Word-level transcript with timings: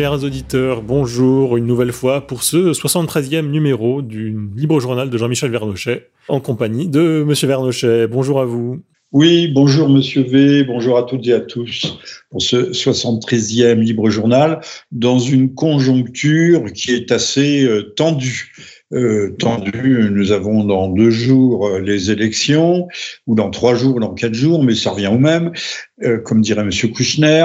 Chers 0.00 0.24
auditeurs, 0.24 0.80
bonjour 0.80 1.58
une 1.58 1.66
nouvelle 1.66 1.92
fois 1.92 2.26
pour 2.26 2.42
ce 2.42 2.72
73e 2.72 3.50
numéro 3.50 4.00
du 4.00 4.34
Libre 4.56 4.80
Journal 4.80 5.10
de 5.10 5.18
Jean-Michel 5.18 5.50
Vernochet, 5.50 6.08
en 6.28 6.40
compagnie 6.40 6.88
de 6.88 7.22
Monsieur 7.22 7.48
Vernochet. 7.48 8.06
Bonjour 8.06 8.40
à 8.40 8.46
vous. 8.46 8.80
Oui, 9.12 9.48
bonjour 9.48 9.90
Monsieur 9.90 10.22
V, 10.22 10.64
bonjour 10.64 10.96
à 10.96 11.02
toutes 11.02 11.26
et 11.26 11.34
à 11.34 11.40
tous 11.40 11.98
pour 12.30 12.40
ce 12.40 12.72
73e 12.72 13.78
Libre 13.78 14.08
Journal 14.08 14.60
dans 14.90 15.18
une 15.18 15.52
conjoncture 15.52 16.72
qui 16.72 16.92
est 16.92 17.12
assez 17.12 17.64
euh, 17.64 17.92
tendue. 17.94 18.54
Euh, 18.94 19.36
tendue, 19.38 20.08
nous 20.10 20.32
avons 20.32 20.64
dans 20.64 20.88
deux 20.88 21.10
jours 21.10 21.66
euh, 21.66 21.78
les 21.78 22.10
élections, 22.10 22.88
ou 23.26 23.34
dans 23.34 23.50
trois 23.50 23.74
jours, 23.74 24.00
dans 24.00 24.14
quatre 24.14 24.32
jours, 24.32 24.64
mais 24.64 24.74
ça 24.74 24.92
revient 24.92 25.08
au 25.08 25.18
même, 25.18 25.52
comme 26.24 26.40
dirait 26.40 26.64
Monsieur 26.64 26.88
Kouchner. 26.88 27.44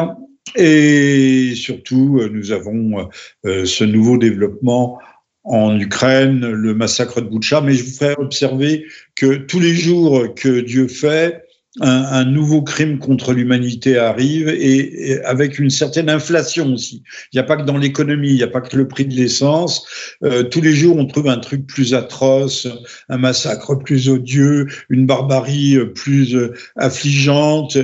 Et 0.55 1.53
surtout, 1.55 2.19
euh, 2.19 2.29
nous 2.29 2.51
avons 2.51 3.09
euh, 3.45 3.65
ce 3.65 3.83
nouveau 3.83 4.17
développement 4.17 4.99
en 5.43 5.79
Ukraine, 5.79 6.45
le 6.47 6.73
massacre 6.73 7.21
de 7.21 7.27
Boutcha, 7.27 7.61
mais 7.61 7.73
je 7.73 7.83
vous 7.83 7.91
ferai 7.91 8.15
observer 8.17 8.85
que 9.15 9.35
tous 9.35 9.59
les 9.59 9.75
jours 9.75 10.33
que 10.35 10.61
Dieu 10.61 10.87
fait, 10.87 11.43
un, 11.81 12.23
nouveau 12.23 12.61
crime 12.61 12.99
contre 12.99 13.33
l'humanité 13.33 13.97
arrive 13.97 14.47
et, 14.47 15.19
avec 15.25 15.59
une 15.59 15.69
certaine 15.69 16.09
inflation 16.09 16.73
aussi. 16.73 17.03
Il 17.33 17.35
n'y 17.35 17.41
a 17.41 17.43
pas 17.43 17.57
que 17.57 17.63
dans 17.63 17.77
l'économie, 17.77 18.29
il 18.29 18.35
n'y 18.35 18.43
a 18.43 18.47
pas 18.47 18.61
que 18.61 18.77
le 18.77 18.87
prix 18.87 19.05
de 19.05 19.13
l'essence. 19.13 19.85
Euh, 20.23 20.43
tous 20.43 20.61
les 20.61 20.71
jours, 20.71 20.95
on 20.95 21.05
trouve 21.05 21.27
un 21.27 21.37
truc 21.37 21.67
plus 21.67 21.93
atroce, 21.93 22.65
un 23.09 23.17
massacre 23.17 23.75
plus 23.75 24.07
odieux, 24.07 24.67
une 24.89 25.05
barbarie 25.05 25.77
plus 25.93 26.37
affligeante. 26.77 27.77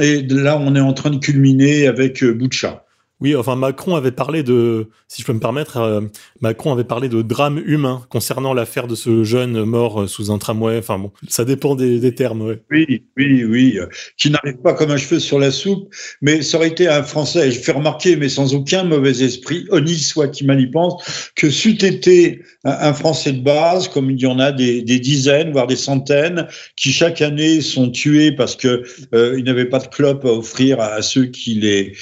Et 0.00 0.22
là, 0.22 0.58
on 0.58 0.74
est 0.74 0.80
en 0.80 0.92
train 0.92 1.10
de 1.10 1.18
culminer 1.18 1.86
avec 1.86 2.22
euh, 2.22 2.32
Boucha. 2.32 2.83
Oui, 3.24 3.34
enfin 3.34 3.56
Macron 3.56 3.96
avait 3.96 4.12
parlé 4.12 4.42
de, 4.42 4.88
si 5.08 5.22
je 5.22 5.26
peux 5.26 5.32
me 5.32 5.40
permettre, 5.40 5.78
euh, 5.78 6.02
Macron 6.42 6.74
avait 6.74 6.84
parlé 6.84 7.08
de 7.08 7.22
drame 7.22 7.58
humain 7.64 8.04
concernant 8.10 8.52
l'affaire 8.52 8.86
de 8.86 8.94
ce 8.94 9.24
jeune 9.24 9.64
mort 9.64 10.02
euh, 10.02 10.06
sous 10.06 10.30
un 10.30 10.36
tramway. 10.36 10.76
Enfin 10.76 10.98
bon, 10.98 11.10
ça 11.26 11.46
dépend 11.46 11.74
des, 11.74 12.14
termes. 12.14 12.56
Oui, 12.70 13.02
oui, 13.16 13.44
oui, 13.44 13.78
qui 14.18 14.28
n'arrive 14.28 14.58
pas 14.58 14.74
comme 14.74 14.90
un 14.90 14.98
cheveu 14.98 15.20
sur 15.20 15.38
la 15.38 15.50
soupe, 15.50 15.88
mais 16.20 16.42
ça 16.42 16.58
aurait 16.58 16.68
été 16.68 16.86
un 16.86 17.02
Français. 17.02 17.50
Je 17.50 17.60
fais 17.60 17.72
remarquer, 17.72 18.16
mais 18.16 18.28
sans 18.28 18.54
aucun 18.54 18.84
mauvais 18.84 19.22
esprit, 19.22 19.64
honni 19.70 19.94
soit 19.94 20.28
qui 20.28 20.44
mal 20.44 20.60
y 20.60 20.66
pense, 20.66 21.30
que 21.34 21.48
c'eût 21.48 21.82
été 21.82 22.42
un, 22.64 22.92
Français 22.92 23.32
de 23.32 23.40
base, 23.40 23.88
comme 23.88 24.10
il 24.10 24.20
y 24.20 24.26
en 24.26 24.38
a 24.38 24.52
des, 24.52 24.82
dizaines, 24.82 25.50
voire 25.50 25.66
des 25.66 25.76
centaines, 25.76 26.46
qui 26.76 26.92
chaque 26.92 27.22
année 27.22 27.62
sont 27.62 27.90
tués 27.90 28.32
parce 28.32 28.54
que 28.54 28.82
euh, 29.14 29.36
ils 29.38 29.44
n'avaient 29.44 29.64
pas 29.64 29.78
de 29.78 29.88
clope 29.88 30.26
à 30.26 30.32
offrir 30.32 30.78
à, 30.78 31.00
ceux 31.00 31.24
qui 31.24 31.54
les 31.54 31.94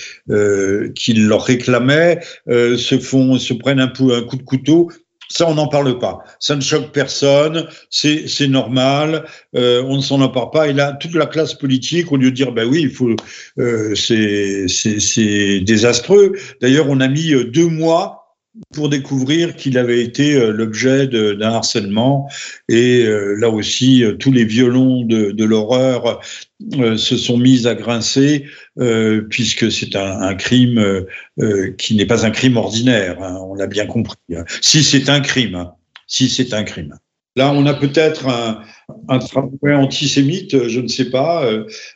qui 0.97 1.12
leur 1.13 1.45
réclamaient 1.45 2.21
euh, 2.49 2.77
se 2.77 2.99
font, 2.99 3.39
se 3.39 3.55
prennent 3.55 3.81
un, 3.81 3.89
coup, 3.89 4.13
un 4.13 4.23
coup 4.23 4.37
de 4.37 4.43
couteau. 4.43 4.91
Ça, 5.29 5.49
on 5.49 5.55
n'en 5.55 5.67
parle 5.67 5.99
pas. 5.99 6.19
Ça 6.41 6.55
ne 6.57 6.61
choque 6.61 6.93
personne. 6.93 7.67
C'est, 7.89 8.29
c'est 8.29 8.49
normal. 8.49 9.25
Euh, 9.57 9.83
on 9.87 9.97
ne 9.97 10.03
s'en 10.03 10.21
empare 10.21 10.51
pas. 10.51 10.69
Et 10.69 10.75
là, 10.75 10.93
toute 10.93 11.15
la 11.15 11.27
classe 11.27 11.55
politique, 11.55 12.13
au 12.13 12.17
lieu 12.17 12.31
de 12.31 12.37
dire, 12.37 12.53
ben 12.53 12.69
oui, 12.69 12.83
il 12.83 12.91
faut, 12.91 13.17
euh, 13.59 13.95
c'est, 13.95 14.69
c'est, 14.69 15.01
c'est 15.01 15.61
désastreux. 15.61 16.33
D'ailleurs, 16.61 16.87
on 16.91 17.01
a 17.01 17.09
mis 17.09 17.33
euh, 17.33 17.45
deux 17.45 17.67
mois 17.67 18.22
pour 18.75 18.89
découvrir 18.89 19.57
qu'il 19.57 19.79
avait 19.79 20.03
été 20.03 20.35
euh, 20.35 20.53
l'objet 20.53 21.07
d'un 21.07 21.53
harcèlement. 21.53 22.29
Et 22.69 23.05
euh, 23.05 23.35
là 23.35 23.49
aussi, 23.49 24.05
euh, 24.05 24.15
tous 24.15 24.33
les 24.33 24.45
violons 24.45 25.05
de, 25.05 25.45
l'horreur 25.45 26.21
se 26.97 27.17
sont 27.17 27.37
mis 27.37 27.67
à 27.67 27.75
grincer, 27.75 28.47
puisque 29.29 29.73
c'est 29.73 29.97
un, 29.97 30.35
crime 30.37 31.05
qui 31.77 31.97
n'est 31.97 32.07
pas 32.07 32.25
un 32.25 32.31
crime 32.31 32.57
ordinaire, 32.57 33.21
hein, 33.21 33.37
on 33.43 33.55
l'a 33.55 33.67
bien 33.67 33.87
compris. 33.87 34.17
Hein. 34.35 34.45
Si 34.61 34.85
c'est 34.85 35.09
un 35.09 35.21
crime, 35.21 35.57
hein. 35.57 35.73
si 36.07 36.29
c'est 36.29 36.55
un 36.55 36.63
crime. 36.63 36.95
Là, 37.35 37.53
on 37.53 37.67
a 37.67 37.75
peut-être 37.75 38.29
un, 38.29 39.19
travail 39.19 39.75
antisémite, 39.75 40.69
je 40.69 40.81
ne 40.81 40.89
sais 40.89 41.11
pas, 41.11 41.45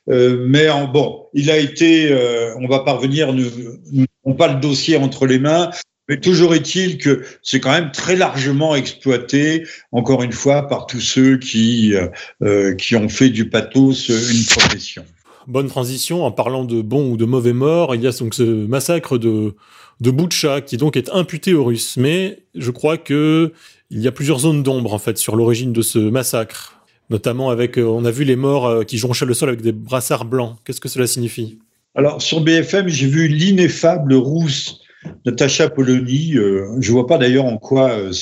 mais 0.08 0.66
bon, 0.92 1.26
il 1.32 1.48
a 1.50 1.58
été, 1.58 2.12
on 2.58 2.66
va 2.66 2.80
parvenir, 2.80 3.32
nous 3.32 3.44
n'avons 3.92 4.36
pas 4.36 4.52
le 4.52 4.60
dossier 4.60 4.96
entre 4.96 5.26
les 5.26 5.38
mains, 5.38 5.70
mais 6.08 6.20
toujours 6.20 6.54
est-il 6.54 6.98
que 6.98 7.24
c'est 7.42 7.60
quand 7.60 7.72
même 7.72 7.90
très 7.90 8.16
largement 8.16 8.76
exploité, 8.76 9.66
encore 9.92 10.22
une 10.22 10.32
fois, 10.32 10.68
par 10.68 10.86
tous 10.86 11.00
ceux 11.00 11.38
qui, 11.38 11.94
euh, 11.94 12.08
euh, 12.42 12.74
qui 12.74 12.96
ont 12.96 13.08
fait 13.08 13.30
du 13.30 13.48
pathos 13.48 14.08
une 14.08 14.44
profession. 14.46 15.04
Bonne 15.46 15.68
transition, 15.68 16.24
en 16.24 16.32
parlant 16.32 16.64
de 16.64 16.82
bons 16.82 17.10
ou 17.10 17.16
de 17.16 17.24
mauvais 17.24 17.52
morts, 17.52 17.94
il 17.94 18.02
y 18.02 18.06
a 18.06 18.12
donc 18.12 18.34
ce 18.34 18.42
massacre 18.42 19.18
de, 19.18 19.54
de 20.00 20.10
Boutcha 20.10 20.60
qui 20.60 20.76
donc 20.76 20.96
est 20.96 21.10
imputé 21.10 21.54
aux 21.54 21.64
Russes. 21.64 21.96
Mais 21.96 22.38
je 22.54 22.70
crois 22.70 22.98
que 22.98 23.52
il 23.90 24.00
y 24.00 24.08
a 24.08 24.12
plusieurs 24.12 24.40
zones 24.40 24.64
d'ombre 24.64 24.92
en 24.92 24.98
fait 24.98 25.18
sur 25.18 25.36
l'origine 25.36 25.72
de 25.72 25.82
ce 25.82 25.98
massacre, 25.98 26.80
notamment 27.10 27.50
avec, 27.50 27.78
euh, 27.78 27.84
on 27.84 28.04
a 28.04 28.10
vu 28.10 28.24
les 28.24 28.34
morts 28.34 28.84
qui 28.84 28.98
jonchaient 28.98 29.26
le 29.26 29.34
sol 29.34 29.48
avec 29.48 29.60
des 29.60 29.72
brassards 29.72 30.24
blancs. 30.24 30.56
Qu'est-ce 30.64 30.80
que 30.80 30.88
cela 30.88 31.06
signifie? 31.06 31.58
Alors 31.94 32.20
sur 32.20 32.40
BFM, 32.40 32.88
j'ai 32.88 33.06
vu 33.06 33.28
l'ineffable 33.28 34.14
rousse 34.14 34.80
Natacha 35.24 35.68
Polony, 35.68 36.36
euh, 36.36 36.66
je 36.80 36.92
vois 36.92 37.06
pas 37.06 37.18
d'ailleurs 37.18 37.44
en 37.44 37.58
quoi 37.58 37.90
euh, 37.90 38.12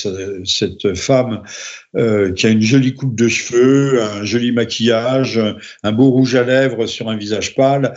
cette 0.43 0.95
femme 0.95 1.43
euh, 1.95 2.31
qui 2.33 2.47
a 2.47 2.49
une 2.49 2.61
jolie 2.61 2.93
coupe 2.93 3.15
de 3.15 3.27
cheveux, 3.27 4.01
un 4.01 4.23
joli 4.23 4.51
maquillage, 4.51 5.39
un 5.83 5.91
beau 5.91 6.09
rouge 6.09 6.35
à 6.35 6.43
lèvres 6.43 6.85
sur 6.87 7.09
un 7.09 7.17
visage 7.17 7.55
pâle, 7.55 7.93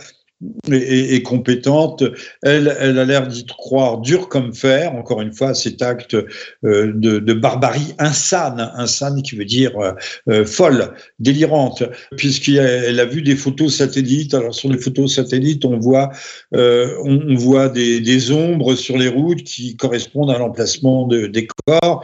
et, 0.71 1.21
compétente. 1.23 2.03
Elle, 2.43 2.75
elle 2.79 2.97
a 2.99 3.05
l'air 3.05 3.27
d'y 3.27 3.45
croire 3.45 3.99
dur 3.99 4.29
comme 4.29 4.53
fer, 4.53 4.93
encore 4.95 5.21
une 5.21 5.33
fois, 5.33 5.53
cet 5.53 5.81
acte 5.81 6.15
euh, 6.63 6.93
de, 6.93 7.33
barbarie 7.33 7.93
insane, 7.97 8.71
insane 8.75 9.21
qui 9.21 9.35
veut 9.35 9.45
dire 9.45 9.77
euh, 9.77 9.91
euh 10.29 10.45
folle, 10.45 10.93
délirante, 11.19 11.83
puisqu'elle 12.15 12.99
a, 12.99 13.05
vu 13.05 13.21
des 13.21 13.35
photos 13.35 13.75
satellites. 13.75 14.33
Alors 14.33 14.55
sur 14.55 14.69
les 14.69 14.77
photos 14.77 15.15
satellites, 15.15 15.65
on 15.65 15.77
voit, 15.77 16.09
on, 16.53 17.35
voit 17.35 17.69
des, 17.69 18.31
ombres 18.31 18.75
sur 18.75 18.97
les 18.97 19.07
routes 19.07 19.43
qui 19.43 19.75
correspondent 19.75 20.31
à 20.31 20.37
l'emplacement 20.37 21.07
de, 21.07 21.27
des 21.27 21.47
corps. 21.65 22.03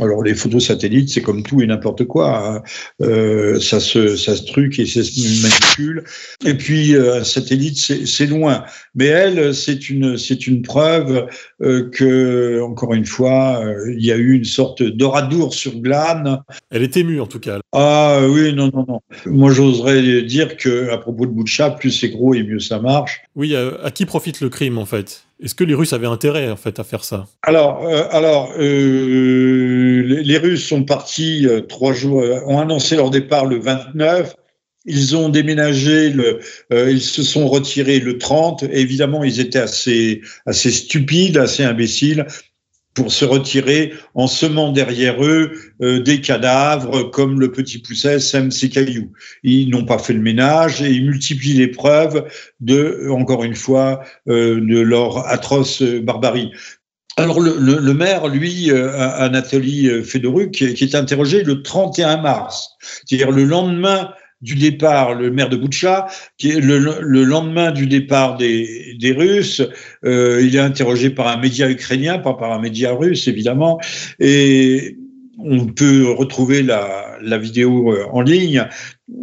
Alors 0.00 0.22
les 0.22 0.34
photos 0.34 0.66
satellites, 0.66 1.10
c'est 1.10 1.20
comme 1.20 1.42
tout 1.42 1.60
et 1.60 1.66
n'importe 1.66 2.04
quoi. 2.04 2.48
Hein. 2.48 2.62
Euh, 3.02 3.60
ça 3.60 3.78
se 3.78 4.16
ça 4.16 4.34
se 4.36 4.44
truc 4.44 4.78
et 4.78 4.86
ça 4.86 5.04
se 5.04 5.42
manipule. 5.42 6.04
Et 6.46 6.54
puis 6.54 6.94
euh, 6.94 7.20
un 7.20 7.24
satellite, 7.24 7.76
c'est 7.76 8.26
loin. 8.26 8.64
Mais 8.94 9.06
elle, 9.06 9.54
c'est 9.54 9.90
une 9.90 10.16
c'est 10.16 10.46
une 10.46 10.62
preuve 10.62 11.26
euh, 11.60 11.90
que 11.90 12.62
encore 12.62 12.94
une 12.94 13.04
fois, 13.04 13.62
euh, 13.62 13.92
il 13.94 14.02
y 14.02 14.12
a 14.12 14.16
eu 14.16 14.32
une 14.32 14.44
sorte 14.44 14.82
d'oradour 14.82 15.52
sur 15.52 15.78
glane. 15.78 16.40
Elle 16.70 16.84
est 16.84 16.96
émue 16.96 17.20
en 17.20 17.26
tout 17.26 17.40
cas. 17.40 17.58
Ah 17.72 18.20
oui, 18.26 18.54
non 18.54 18.70
non 18.72 18.86
non. 18.88 19.00
Moi, 19.26 19.52
j'oserais 19.52 20.22
dire 20.22 20.56
que 20.56 20.88
à 20.88 20.96
propos 20.96 21.26
de 21.26 21.32
Boucha, 21.32 21.68
plus 21.68 21.90
c'est 21.90 22.08
gros 22.08 22.32
et 22.32 22.42
mieux 22.42 22.60
ça 22.60 22.78
marche. 22.78 23.20
Oui, 23.36 23.54
à 23.54 23.90
qui 23.90 24.06
profite 24.06 24.40
le 24.40 24.48
crime 24.48 24.78
en 24.78 24.86
fait? 24.86 25.24
Est-ce 25.42 25.54
que 25.54 25.64
les 25.64 25.74
Russes 25.74 25.92
avaient 25.92 26.06
intérêt 26.06 26.50
en 26.50 26.56
fait 26.56 26.78
à 26.78 26.84
faire 26.84 27.04
ça? 27.04 27.26
Alors, 27.42 27.84
euh, 27.84 28.04
euh, 28.58 30.02
les, 30.22 30.38
Russes 30.38 30.66
sont 30.66 30.84
partis 30.84 31.46
euh, 31.46 31.60
trois 31.60 31.92
jours, 31.92 32.22
ont 32.46 32.58
annoncé 32.58 32.96
leur 32.96 33.10
départ 33.10 33.46
le 33.46 33.58
29. 33.58 34.36
Ils 34.84 35.16
ont 35.16 35.28
déménagé, 35.28 36.12
ils 36.70 37.00
se 37.00 37.22
sont 37.22 37.46
retirés 37.46 38.00
le 38.00 38.18
30. 38.18 38.64
évidemment, 38.64 39.22
ils 39.22 39.38
étaient 39.38 39.60
assez 39.60 40.20
stupides, 40.46 41.36
assez 41.36 41.62
imbéciles 41.62 42.26
pour 42.94 43.12
se 43.12 43.24
retirer 43.24 43.94
en 44.14 44.26
semant 44.26 44.70
derrière 44.70 45.24
eux 45.24 45.52
euh, 45.80 46.00
des 46.00 46.20
cadavres 46.20 47.04
comme 47.04 47.40
le 47.40 47.50
petit 47.50 47.78
pousset 47.78 48.20
sème 48.20 48.50
ses 48.50 48.68
cailloux. 48.68 49.12
Ils 49.42 49.70
n'ont 49.70 49.84
pas 49.84 49.98
fait 49.98 50.12
le 50.12 50.20
ménage 50.20 50.82
et 50.82 50.90
ils 50.90 51.04
multiplient 51.04 51.54
les 51.54 51.68
preuves 51.68 52.26
de, 52.60 53.08
encore 53.10 53.44
une 53.44 53.54
fois, 53.54 54.02
euh, 54.28 54.60
de 54.60 54.80
leur 54.80 55.26
atroce 55.28 55.82
barbarie. 55.82 56.52
Alors 57.18 57.40
le, 57.40 57.56
le, 57.58 57.94
maire, 57.94 58.28
lui, 58.28 58.70
euh, 58.70 58.90
Anatoly 59.18 60.02
Fedoruk, 60.02 60.50
qui, 60.50 60.72
qui 60.72 60.84
est 60.84 60.94
interrogé 60.94 61.44
le 61.44 61.62
31 61.62 62.18
mars, 62.18 62.70
c'est-à-dire 62.80 63.30
le 63.30 63.44
lendemain 63.44 64.12
du 64.42 64.56
départ, 64.56 65.14
le 65.14 65.30
maire 65.30 65.48
de 65.48 65.56
Boutcha, 65.56 66.08
qui 66.36 66.50
est 66.50 66.60
le, 66.60 66.78
lendemain 67.24 67.70
du 67.70 67.86
départ 67.86 68.36
des, 68.36 69.14
Russes, 69.16 69.62
euh, 70.04 70.42
il 70.44 70.56
est 70.56 70.60
interrogé 70.60 71.10
par 71.10 71.28
un 71.28 71.36
média 71.36 71.70
ukrainien, 71.70 72.18
pas 72.18 72.34
par 72.34 72.52
un 72.52 72.60
média 72.60 72.92
russe 72.92 73.28
évidemment, 73.28 73.80
et 74.18 74.96
on 75.38 75.66
peut 75.66 76.10
retrouver 76.10 76.62
la, 76.62 77.18
la 77.22 77.38
vidéo 77.38 77.92
euh, 77.92 78.06
en 78.12 78.20
ligne. 78.20 78.66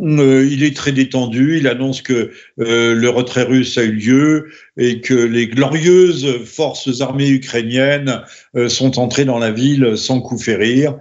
Euh, 0.01 0.47
il 0.49 0.63
est 0.63 0.75
très 0.75 0.91
détendu, 0.91 1.57
il 1.57 1.67
annonce 1.67 2.01
que 2.01 2.31
le 2.57 3.07
retrait 3.09 3.43
russe 3.43 3.77
a 3.77 3.83
eu 3.83 3.91
lieu 3.91 4.47
et 4.77 5.01
que 5.01 5.13
les 5.13 5.47
glorieuses 5.47 6.45
forces 6.45 7.01
armées 7.01 7.29
ukrainiennes 7.29 8.21
sont 8.67 8.99
entrées 8.99 9.25
dans 9.25 9.39
la 9.39 9.51
ville 9.51 9.97
sans 9.97 10.21
coup 10.21 10.37
férir. 10.37 10.95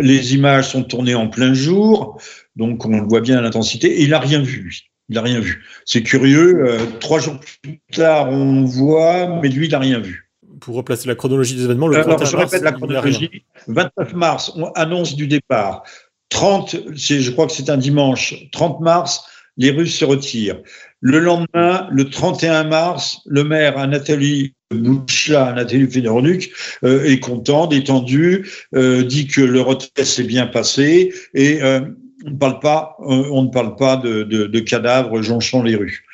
Les 0.00 0.34
images 0.34 0.68
sont 0.68 0.84
tournées 0.84 1.14
en 1.14 1.28
plein 1.28 1.52
jour. 1.52 2.18
Donc 2.60 2.84
on 2.84 2.90
le 2.90 3.08
voit 3.08 3.22
bien 3.22 3.38
à 3.38 3.40
l'intensité. 3.40 3.88
Et 4.00 4.02
il 4.02 4.10
n'a 4.10 4.20
rien 4.20 4.42
vu, 4.42 4.60
lui. 4.60 4.82
Il 5.08 5.14
n'a 5.14 5.22
rien 5.22 5.40
vu. 5.40 5.64
C'est 5.86 6.02
curieux. 6.02 6.62
Euh, 6.62 6.78
trois 7.00 7.18
jours 7.18 7.40
plus 7.62 7.80
tard, 7.90 8.28
on 8.30 8.64
voit, 8.64 9.40
mais 9.40 9.48
lui, 9.48 9.66
il 9.66 9.72
n'a 9.72 9.78
rien 9.78 9.98
vu. 9.98 10.30
pour 10.60 10.76
replacer 10.76 11.08
la 11.08 11.14
chronologie 11.14 11.56
des 11.56 11.64
événements, 11.64 11.88
le 11.88 11.96
Alors, 11.96 12.22
je 12.22 12.36
répète 12.36 12.62
la 12.62 12.72
chronologie. 12.72 13.44
29 13.66 14.12
mars, 14.12 14.52
on 14.56 14.66
annonce 14.72 15.16
du 15.16 15.26
départ. 15.26 15.84
30, 16.28 16.76
je 16.94 17.30
crois 17.30 17.46
que 17.46 17.52
c'est 17.52 17.70
un 17.70 17.78
dimanche, 17.78 18.34
30 18.52 18.80
mars, 18.80 19.24
les 19.56 19.70
Russes 19.70 19.96
se 19.96 20.04
retirent. 20.04 20.60
Le 21.00 21.18
lendemain, 21.18 21.88
le 21.90 22.10
31 22.10 22.64
mars, 22.64 23.20
le 23.24 23.42
maire 23.42 23.78
Anatoly 23.78 24.52
Bouchla, 24.70 25.46
Anatoly 25.46 25.90
Fedoruk, 25.90 26.50
euh, 26.84 27.04
est 27.04 27.20
content, 27.20 27.66
détendu, 27.66 28.46
euh, 28.74 29.02
dit 29.02 29.26
que 29.26 29.40
le 29.40 29.62
retrait 29.62 30.04
s'est 30.04 30.24
bien 30.24 30.46
passé 30.46 31.12
et 31.32 31.60
on 32.26 32.30
ne 32.30 32.36
parle 32.36 32.60
pas, 32.60 32.96
euh, 33.00 33.24
on 33.30 33.42
ne 33.44 33.48
parle 33.48 33.76
pas 33.76 33.96
de, 33.96 34.60
cadavres 34.60 35.22
jonchant 35.22 35.62
les 35.62 35.76
rues. 35.76 36.04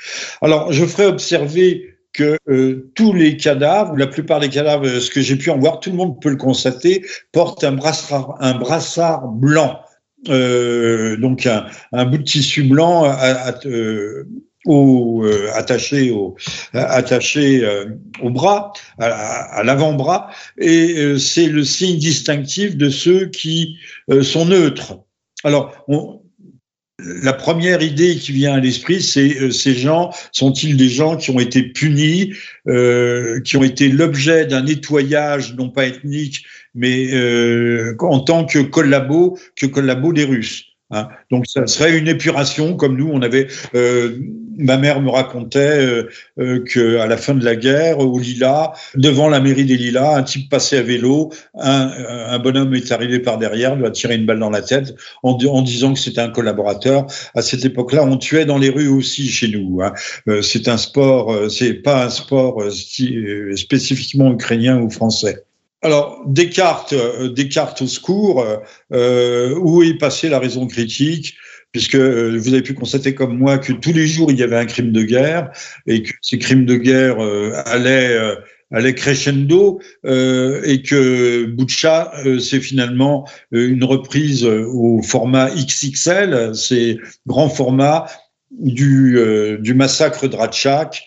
Alors, 0.42 0.72
je 0.72 0.84
ferai 0.84 1.06
observer 1.06 1.96
que 2.12 2.38
euh, 2.48 2.90
tous 2.94 3.12
les 3.12 3.36
cadavres, 3.36 3.96
la 3.96 4.06
plupart 4.06 4.40
des 4.40 4.48
cadavres, 4.48 4.86
ce 4.86 5.10
que 5.10 5.20
j'ai 5.20 5.36
pu 5.36 5.50
en 5.50 5.58
voir, 5.58 5.80
tout 5.80 5.90
le 5.90 5.96
monde 5.96 6.20
peut 6.20 6.30
le 6.30 6.36
constater, 6.36 7.04
portent 7.32 7.64
un 7.64 7.72
brassard, 7.72 9.28
blanc. 9.28 9.80
Euh, 10.28 11.16
donc 11.18 11.46
un, 11.46 12.04
bout 12.04 12.18
de 12.18 12.22
tissu 12.22 12.64
blanc 12.64 13.04
euh, 13.04 14.24
euh, 14.66 15.50
attaché 15.54 16.10
euh, 17.64 17.84
au 18.20 18.30
bras, 18.30 18.72
à, 18.98 19.06
à 19.58 19.62
l'avant-bras, 19.62 20.30
et 20.58 21.16
c'est 21.18 21.46
le 21.46 21.64
signe 21.64 21.98
distinctif 21.98 22.76
de 22.76 22.88
ceux 22.88 23.26
qui 23.26 23.76
sont 24.22 24.46
neutres. 24.46 25.05
Alors, 25.46 25.86
la 26.98 27.32
première 27.32 27.80
idée 27.80 28.16
qui 28.16 28.32
vient 28.32 28.54
à 28.54 28.58
l'esprit, 28.58 29.00
c'est 29.00 29.40
euh, 29.40 29.52
ces 29.52 29.74
gens 29.74 30.10
sont-ils 30.32 30.76
des 30.76 30.88
gens 30.88 31.16
qui 31.16 31.30
ont 31.30 31.38
été 31.38 31.62
punis, 31.62 32.34
euh, 32.66 33.40
qui 33.42 33.56
ont 33.56 33.62
été 33.62 33.88
l'objet 33.88 34.46
d'un 34.46 34.62
nettoyage 34.62 35.54
non 35.54 35.70
pas 35.70 35.86
ethnique, 35.86 36.44
mais 36.74 37.14
euh, 37.14 37.94
en 38.00 38.18
tant 38.18 38.44
que 38.44 38.58
collabo, 38.58 39.38
que 39.54 39.66
collabo 39.66 40.12
des 40.12 40.24
Russes? 40.24 40.64
Hein. 40.90 41.08
Donc 41.30 41.46
ça 41.46 41.66
serait 41.66 41.98
une 41.98 42.08
épuration, 42.08 42.76
comme 42.76 42.96
nous, 42.96 43.10
on 43.12 43.22
avait. 43.22 43.48
Euh, 43.74 44.18
ma 44.58 44.76
mère 44.76 45.00
me 45.00 45.10
racontait 45.10 45.58
euh, 45.58 46.08
euh, 46.38 46.64
que 46.64 46.98
à 46.98 47.06
la 47.06 47.16
fin 47.16 47.34
de 47.34 47.44
la 47.44 47.56
guerre, 47.56 47.98
au 47.98 48.18
Lila, 48.18 48.72
devant 48.94 49.28
la 49.28 49.40
mairie 49.40 49.64
des 49.64 49.76
Lilas, 49.76 50.16
un 50.16 50.22
type 50.22 50.50
passait 50.50 50.78
à 50.78 50.82
vélo, 50.82 51.30
un, 51.54 51.90
un 52.28 52.38
bonhomme 52.38 52.74
est 52.74 52.90
arrivé 52.92 53.18
par 53.18 53.38
derrière, 53.38 53.76
lui 53.76 53.86
a 53.86 53.90
tiré 53.90 54.14
une 54.16 54.26
balle 54.26 54.38
dans 54.38 54.50
la 54.50 54.62
tête 54.62 54.94
en, 55.22 55.32
en 55.32 55.62
disant 55.62 55.92
que 55.92 55.98
c'était 55.98 56.20
un 56.20 56.30
collaborateur. 56.30 57.06
À 57.34 57.42
cette 57.42 57.64
époque-là, 57.64 58.04
on 58.04 58.16
tuait 58.16 58.44
dans 58.46 58.58
les 58.58 58.70
rues 58.70 58.88
aussi 58.88 59.28
chez 59.28 59.48
nous. 59.48 59.80
Hein. 59.82 59.92
Euh, 60.28 60.42
c'est 60.42 60.68
un 60.68 60.76
sport, 60.76 61.32
euh, 61.32 61.48
c'est 61.48 61.74
pas 61.74 62.06
un 62.06 62.10
sport 62.10 62.62
spécifiquement 63.56 64.32
ukrainien 64.32 64.80
ou 64.80 64.90
français. 64.90 65.44
Alors, 65.82 66.22
Descartes, 66.26 66.94
euh, 66.94 67.28
Descartes 67.28 67.82
au 67.82 67.86
secours, 67.86 68.44
euh, 68.92 69.54
où 69.58 69.82
est 69.82 69.98
passée 69.98 70.28
la 70.28 70.38
raison 70.38 70.66
critique 70.66 71.36
puisque 71.76 71.96
euh, 71.96 72.38
vous 72.38 72.54
avez 72.54 72.62
pu 72.62 72.72
constater 72.72 73.14
comme 73.14 73.36
moi 73.36 73.58
que 73.58 73.70
tous 73.70 73.92
les 73.92 74.06
jours 74.06 74.30
il 74.30 74.38
y 74.38 74.42
avait 74.42 74.56
un 74.56 74.64
crime 74.64 74.92
de 74.92 75.02
guerre 75.02 75.50
et 75.86 76.02
que 76.02 76.10
ces 76.22 76.38
crimes 76.38 76.64
de 76.64 76.76
guerre 76.76 77.22
euh, 77.22 77.52
allaient, 77.66 78.16
euh, 78.16 78.34
allaient 78.70 78.94
crescendo 78.94 79.78
euh, 80.06 80.62
et 80.64 80.80
que 80.80 81.44
Boucha 81.44 82.12
c'est 82.40 82.60
finalement 82.60 83.28
une 83.52 83.84
reprise 83.84 84.46
au 84.46 85.02
format 85.02 85.50
XXL, 85.50 86.52
c'est 86.54 86.96
grand 87.26 87.50
format 87.50 88.06
du, 88.50 89.18
du 89.60 89.74
massacre 89.74 90.28
de 90.28 90.34
Ratchak 90.34 91.04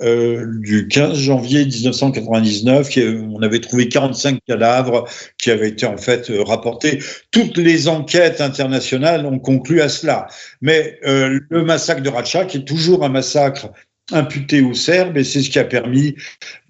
euh, 0.00 0.46
du 0.60 0.86
15 0.86 1.18
janvier 1.18 1.64
1999, 1.64 2.88
qui, 2.88 3.02
on 3.02 3.42
avait 3.42 3.60
trouvé 3.60 3.88
45 3.88 4.38
cadavres 4.46 5.06
qui 5.38 5.50
avaient 5.50 5.70
été 5.70 5.86
en 5.86 5.96
fait 5.96 6.30
euh, 6.30 6.42
rapportés. 6.42 7.00
Toutes 7.32 7.56
les 7.56 7.88
enquêtes 7.88 8.40
internationales 8.40 9.26
ont 9.26 9.40
conclu 9.40 9.80
à 9.80 9.88
cela. 9.88 10.28
Mais 10.60 10.98
euh, 11.04 11.40
le 11.48 11.64
massacre 11.64 12.02
de 12.02 12.08
Ratchak 12.08 12.54
est 12.54 12.64
toujours 12.64 13.04
un 13.04 13.08
massacre 13.08 13.70
imputé 14.12 14.62
aux 14.62 14.72
Serbes 14.72 15.18
et 15.18 15.24
c'est 15.24 15.42
ce 15.42 15.50
qui 15.50 15.58
a 15.58 15.64
permis 15.64 16.14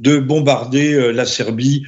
de 0.01 0.19
bombarder 0.19 1.13
la 1.13 1.25
Serbie 1.25 1.85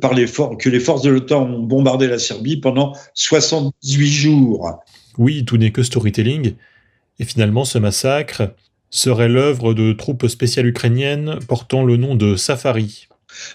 par 0.00 0.12
les 0.12 0.26
que 0.58 0.68
les 0.68 0.80
forces 0.80 1.02
de 1.02 1.10
l'OTAN 1.10 1.42
ont 1.48 1.62
bombardé 1.62 2.08
la 2.08 2.18
Serbie 2.18 2.56
pendant 2.56 2.96
78 3.14 4.08
jours. 4.08 4.80
Oui, 5.16 5.44
tout 5.44 5.56
n'est 5.56 5.70
que 5.70 5.84
storytelling. 5.84 6.54
Et 7.20 7.24
finalement, 7.24 7.64
ce 7.64 7.78
massacre, 7.78 8.54
serait 8.90 9.28
l'œuvre 9.28 9.74
de 9.74 9.92
troupes 9.92 10.26
spéciales 10.28 10.66
ukrainiennes 10.66 11.38
portant 11.46 11.84
le 11.84 11.96
nom 11.96 12.14
de 12.14 12.36
Safari. 12.36 13.08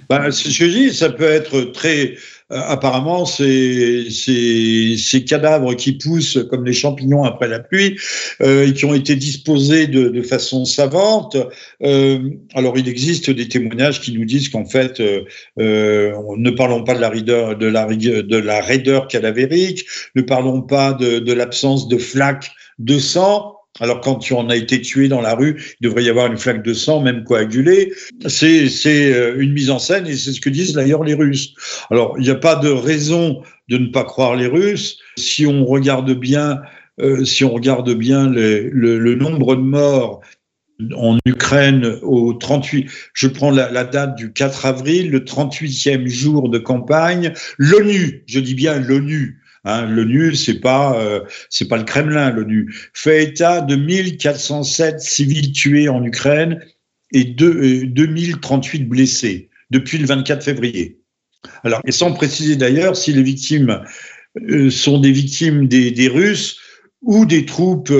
Ben, 0.09 0.31
ce 0.31 0.45
que 0.45 0.49
je 0.51 0.65
dis, 0.65 0.93
ça 0.93 1.09
peut 1.09 1.23
être 1.23 1.61
très. 1.73 2.15
Euh, 2.51 2.59
apparemment, 2.59 3.25
ces, 3.25 4.09
ces, 4.11 4.95
ces, 4.97 5.23
cadavres 5.23 5.73
qui 5.75 5.93
poussent 5.93 6.39
comme 6.49 6.65
les 6.65 6.73
champignons 6.73 7.23
après 7.23 7.47
la 7.47 7.59
pluie 7.59 7.97
euh, 8.41 8.67
et 8.67 8.73
qui 8.73 8.85
ont 8.85 8.93
été 8.93 9.15
disposés 9.15 9.87
de, 9.87 10.09
de 10.09 10.21
façon 10.21 10.65
savante. 10.65 11.37
Euh, 11.83 12.19
alors, 12.53 12.77
il 12.77 12.87
existe 12.87 13.29
des 13.29 13.47
témoignages 13.47 14.01
qui 14.01 14.13
nous 14.13 14.25
disent 14.25 14.49
qu'en 14.49 14.65
fait, 14.65 15.01
ne 15.57 16.49
parlons 16.51 16.83
pas 16.83 16.95
de 16.95 17.01
la, 17.01 17.09
raideur, 17.09 17.57
de 17.57 17.65
la, 17.65 17.85
de 17.85 18.37
la 18.37 18.61
raideur 18.61 19.07
cadavérique, 19.07 19.85
ne 20.15 20.21
parlons 20.21 20.61
pas 20.61 20.93
de, 20.93 21.19
de 21.19 21.33
l'absence 21.33 21.87
de 21.87 21.97
flaques 21.97 22.51
de 22.77 22.99
sang 22.99 23.55
alors 23.79 24.01
quand 24.01 24.31
en 24.31 24.49
as 24.49 24.55
été 24.55 24.81
tué 24.81 25.07
dans 25.07 25.21
la 25.21 25.33
rue, 25.33 25.75
il 25.81 25.85
devrait 25.85 26.03
y 26.03 26.09
avoir 26.09 26.27
une 26.27 26.37
flaque 26.37 26.63
de 26.63 26.73
sang, 26.73 27.01
même 27.01 27.23
coagulée. 27.23 27.93
C'est 28.27 29.13
euh, 29.13 29.35
une 29.39 29.53
mise 29.53 29.71
en 29.71 29.79
scène 29.79 30.05
et 30.05 30.15
c'est 30.15 30.31
ce 30.31 30.41
que 30.41 30.49
disent 30.49 30.73
d'ailleurs 30.73 31.03
les 31.03 31.15
Russes. 31.15 31.55
Alors 31.89 32.15
il 32.17 32.23
n'y 32.23 32.29
a 32.29 32.35
pas 32.35 32.55
de 32.55 32.69
raison 32.69 33.41
de 33.69 33.77
ne 33.77 33.87
pas 33.87 34.03
croire 34.03 34.35
les 34.35 34.45
Russes. 34.45 34.99
Si 35.17 35.47
on 35.47 35.65
regarde 35.65 36.11
bien, 36.11 36.61
euh, 37.01 37.25
si 37.25 37.43
on 37.43 37.51
regarde 37.51 37.91
bien 37.93 38.29
le, 38.29 38.69
le, 38.69 39.15
nombre 39.15 39.55
de 39.55 39.61
morts 39.61 40.21
en 40.95 41.17
Ukraine 41.25 41.97
au 42.03 42.33
38, 42.33 42.87
je 43.13 43.27
prends 43.27 43.49
la, 43.49 43.71
la, 43.71 43.85
date 43.85 44.15
du 44.15 44.33
4 44.33 44.67
avril, 44.67 45.09
le 45.09 45.21
38e 45.21 46.07
jour 46.07 46.49
de 46.49 46.59
campagne, 46.59 47.33
l'ONU, 47.57 48.23
je 48.27 48.39
dis 48.39 48.53
bien 48.53 48.79
l'ONU, 48.79 49.42
Hein, 49.65 49.85
L'ONU, 49.85 50.35
c'est 50.35 50.59
pas 50.59 50.99
euh, 50.99 51.21
c'est 51.49 51.67
pas 51.67 51.77
le 51.77 51.83
Kremlin. 51.83 52.31
L'ONU 52.31 52.73
fait 52.93 53.23
état 53.23 53.61
de 53.61 53.75
1407 53.75 54.99
civils 54.99 55.51
tués 55.51 55.89
en 55.89 56.03
Ukraine 56.03 56.61
et 57.13 57.23
de, 57.23 57.83
2038 57.85 58.81
euh, 58.81 58.85
blessés 58.85 59.49
depuis 59.69 59.97
le 59.97 60.05
24 60.05 60.43
février. 60.43 60.99
Alors, 61.63 61.81
et 61.85 61.91
sans 61.91 62.11
préciser 62.13 62.55
d'ailleurs 62.55 62.97
si 62.97 63.13
les 63.13 63.23
victimes 63.23 63.81
euh, 64.49 64.69
sont 64.69 64.99
des 64.99 65.11
victimes 65.11 65.67
des, 65.67 66.07
Russes 66.07 66.59
ou 67.01 67.25
des 67.25 67.45
troupes, 67.45 67.91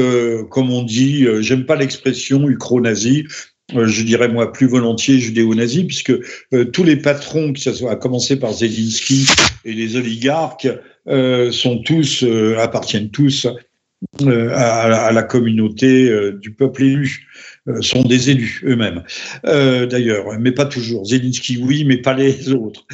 comme 0.49 0.71
on 0.71 0.83
dit, 0.83 1.27
j'aime 1.41 1.65
pas 1.65 1.75
l'expression 1.75 2.47
ukro-nazi, 2.47 3.25
euh, 3.75 3.87
je 3.87 4.03
dirais 4.03 4.27
moi 4.27 4.51
plus 4.51 4.67
volontiers 4.67 5.19
judéo-nazi, 5.19 5.85
puisque 5.85 6.13
tous 6.71 6.83
les 6.83 6.97
patrons, 6.97 7.53
que 7.53 7.59
ce 7.59 7.73
soit 7.73 7.91
à 7.91 7.95
commencer 7.95 8.37
par 8.37 8.53
Zelensky 8.53 9.25
et 9.65 9.73
les 9.73 9.95
oligarques, 9.95 10.67
sont 11.07 11.79
tous 11.83 12.23
euh, 12.23 12.57
appartiennent 12.59 13.09
tous 13.09 13.47
euh, 14.21 14.49
à, 14.53 15.11
la 15.11 15.23
communauté 15.23 16.11
du 16.41 16.53
peuple 16.53 16.83
élu, 16.83 17.25
sont 17.79 18.03
des 18.03 18.29
élus 18.29 18.61
eux-mêmes. 18.65 19.03
D'ailleurs, 19.43 20.37
mais 20.39 20.51
pas 20.51 20.65
toujours. 20.65 21.05
Zelensky, 21.05 21.57
oui, 21.63 21.85
mais 21.85 21.97
pas 21.97 22.13
les 22.13 22.49
autres. 22.53 22.85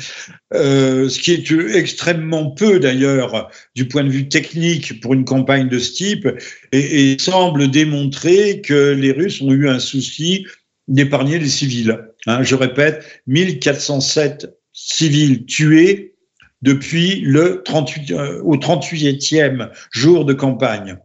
ce 0.53 1.19
qui 1.19 1.31
est 1.33 1.75
extrêmement 1.75 2.51
peu 2.51 2.79
d'ailleurs 2.79 3.49
du 3.73 3.87
point 3.87 4.03
de 4.03 4.09
vue 4.09 4.29
technique 4.29 5.01
pour 5.01 5.15
une 5.15 5.25
campagne 5.25 5.67
de 5.67 5.79
ce 5.79 5.93
type, 5.93 6.27
et, 6.71 7.13
et 7.13 7.19
semble 7.19 7.71
démontrer 7.71 8.61
que 8.61 8.93
les 8.93 9.11
Russes 9.11 9.41
ont 9.41 9.51
eu 9.51 9.67
un 9.67 9.79
souci 9.79 10.45
d'épargner 10.87 11.39
les 11.39 11.47
civils. 11.47 11.97
Hein, 12.27 12.43
je 12.43 12.55
répète, 12.55 13.03
1407 13.27 14.49
civils 14.73 15.45
tués 15.45 16.15
depuis 16.61 17.21
le 17.21 17.61
38, 17.63 18.11
euh, 18.11 18.41
au 18.43 18.57
38e 18.57 19.69
jour 19.91 20.25
de 20.25 20.33
campagne. 20.33 20.97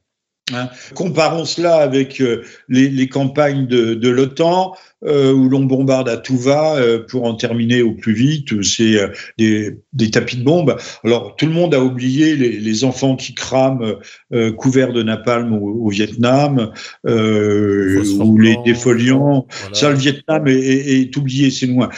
Hein. 0.53 0.69
Comparons 0.95 1.47
cela 1.47 1.77
avec 1.77 2.21
euh, 2.21 2.43
les, 2.69 2.91
les, 2.91 3.09
campagnes 3.09 3.67
de, 3.67 3.95
de 3.95 4.09
l'OTAN 4.11 4.75
euh, 5.07 5.33
où 5.33 5.49
l'on 5.49 5.65
bombarde 5.65 6.07
à 6.09 6.19
tout 6.19 6.37
va 6.37 6.77
euh, 6.77 7.05
pour 7.09 7.25
en 7.25 7.35
terminer 7.35 7.81
au 7.81 7.93
plus 7.93 8.13
vite. 8.13 8.63
C'est 8.63 8.99
euh, 8.99 9.09
des, 9.39 9.79
des, 9.95 10.11
tapis 10.11 10.37
de 10.37 10.45
bombes. 10.45 10.77
Alors 11.03 11.35
tout 11.37 11.47
le 11.47 11.53
monde 11.53 11.75
a 11.75 11.83
oublié 11.83 12.37
les, 12.37 12.59
les 12.59 12.85
enfants 12.85 13.17
qui 13.17 13.35
crament 13.35 13.97
euh, 14.35 14.53
couverts 14.53 14.93
de 14.93 15.03
napalm 15.03 15.55
au, 15.55 15.87
au 15.87 15.89
Vietnam 15.89 16.73
ou 17.05 18.39
les 18.39 18.57
défoliants. 18.67 19.47
Voilà. 19.49 19.75
Ça, 19.75 19.91
le 19.91 19.97
Vietnam 19.97 20.47
est, 20.47 20.53
est, 20.53 21.01
est 21.01 21.17
oublié, 21.17 21.51
c'est 21.51 21.67
loin. 21.67 21.89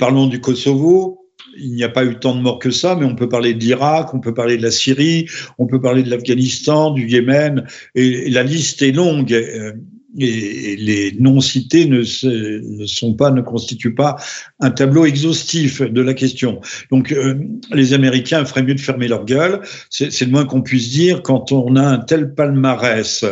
parlons 0.00 0.26
du 0.26 0.40
Kosovo 0.40 1.21
il 1.56 1.72
n'y 1.72 1.84
a 1.84 1.88
pas 1.88 2.04
eu 2.04 2.18
tant 2.18 2.34
de 2.34 2.40
morts 2.40 2.58
que 2.58 2.70
ça, 2.70 2.96
mais 2.96 3.04
on 3.04 3.14
peut 3.14 3.28
parler 3.28 3.54
de 3.54 3.60
l'Irak, 3.60 4.14
on 4.14 4.20
peut 4.20 4.34
parler 4.34 4.56
de 4.56 4.62
la 4.62 4.70
Syrie, 4.70 5.26
on 5.58 5.66
peut 5.66 5.80
parler 5.80 6.02
de 6.02 6.10
l'Afghanistan, 6.10 6.90
du 6.90 7.08
Yémen, 7.08 7.66
et 7.94 8.30
la 8.30 8.42
liste 8.42 8.82
est 8.82 8.92
longue. 8.92 9.32
et, 9.32 9.72
les 10.18 11.12
noms 11.18 11.40
cités 11.40 11.86
ne, 11.86 12.00
ne, 12.00 12.86
sont 12.86 13.14
pas, 13.14 13.30
ne 13.30 13.40
constituent 13.40 13.94
pas 13.94 14.16
un 14.60 14.70
tableau 14.70 15.06
exhaustif 15.06 15.80
de 15.80 16.02
la 16.02 16.12
question. 16.12 16.60
Donc, 16.90 17.12
euh, 17.12 17.34
les 17.72 17.94
Américains 17.94 18.44
feraient 18.44 18.62
mieux 18.62 18.74
de 18.74 18.80
fermer 18.80 19.08
leur 19.08 19.24
gueule. 19.24 19.60
C'est 19.88 20.20
le 20.20 20.30
moins 20.30 20.44
qu'on 20.44 20.60
puisse 20.60 20.90
dire 20.90 21.22
quand 21.22 21.50
on 21.50 21.76
a 21.76 21.82
un 21.82 21.98
tel 21.98 22.34
palmarès. 22.34 23.24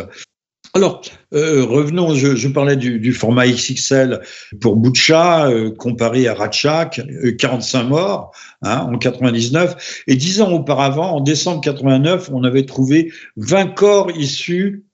Alors, 0.73 1.01
euh, 1.33 1.65
revenons, 1.65 2.15
je, 2.15 2.47
parlais 2.47 2.77
du, 2.77 3.13
format 3.13 3.45
XXL 3.45 4.21
pour 4.61 4.77
Boucha, 4.77 5.49
euh, 5.49 5.69
comparé 5.69 6.29
à 6.29 6.33
Ratchak, 6.33 7.01
45 7.37 7.83
morts 7.83 8.31
hein, 8.61 8.87
en 8.89 8.97
99. 8.97 10.03
Et 10.07 10.15
dix 10.15 10.41
ans 10.41 10.51
auparavant, 10.51 11.17
en 11.17 11.19
décembre 11.19 11.59
89, 11.61 12.29
on 12.31 12.45
avait 12.45 12.65
trouvé 12.65 13.11
20 13.35 13.67
corps 13.75 14.11
issus 14.11 14.85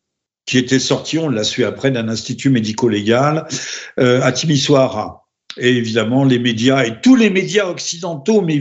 qui 0.48 0.58
était 0.58 0.80
sorti, 0.80 1.20
on 1.20 1.30
l'a 1.30 1.44
su 1.44 1.64
après, 1.64 1.92
d'un 1.92 2.08
institut 2.10 2.50
médico-légal 2.50 3.48
euh, 4.00 4.22
à 4.24 4.32
Timisoara. 4.32 5.27
Et 5.60 5.76
évidemment, 5.76 6.24
les 6.24 6.40
médias 6.40 6.84
et 6.86 7.00
tous 7.02 7.16
les 7.16 7.30
médias 7.30 7.66
occidentaux, 7.66 8.42
mais, 8.42 8.60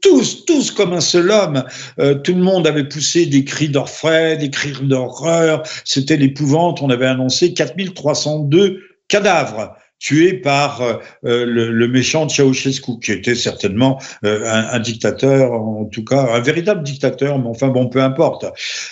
tous, 0.00 0.44
tous 0.44 0.70
comme 0.70 0.92
un 0.92 1.00
seul 1.00 1.30
homme, 1.30 1.64
euh, 1.98 2.14
tout 2.14 2.34
le 2.34 2.42
monde 2.42 2.66
avait 2.66 2.88
poussé 2.88 3.26
des 3.26 3.44
cris 3.44 3.68
d'orfraie, 3.68 4.36
des 4.36 4.50
cris 4.50 4.72
d'horreur. 4.82 5.62
C'était 5.84 6.16
l'épouvante. 6.16 6.82
On 6.82 6.90
avait 6.90 7.06
annoncé 7.06 7.52
4302 7.52 8.80
cadavres 9.08 9.74
tué 10.02 10.32
par 10.32 10.82
euh, 10.82 10.94
euh, 11.24 11.46
le, 11.46 11.88
méchant 11.88 12.28
Ceausescu, 12.28 12.98
qui 13.00 13.12
était 13.12 13.36
certainement 13.36 14.02
euh, 14.24 14.44
un, 14.44 14.80
dictateur, 14.80 15.52
en 15.52 15.84
tout 15.84 16.04
cas 16.04 16.34
un 16.34 16.40
véritable 16.40 16.82
dictateur, 16.82 17.38
mais 17.38 17.46
enfin 17.46 17.68
bon, 17.68 17.88
peu 17.88 18.02
importe. 18.02 18.44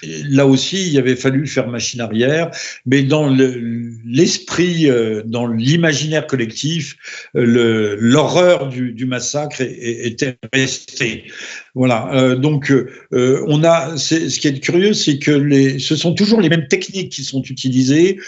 Là 0.02 0.46
aussi, 0.46 0.88
il 0.88 0.98
avait 0.98 1.16
fallu 1.16 1.48
faire 1.48 1.66
machine 1.66 2.00
arrière, 2.00 2.50
mais 2.86 3.02
dans 3.02 3.28
l'esprit, 4.04 4.88
dans 5.24 5.48
l'imaginaire 5.48 6.26
collectif, 6.28 6.96
l'horreur 7.34 8.68
du, 8.68 9.04
massacre 9.06 9.60
était 9.60 10.36
restée. 10.52 11.24
Voilà. 11.74 12.36
donc, 12.36 12.72
on 13.12 13.64
a. 13.64 13.96
Ce 13.96 14.38
qui 14.38 14.48
est 14.48 14.60
curieux, 14.60 14.92
c'est 14.92 15.18
que 15.18 15.78
ce 15.78 15.96
sont 15.96 16.14
toujours 16.14 16.40
les 16.40 16.48
mêmes 16.48 16.68
techniques 16.68 17.10
qui 17.12 17.24
sont 17.24 17.42
utilisées. 17.42 18.20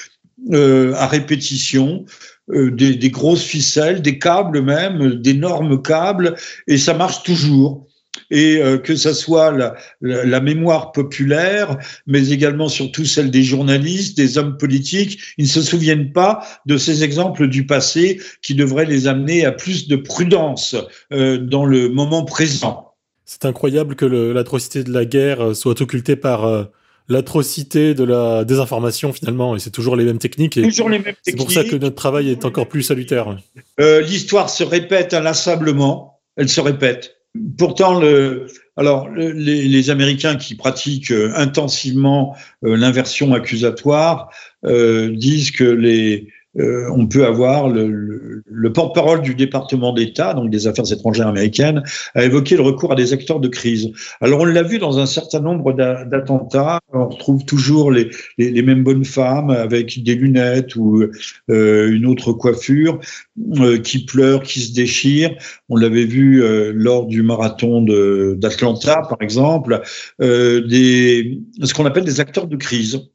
À 0.53 1.07
répétition, 1.07 2.05
des, 2.49 2.95
des, 2.97 3.11
grosses 3.11 3.45
ficelles, 3.45 4.03
des 4.03 4.19
câbles 4.19 4.63
même, 4.63 5.15
d'énormes 5.17 5.81
câbles, 5.81 6.35
et 6.67 6.79
ça 6.79 6.95
marche 6.95 7.23
toujours. 7.23 7.87
Et 8.31 8.63
euh, 8.63 8.79
que 8.79 8.95
ça 8.95 9.15
soit 9.15 9.53
la, 10.01 10.41
mémoire 10.41 10.93
populaire, 10.93 11.79
mais 12.07 12.31
également 12.31 12.69
surtout 12.69 13.05
celle 13.05 13.31
des 13.31 13.43
journalistes, 13.43 14.17
des 14.17 14.39
hommes 14.39 14.57
politiques, 14.57 15.19
ils 15.39 15.45
ne 15.45 15.51
se 15.51 15.63
souviennent 15.63 16.13
pas 16.13 16.47
de 16.67 16.77
ces 16.77 17.05
exemples 17.05 17.49
du 17.49 17.67
passé 17.67 18.21
qui 18.43 18.55
devraient 18.55 18.87
les 18.87 19.07
amener 19.07 19.45
à 19.45 19.53
plus 19.53 19.89
de 19.89 19.97
prudence 19.97 20.77
euh, 21.13 21.39
dans 21.39 21.65
le 21.65 21.89
moment 21.89 22.25
présent. 22.25 22.95
C'est 23.25 23.45
incroyable 23.45 23.97
que 23.97 24.05
l'atrocité 24.05 24.85
de 24.85 24.93
la 24.93 25.05
guerre 25.05 25.55
soit 25.55 25.81
occultée 25.81 26.17
par 26.17 26.71
l'atrocité 27.09 27.95
de 27.95 28.05
la 28.05 28.45
désinformation 28.45 29.13
finalement, 29.13 29.57
et 29.57 29.59
c'est 29.59 29.71
toujours 29.71 29.97
les 29.97 30.05
mêmes 30.05 30.19
techniques. 30.19 30.57
Et 30.57 30.63
toujours 30.63 30.89
les 30.89 30.99
mêmes 30.99 31.15
techniques. 31.23 31.23
C'est 31.25 31.37
pour 31.37 31.53
ça 31.53 31.65
que 31.65 31.77
notre 31.77 31.97
travail 31.97 32.31
est 32.31 32.45
encore 32.45 32.69
plus 32.69 32.83
salutaire. 32.83 33.37
Euh, 33.81 34.01
L'histoire 34.01 34.51
se 34.51 34.65
répète 34.65 35.15
inlassablement, 35.15 36.21
elle 36.37 36.49
se 36.49 36.61
répète. 36.61 37.17
Pourtant, 37.57 37.99
le, 37.99 38.47
alors 38.77 39.09
le, 39.09 39.33
les, 39.33 39.63
les, 39.65 39.91
Américains 39.91 40.37
qui 40.37 40.55
pratiquent 40.55 41.13
euh, 41.13 41.33
intensivement 41.35 42.37
euh, 42.65 42.77
l'inversion 42.77 43.33
accusatoire 43.33 44.31
euh, 44.65 45.11
disent 45.11 45.51
que 45.51 45.65
les 45.65 46.29
euh, 46.59 46.89
on 46.95 47.07
peut 47.07 47.25
avoir 47.25 47.69
le, 47.69 47.91
le, 47.91 48.43
le 48.45 48.73
porte-parole 48.73 49.23
du 49.23 49.35
département 49.35 49.93
d'État, 49.93 50.35
donc 50.35 50.51
des 50.51 50.67
affaires 50.67 50.91
étrangères 50.93 51.29
américaines, 51.29 51.83
a 52.15 52.25
évoqué 52.25 52.57
le 52.57 52.63
recours 52.63 52.93
à 52.93 52.95
des 52.95 53.13
acteurs 53.13 53.41
de 53.41 53.49
crise. 53.49 53.91
Alors 54.21 54.41
on 54.41 54.45
l'a 54.45 54.63
vu 54.63 54.79
dans 54.79 54.99
un 54.99 55.07
certain 55.07 55.41
nombre 55.41 55.73
d'attentats, 55.73 56.81
on 56.93 57.09
retrouve 57.09 57.45
toujours 57.45 57.91
les, 57.91 58.11
les, 58.39 58.51
les, 58.51 58.63
mêmes 58.63 58.85
bonnes 58.85 59.05
femmes 59.05 59.51
avec 59.51 60.03
des 60.03 60.15
lunettes 60.15 60.77
ou 60.77 61.05
euh, 61.51 61.91
une 61.93 62.07
autre 62.07 62.33
coiffure 62.33 63.01
euh, 63.57 63.79
qui 63.79 64.05
pleurent, 64.05 64.43
qui 64.43 64.61
se 64.61 64.75
déchirent. 64.75 65.35
On 65.69 65.77
l'avait 65.77 66.05
vu 66.05 66.43
euh, 66.43 66.73
lors 66.75 67.07
du 67.07 67.23
marathon 67.23 67.83
d'Atlanta, 68.37 69.03
par 69.09 69.19
exemple, 69.21 69.81
euh, 70.21 70.67
des, 70.67 71.41
ce 71.63 71.73
qu'on 71.73 71.87
appelle 71.87 72.05
des 72.05 72.21
acteurs 72.21 72.47
de 72.47 72.57
crise 72.57 73.09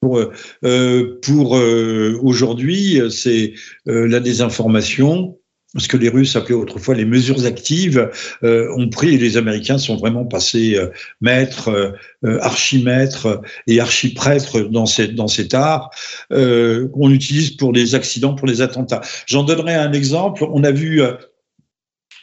pour, 0.00 0.18
euh, 0.64 1.20
pour 1.22 1.56
euh, 1.56 2.18
aujourd'hui, 2.22 3.00
c'est 3.10 3.52
euh, 3.88 4.08
la 4.08 4.20
désinformation. 4.20 5.36
Ce 5.76 5.86
que 5.86 5.96
les 5.96 6.08
Russes 6.08 6.34
appelaient 6.34 6.56
autrefois 6.56 6.96
les 6.96 7.04
mesures 7.04 7.46
actives 7.46 8.10
euh, 8.42 8.66
ont 8.76 8.88
pris 8.88 9.14
et 9.14 9.18
les 9.18 9.36
Américains 9.36 9.78
sont 9.78 9.96
vraiment 9.96 10.24
passés 10.24 10.74
euh, 10.74 10.88
maîtres, 11.20 11.94
archimètres 12.24 13.40
et 13.68 13.78
archiprêtres 13.78 14.62
dans, 14.62 14.86
cette, 14.86 15.14
dans 15.14 15.28
cet 15.28 15.54
art 15.54 15.90
qu'on 16.28 17.10
utilise 17.10 17.52
pour 17.52 17.72
les 17.72 17.94
accidents, 17.94 18.34
pour 18.34 18.48
les 18.48 18.62
attentats. 18.62 19.00
J'en 19.26 19.44
donnerai 19.44 19.74
un 19.74 19.92
exemple. 19.92 20.44
On 20.52 20.64
a 20.64 20.72
vu 20.72 21.02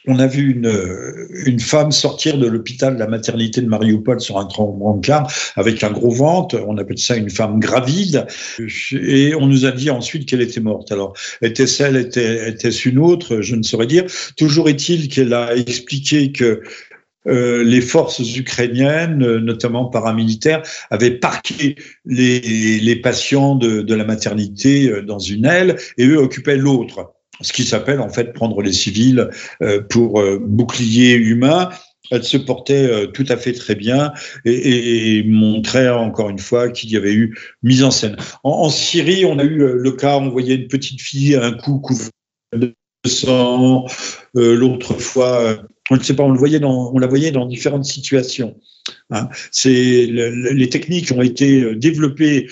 on 0.08 0.20
a 0.20 0.28
vu 0.28 0.52
une, 0.52 0.72
une 1.46 1.60
femme 1.60 1.92
sortir 1.92 2.38
de 2.38 2.48
l'hôpital 2.48 2.96
de 2.96 3.00
la 3.00 3.08
maternité 3.08 3.62
de 3.62 3.68
Mariupol 3.68 4.20
sur 4.22 4.38
un 4.38 4.46
brancard 4.46 5.32
avec 5.56 5.84
un 5.84 5.92
gros 5.92 6.12
ventre. 6.12 6.64
On 6.68 6.78
appelle 6.78 6.98
ça 6.98 7.16
une 7.16 7.30
femme 7.30 7.60
gravide. 7.60 8.26
Et 8.92 9.36
on 9.36 9.48
nous 9.48 9.66
a 9.66 9.72
dit 9.72 9.90
ensuite 9.90 10.28
qu'elle 10.28 10.42
était 10.42 10.62
morte. 10.62 10.92
Alors, 10.92 11.14
était-ce 11.42 11.84
elle, 11.84 11.98
était-ce 11.98 12.90
une 12.90 13.00
autre? 13.00 13.42
Je 13.42 13.56
ne 13.56 13.64
saurais 13.64 13.88
dire. 13.88 14.06
Toujours 14.38 14.70
est-il 14.70 15.10
qu'elle 15.10 15.34
a 15.34 15.56
expliqué 15.56 16.32
que 16.32 16.62
euh, 17.28 17.64
les 17.64 17.82
forces 17.82 18.38
ukrainiennes, 18.38 19.18
notamment 19.18 19.86
paramilitaires, 19.86 20.64
avaient 20.90 21.12
parqué 21.12 21.76
les, 22.06 22.40
les 22.80 22.96
patients 22.96 23.56
de, 23.56 23.82
de 23.82 23.94
la 23.94 24.06
maternité 24.06 24.90
euh, 24.90 25.02
dans 25.02 25.20
une 25.20 25.46
aile 25.46 25.76
et 25.98 26.08
eux 26.08 26.20
occupaient 26.20 26.56
l'autre 26.56 27.17
ce 27.42 27.54
qui 27.54 27.64
s'appelle 27.64 28.00
en 28.00 28.10
fait 28.10 28.34
prendre 28.34 28.62
les 28.62 28.74
civils 28.74 29.30
euh, 29.62 29.82
pour 29.82 30.20
euh, 30.20 30.40
bouclier 30.42 31.14
humain. 31.14 31.70
Elle 32.10 32.24
se 32.24 32.38
portait 32.38 32.90
euh, 32.90 33.08
tout 33.08 33.26
à 33.28 33.36
fait 33.36 33.52
très 33.52 33.76
bien 33.76 34.14
et, 34.46 35.24
montrait 35.26 35.90
encore 35.90 36.30
une 36.30 36.40
fois 36.40 36.70
qu'il 36.70 36.90
y 36.90 36.96
avait 36.96 37.14
eu 37.14 37.38
mise 37.64 37.84
en 37.84 37.92
scène. 37.92 38.16
En, 38.44 38.70
Syrie, 38.70 39.26
on 39.26 39.40
a 39.40 39.44
eu 39.44 39.58
le 39.58 39.92
cas, 39.92 40.18
on 40.18 40.30
voyait 40.30 40.56
une 40.56 40.68
petite 40.68 41.02
fille 41.02 41.36
un 41.36 41.52
coup 41.52 41.80
couvert 41.80 42.10
de 42.54 42.74
sang, 43.06 43.86
l'autre 44.34 44.94
fois, 44.94 45.58
on 45.90 45.96
ne 45.96 46.04
sait 46.04 46.16
pas, 46.16 46.24
on 46.24 46.32
la 46.32 47.08
voyait 47.08 47.32
dans 47.32 47.46
différentes 47.46 47.86
situations. 47.86 48.58
Hein. 49.10 49.28
C'est 49.52 50.06
le, 50.06 50.54
les 50.54 50.70
techniques 50.70 51.12
ont 51.12 51.22
été 51.22 51.76
développées 51.76 52.48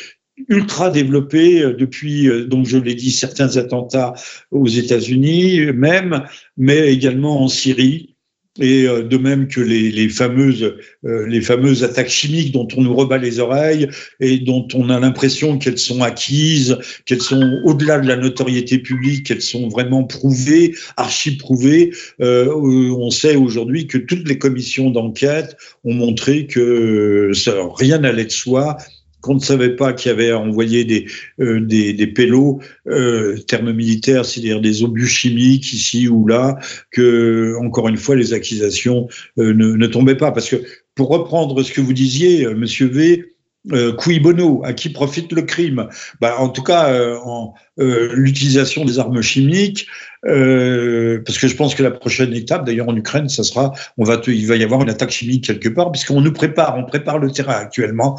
ultra 0.49 0.89
développé 0.89 1.61
euh, 1.61 1.73
depuis, 1.73 2.27
euh, 2.27 2.45
donc 2.45 2.65
je 2.65 2.77
l'ai 2.77 2.95
dit, 2.95 3.11
certains 3.11 3.57
attentats 3.57 4.13
aux 4.51 4.67
États-Unis 4.67 5.71
même, 5.73 6.23
mais 6.57 6.93
également 6.93 7.41
en 7.41 7.47
Syrie. 7.47 8.11
Et 8.57 8.87
euh, 8.87 9.03
de 9.03 9.17
même 9.17 9.49
que 9.49 9.59
les, 9.59 9.91
les 9.91 10.07
fameuses, 10.07 10.77
les 11.03 11.41
fameuses 11.41 11.83
attaques 11.83 12.07
chimiques 12.07 12.53
dont 12.53 12.69
on 12.77 12.83
nous 12.83 12.95
rebat 12.95 13.17
les 13.17 13.39
oreilles 13.39 13.89
et 14.21 14.37
dont 14.37 14.65
on 14.73 14.89
a 14.89 14.97
l'impression 14.97 15.57
qu'elles 15.57 15.77
sont 15.77 16.01
acquises, 16.01 16.77
qu'elles 17.05 17.21
sont 17.21 17.59
au-delà 17.65 17.99
de 17.99 18.07
la 18.07 18.15
notoriété 18.15 18.79
publique, 18.79 19.25
qu'elles 19.25 19.41
sont 19.41 19.67
vraiment 19.67 20.05
prouvées, 20.05 20.73
archi-prouvées. 20.95 21.91
on 22.19 23.09
sait 23.09 23.35
aujourd'hui 23.35 23.87
que 23.87 23.97
toutes 23.97 24.25
les 24.25 24.37
commissions 24.37 24.89
d'enquête 24.89 25.57
ont 25.83 25.93
montré 25.93 26.47
que 26.47 27.31
ça, 27.33 27.55
rien 27.77 27.97
n'allait 27.97 28.23
de 28.23 28.31
soi 28.31 28.77
qu'on 29.25 29.35
ne 29.35 29.39
savait 29.39 29.75
pas 29.75 29.93
qu'il 29.93 30.11
y 30.11 30.13
avait 30.13 30.33
envoyé 30.33 30.85
des, 30.85 31.07
euh, 31.39 31.59
des, 31.59 31.93
des 31.93 32.07
pélos, 32.07 32.59
euh, 32.87 33.37
termes 33.47 33.73
militaires, 33.73 34.23
c'est-à-dire 34.23 34.61
des 34.61 34.83
obus 34.83 35.07
chimiques 35.07 35.73
ici 35.73 36.07
ou 36.07 36.27
là, 36.27 36.59
que, 36.91 37.55
encore 37.59 37.87
une 37.87 37.97
fois, 37.97 38.15
les 38.15 38.33
accusations 38.33 39.07
euh, 39.39 39.53
ne, 39.53 39.87
tombaient 39.87 40.15
pas. 40.15 40.31
Parce 40.31 40.47
que, 40.47 40.57
pour 40.93 41.09
reprendre 41.09 41.61
ce 41.63 41.71
que 41.71 41.81
vous 41.81 41.93
disiez, 41.93 42.45
Monsieur 42.53 42.87
V, 42.87 43.25
cui 43.97 44.19
bono, 44.19 44.61
à 44.63 44.73
qui 44.73 44.89
profite 44.89 45.31
le 45.31 45.41
crime? 45.41 45.89
Bah, 46.21 46.35
En 46.37 46.49
tout 46.49 46.61
cas, 46.61 46.93
l'utilisation 47.77 48.85
des 48.85 48.99
armes 48.99 49.21
chimiques, 49.21 49.87
parce 50.21 51.37
que 51.39 51.47
je 51.47 51.55
pense 51.55 51.73
que 51.73 51.81
la 51.81 51.91
prochaine 51.91 52.33
étape, 52.33 52.65
d'ailleurs 52.65 52.87
en 52.87 52.95
Ukraine, 52.95 53.27
ça 53.27 53.43
sera, 53.43 53.73
on 53.97 54.03
va, 54.03 54.21
il 54.27 54.45
va 54.47 54.55
y 54.55 54.63
avoir 54.63 54.83
une 54.83 54.89
attaque 54.89 55.09
chimique 55.09 55.45
quelque 55.45 55.69
part, 55.69 55.91
puisqu'on 55.91 56.21
nous 56.21 56.31
prépare, 56.31 56.77
on 56.77 56.85
prépare 56.85 57.17
le 57.17 57.31
terrain 57.31 57.55
actuellement 57.55 58.17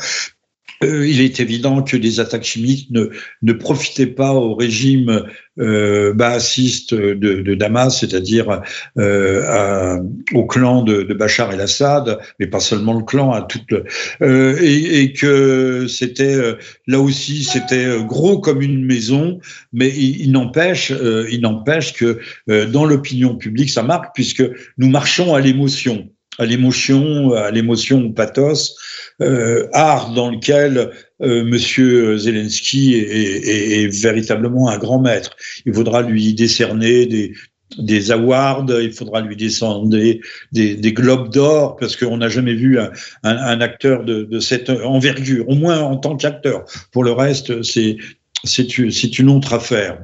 euh, 0.84 1.06
il 1.06 1.20
est 1.20 1.40
évident 1.40 1.82
que 1.82 1.96
des 1.96 2.20
attaques 2.20 2.44
chimiques 2.44 2.88
ne, 2.90 3.10
ne 3.42 3.52
profitaient 3.52 4.06
pas 4.06 4.32
au 4.32 4.54
régime 4.54 5.24
euh, 5.58 6.12
baassiste 6.12 6.94
de, 6.94 7.54
Damas, 7.54 8.00
c'est-à-dire 8.00 8.60
euh, 8.98 9.98
au 10.34 10.44
clan 10.44 10.82
de, 10.82 11.02
Bachar 11.14 11.52
el-Assad, 11.52 12.18
mais 12.38 12.46
pas 12.46 12.60
seulement 12.60 12.92
le 12.92 13.04
clan, 13.04 13.32
à 13.32 13.42
toute 13.42 13.72
euh, 14.20 14.58
et, 14.60 15.12
que 15.14 15.86
c'était 15.88 16.34
euh, 16.34 16.54
là 16.86 17.00
aussi 17.00 17.44
c'était 17.44 18.02
gros 18.04 18.38
comme 18.38 18.60
une 18.60 18.84
maison, 18.84 19.40
mais 19.72 19.88
il 19.88 20.30
n'empêche, 20.32 20.92
il 21.30 21.40
n'empêche 21.40 21.94
que 21.94 22.18
dans 22.66 22.84
l'opinion 22.84 23.36
publique 23.36 23.70
ça 23.70 23.82
marque 23.82 24.14
puisque 24.14 24.44
nous 24.76 24.88
marchons 24.88 25.34
à 25.34 25.40
l'émotion 25.40 26.10
à 26.38 26.46
l'émotion, 26.46 27.32
à 27.32 27.50
l'émotion 27.50 28.12
pathos, 28.12 28.76
euh, 29.22 29.68
art 29.72 30.12
dans 30.12 30.30
lequel 30.30 30.90
euh, 31.22 31.44
Monsieur 31.44 32.18
Zelensky 32.18 32.94
est, 32.94 32.98
est, 32.98 33.82
est, 33.82 34.02
véritablement 34.02 34.68
un 34.68 34.78
grand 34.78 35.00
maître. 35.00 35.36
Il 35.64 35.74
faudra 35.74 36.02
lui 36.02 36.34
décerner 36.34 37.06
des, 37.06 37.32
des 37.78 38.10
awards, 38.10 38.66
il 38.68 38.92
faudra 38.92 39.22
lui 39.22 39.36
descendre 39.36 39.88
des, 39.88 40.20
des, 40.52 40.92
globes 40.92 41.32
d'or, 41.32 41.76
parce 41.76 41.96
qu'on 41.96 42.18
n'a 42.18 42.28
jamais 42.28 42.54
vu 42.54 42.78
un, 42.78 42.90
un, 43.22 43.60
acteur 43.60 44.04
de, 44.04 44.24
de, 44.24 44.40
cette 44.40 44.70
envergure, 44.70 45.48
au 45.48 45.54
moins 45.54 45.80
en 45.80 45.96
tant 45.96 46.16
qu'acteur. 46.16 46.64
Pour 46.92 47.04
le 47.04 47.12
reste, 47.12 47.62
c'est 47.62 47.96
c'est 48.44 49.18
une 49.18 49.28
autre 49.30 49.54
affaire. 49.54 49.98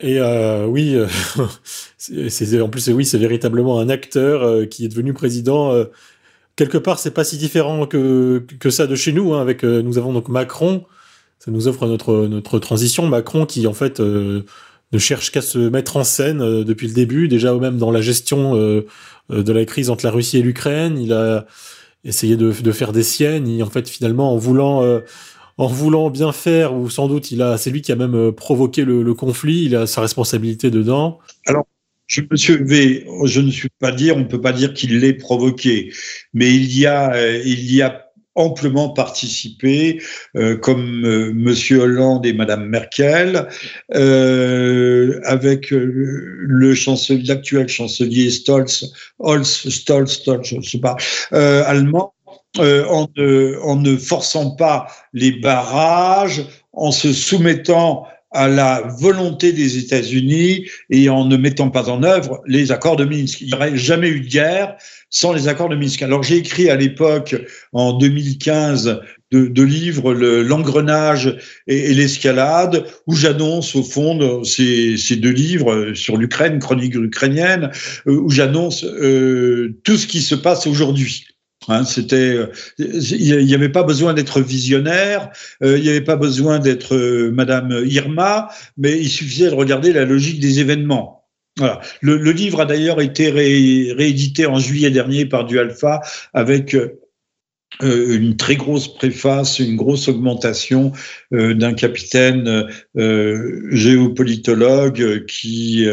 Et 0.00 0.18
euh, 0.20 0.66
oui, 0.66 0.94
euh, 0.94 1.08
c'est 1.98 2.60
en 2.60 2.68
plus 2.68 2.88
oui, 2.88 3.04
c'est 3.04 3.18
véritablement 3.18 3.80
un 3.80 3.88
acteur 3.88 4.42
euh, 4.42 4.64
qui 4.64 4.84
est 4.84 4.88
devenu 4.88 5.12
président. 5.12 5.72
Euh, 5.72 5.86
quelque 6.56 6.78
part, 6.78 6.98
c'est 6.98 7.10
pas 7.10 7.24
si 7.24 7.36
différent 7.36 7.86
que 7.86 8.44
que 8.60 8.70
ça 8.70 8.86
de 8.86 8.94
chez 8.94 9.12
nous. 9.12 9.34
Hein, 9.34 9.42
avec 9.42 9.64
euh, 9.64 9.82
nous 9.82 9.98
avons 9.98 10.12
donc 10.12 10.28
Macron, 10.28 10.84
ça 11.40 11.50
nous 11.50 11.66
offre 11.66 11.86
notre 11.86 12.26
notre 12.28 12.58
transition. 12.60 13.06
Macron 13.06 13.44
qui 13.44 13.66
en 13.66 13.74
fait 13.74 13.98
ne 14.00 14.98
cherche 14.98 15.32
qu'à 15.32 15.42
se 15.42 15.58
mettre 15.58 15.96
en 15.96 16.04
scène 16.04 16.62
depuis 16.62 16.86
le 16.86 16.94
début, 16.94 17.28
déjà 17.28 17.52
même 17.54 17.78
dans 17.78 17.90
la 17.90 18.00
gestion 18.00 18.54
de 18.54 19.52
la 19.52 19.64
crise 19.64 19.90
entre 19.90 20.04
la 20.04 20.12
Russie 20.12 20.38
et 20.38 20.42
l'Ukraine. 20.42 20.96
Il 20.98 21.12
a 21.12 21.46
essayé 22.04 22.36
de, 22.36 22.52
de, 22.52 22.72
faire 22.72 22.92
des 22.92 23.02
siennes. 23.02 23.48
Et 23.48 23.62
en 23.62 23.68
fait, 23.68 23.88
finalement, 23.88 24.32
en 24.32 24.36
voulant 24.36 25.02
en 25.58 25.66
voulant 25.66 26.08
bien 26.08 26.32
faire, 26.32 26.74
ou 26.74 26.88
sans 26.88 27.08
doute, 27.08 27.32
il 27.32 27.42
a, 27.42 27.58
c'est 27.58 27.70
lui 27.70 27.82
qui 27.82 27.92
a 27.92 27.96
même 27.96 28.14
euh, 28.14 28.32
provoqué 28.32 28.84
le, 28.84 29.14
conflit, 29.14 29.64
il 29.64 29.76
a 29.76 29.86
sa 29.86 30.00
responsabilité 30.00 30.70
dedans. 30.70 31.18
Alors, 31.46 31.66
je, 32.06 32.22
monsieur 32.30 32.62
V, 32.64 33.06
je 33.24 33.40
ne 33.40 33.50
suis 33.50 33.68
pas 33.80 33.92
dire, 33.92 34.16
on 34.16 34.20
ne 34.20 34.24
peut 34.24 34.40
pas 34.40 34.52
dire 34.52 34.72
qu'il 34.72 35.00
l'ait 35.00 35.12
provoqué, 35.12 35.92
mais 36.32 36.54
il 36.54 36.78
y 36.78 36.86
a, 36.86 37.12
euh, 37.14 37.42
il 37.44 37.72
y 37.72 37.82
a 37.82 38.04
amplement 38.36 38.90
participé, 38.90 40.00
euh, 40.36 40.56
comme 40.56 41.04
euh, 41.04 41.32
Monsieur 41.34 41.80
Hollande 41.80 42.24
et 42.24 42.32
Madame 42.32 42.66
Merkel, 42.66 43.48
avec 43.90 45.70
le 45.70 46.74
chancelier, 46.74 47.24
l'actuel 47.24 47.68
chancelier 47.68 48.30
Stolz, 48.30 48.92
Holz, 49.18 49.68
Stolz, 49.68 50.12
Stolz, 50.12 50.48
je 50.48 50.56
ne 50.56 50.62
sais 50.62 50.78
pas, 50.78 50.96
allemand, 51.32 52.14
euh, 52.58 52.84
en, 52.86 53.08
ne, 53.16 53.58
en, 53.62 53.76
ne, 53.76 53.96
forçant 53.96 54.50
pas 54.50 54.88
les 55.12 55.32
barrages, 55.32 56.44
en 56.72 56.90
se 56.90 57.12
soumettant 57.12 58.06
à 58.30 58.48
la 58.48 58.82
volonté 58.98 59.52
des 59.52 59.78
États-Unis 59.78 60.66
et 60.90 61.08
en 61.08 61.24
ne 61.24 61.36
mettant 61.36 61.70
pas 61.70 61.88
en 61.88 62.02
œuvre 62.02 62.42
les 62.46 62.72
accords 62.72 62.96
de 62.96 63.04
Minsk. 63.04 63.40
Il 63.40 63.48
n'y 63.48 63.54
aurait 63.54 63.76
jamais 63.76 64.08
eu 64.08 64.20
de 64.20 64.28
guerre 64.28 64.76
sans 65.10 65.32
les 65.32 65.48
accords 65.48 65.68
de 65.68 65.76
Minsk. 65.76 66.02
Alors 66.02 66.22
j'ai 66.22 66.36
écrit 66.36 66.68
à 66.68 66.76
l'époque, 66.76 67.36
en 67.72 67.94
2015, 67.94 69.00
de, 69.30 69.46
de 69.46 69.62
livres 69.62 70.12
L'engrenage 70.14 71.36
et, 71.66 71.90
et 71.90 71.94
l'escalade, 71.94 72.86
où 73.06 73.14
j'annonce 73.14 73.74
au 73.76 73.82
fond 73.82 74.42
ces, 74.44 74.96
ces, 74.96 75.16
deux 75.16 75.32
livres 75.32 75.92
sur 75.94 76.16
l'Ukraine, 76.16 76.58
chronique 76.58 76.94
ukrainienne, 76.94 77.70
euh, 78.06 78.12
où 78.12 78.30
j'annonce 78.30 78.84
euh, 78.84 79.78
tout 79.84 79.96
ce 79.96 80.06
qui 80.06 80.22
se 80.22 80.34
passe 80.34 80.66
aujourd'hui. 80.66 81.26
Hein, 81.68 81.84
c'était, 81.84 82.34
euh, 82.34 82.52
il 82.78 83.44
n'y 83.44 83.54
avait 83.54 83.68
pas 83.68 83.82
besoin 83.82 84.14
d'être 84.14 84.40
visionnaire, 84.40 85.30
euh, 85.62 85.76
il 85.76 85.82
n'y 85.82 85.90
avait 85.90 86.00
pas 86.00 86.16
besoin 86.16 86.58
d'être 86.58 86.94
euh, 86.94 87.30
Madame 87.30 87.82
Irma, 87.84 88.48
mais 88.78 88.98
il 88.98 89.08
suffisait 89.08 89.50
de 89.50 89.54
regarder 89.54 89.92
la 89.92 90.04
logique 90.06 90.40
des 90.40 90.60
événements. 90.60 91.26
Voilà. 91.58 91.80
Le, 92.00 92.16
livre 92.32 92.60
a 92.60 92.64
d'ailleurs 92.64 93.00
été 93.00 93.30
ré, 93.30 93.92
réédité 93.96 94.46
en 94.46 94.58
juillet 94.58 94.90
dernier 94.90 95.26
par 95.26 95.44
Du 95.44 95.58
Alpha 95.58 96.00
avec 96.32 96.76
euh, 97.82 98.16
une 98.16 98.36
très 98.36 98.56
grosse 98.56 98.88
préface, 98.88 99.60
une 99.60 99.76
grosse 99.76 100.08
augmentation 100.08 100.90
euh, 101.32 101.54
d'un 101.54 101.74
capitaine 101.74 102.66
euh, 102.96 103.68
géopolitologue 103.70 105.26
qui 105.26 105.86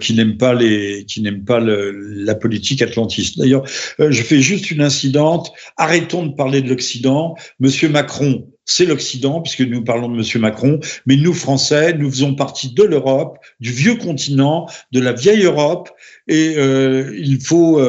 qui 0.00 0.14
n'aime 0.14 0.36
pas 0.38 0.54
les 0.54 1.04
qui 1.06 1.20
n'aime 1.20 1.44
pas 1.44 1.60
la 1.60 2.34
politique 2.34 2.82
atlantiste. 2.82 3.38
D'ailleurs, 3.38 3.64
je 3.98 4.22
fais 4.22 4.40
juste 4.40 4.70
une 4.70 4.80
incidente. 4.80 5.52
Arrêtons 5.76 6.26
de 6.26 6.34
parler 6.34 6.62
de 6.62 6.68
l'Occident. 6.68 7.36
Monsieur 7.60 7.88
Macron, 7.88 8.48
c'est 8.64 8.86
l'Occident 8.86 9.40
puisque 9.40 9.60
nous 9.60 9.84
parlons 9.84 10.08
de 10.08 10.16
Monsieur 10.16 10.40
Macron, 10.40 10.80
mais 11.06 11.16
nous 11.16 11.34
Français, 11.34 11.92
nous 11.96 12.10
faisons 12.10 12.34
partie 12.34 12.72
de 12.72 12.82
l'Europe, 12.82 13.38
du 13.60 13.70
vieux 13.70 13.96
continent, 13.96 14.66
de 14.90 15.00
la 15.00 15.12
vieille 15.12 15.44
Europe, 15.44 15.90
et 16.26 16.54
il 16.56 17.38
faut 17.40 17.80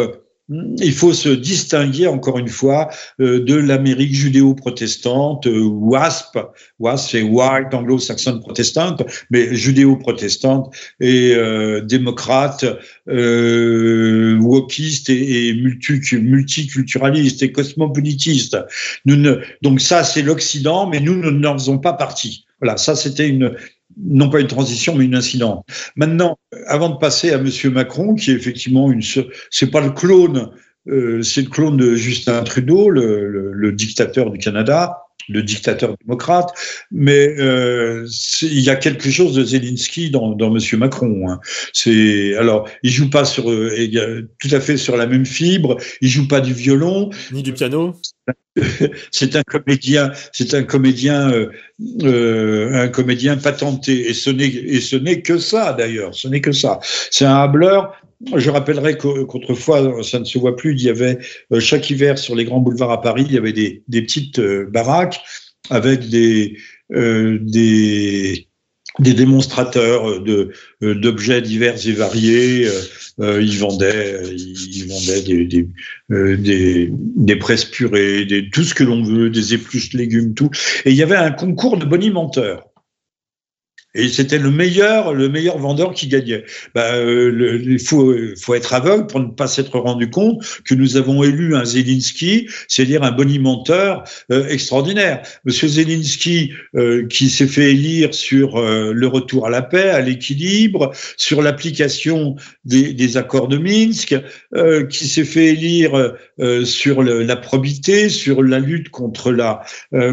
il 0.50 0.94
faut 0.94 1.14
se 1.14 1.30
distinguer, 1.30 2.08
encore 2.08 2.38
une 2.38 2.50
fois, 2.50 2.90
euh, 3.20 3.44
de 3.44 3.56
l'Amérique 3.56 4.14
judéo-protestante, 4.14 5.48
euh, 5.48 5.64
WASP, 5.64 6.38
WASP 6.80 7.10
c'est 7.10 7.22
White 7.24 7.74
Anglo-Saxon 7.74 8.40
Protestant, 8.40 8.98
mais 9.32 9.56
judéo-protestante 9.56 10.76
et 11.00 11.34
euh, 11.36 11.82
démocrate, 11.82 12.66
euh, 13.10 14.38
wokiste 14.40 15.10
et, 15.10 15.48
et 15.50 15.54
multi, 15.56 16.18
multiculturaliste 16.18 17.42
et 17.42 17.52
cosmopolitiste. 17.52 18.58
Nous 19.06 19.16
ne, 19.16 19.38
donc 19.64 19.82
ça, 19.82 20.04
c'est 20.04 20.22
l'Occident, 20.22 20.88
mais 20.88 21.00
nous, 21.00 21.16
nous 21.16 21.32
n'en 21.32 21.54
faisons 21.54 21.80
pas 21.80 21.94
partie. 21.94 22.46
Voilà, 22.62 22.78
ça 22.78 22.96
c'était 22.96 23.28
une, 23.28 23.56
non 23.98 24.30
pas 24.30 24.40
une 24.40 24.48
transition, 24.48 24.96
mais 24.96 25.06
une 25.06 25.16
incidente. 25.16 25.66
Maintenant, 25.96 26.38
avant 26.68 26.90
de 26.90 26.98
passer 26.98 27.32
à 27.32 27.38
Monsieur 27.38 27.70
Macron, 27.70 28.16
qui 28.16 28.32
est 28.32 28.36
effectivement 28.36 28.92
une, 28.92 29.02
c'est 29.52 29.72
pas 29.72 29.82
le 29.82 29.92
clone, 29.92 30.52
euh, 30.88 31.22
c'est 31.22 31.42
le 31.42 31.50
clone 31.50 31.78
de 31.78 31.96
Justin 31.96 32.44
Trudeau, 32.44 32.90
le, 32.90 33.28
le, 33.28 33.52
le, 33.52 33.72
dictateur 33.72 34.30
du 34.30 34.38
Canada, 34.38 35.06
le 35.30 35.42
dictateur 35.42 35.96
démocrate, 36.00 36.54
mais 36.92 37.36
euh, 37.40 38.08
il 38.42 38.60
y 38.60 38.70
a 38.70 38.76
quelque 38.76 39.10
chose 39.10 39.34
de 39.34 39.44
Zelensky 39.44 40.12
dans, 40.12 40.32
dans 40.32 40.52
Monsieur 40.52 40.78
Macron. 40.78 41.30
Hein. 41.30 41.40
C'est 41.74 42.36
alors, 42.36 42.70
il 42.84 42.92
joue 42.92 43.10
pas 43.10 43.26
sur 43.26 43.50
euh, 43.50 44.30
tout 44.40 44.50
à 44.52 44.60
fait 44.60 44.78
sur 44.78 44.98
la 44.98 45.08
même 45.08 45.26
fibre, 45.26 45.78
il 46.02 46.10
joue 46.10 46.28
pas 46.28 46.42
du 46.42 46.54
violon 46.54 47.10
ni 47.32 47.42
du 47.42 47.54
piano. 47.54 47.96
C'est 49.12 49.36
un 49.36 49.44
comédien, 49.44 50.12
c'est 50.32 50.54
un 50.54 50.64
comédien, 50.64 51.32
euh, 51.32 51.52
euh, 52.04 52.74
un 52.74 52.88
comédien 52.88 53.38
patenté. 53.38 54.10
Et 54.10 54.14
ce 54.14 54.30
n'est 54.96 55.22
que 55.22 55.38
ça 55.38 55.74
d'ailleurs. 55.74 56.16
Ce 56.16 56.28
n'est 56.28 56.42
que 56.42 56.52
ça. 56.52 56.80
C'est 57.12 57.26
un 57.26 57.36
hableur. 57.36 57.94
Je 58.36 58.50
rappellerai 58.50 58.98
qu'autrefois, 58.98 60.04
ça 60.04 60.20
ne 60.20 60.26
se 60.26 60.40
voit 60.40 60.56
plus. 60.56 60.74
Il 60.74 60.82
y 60.82 60.90
avait 60.90 61.20
euh, 61.52 61.60
chaque 61.60 61.90
hiver 61.90 62.18
sur 62.18 62.36
les 62.36 62.46
grands 62.46 62.62
boulevards 62.62 62.92
à 62.92 63.02
Paris, 63.02 63.26
il 63.28 63.34
y 63.34 63.38
avait 63.38 63.54
des, 63.54 63.84
petites 63.90 64.40
baraques 64.40 65.22
avec 65.70 66.08
des 66.10 66.58
des 69.00 69.14
démonstrateurs 69.14 70.22
de 70.22 70.52
d'objets 70.82 71.42
divers 71.42 71.88
et 71.88 71.92
variés. 71.92 72.68
Euh, 73.20 73.42
ils 73.42 73.58
vendaient, 73.58 74.22
ils 74.36 74.88
vendaient 74.90 75.22
des 75.22 75.46
des, 75.46 75.68
euh, 76.12 76.36
des, 76.36 76.90
des 76.92 77.36
presses 77.38 77.66
purées, 77.66 78.26
des, 78.26 78.50
tout 78.50 78.64
ce 78.64 78.74
que 78.74 78.84
l'on 78.84 79.04
veut, 79.04 79.30
des 79.30 79.54
épluches 79.54 79.94
légumes, 79.94 80.34
tout. 80.34 80.50
Et 80.84 80.92
il 80.92 80.98
y 80.98 81.04
avait 81.04 81.16
un 81.16 81.32
concours 81.32 81.78
de 81.78 81.86
bonimenteurs. 81.86 82.66
Et 83.96 84.10
c'était 84.10 84.38
le 84.38 84.52
meilleur, 84.52 85.14
le 85.14 85.30
meilleur 85.30 85.58
vendeur 85.58 85.94
qui 85.94 86.08
gagnait. 86.08 86.44
Bah, 86.74 86.94
euh, 86.94 87.60
il 87.66 87.80
faut, 87.80 88.14
faut 88.40 88.54
être 88.54 88.74
aveugle 88.74 89.08
pour 89.08 89.20
ne 89.22 89.28
pas 89.28 89.48
s'être 89.48 89.80
rendu 89.80 90.10
compte 90.10 90.46
que 90.66 90.76
nous 90.76 90.98
avons 90.98 91.24
élu 91.24 91.56
un 91.56 91.66
Zelensky, 91.66 92.48
c'est-à-dire 92.68 93.04
un 93.04 93.12
bonimenteur 93.12 94.04
euh, 94.32 94.48
extraordinaire. 94.50 95.22
Monsieur 95.46 95.68
Zelensky, 95.68 96.52
euh, 96.76 97.08
qui 97.08 97.30
s'est 97.30 97.48
fait 97.48 97.72
élire 97.72 98.14
sur 98.14 98.58
euh, 98.58 98.92
le 98.94 99.08
retour 99.08 99.48
à 99.48 99.50
la 99.50 99.62
paix, 99.62 99.90
à 99.90 100.02
l'équilibre, 100.02 100.92
sur 101.18 101.42
l'application 101.42 102.36
des, 102.66 102.94
des, 102.94 103.18
accords 103.18 103.48
de 103.48 103.58
Minsk, 103.58 104.16
euh, 104.56 104.86
qui 104.86 105.08
s'est 105.08 105.24
fait 105.24 105.48
élire 105.48 106.16
euh, 106.40 106.66
sur 106.66 107.02
la 107.04 107.36
probité, 107.36 108.10
sur 108.10 108.44
la 108.44 108.60
lutte 108.60 108.90
contre 108.90 109.32
la 109.32 109.64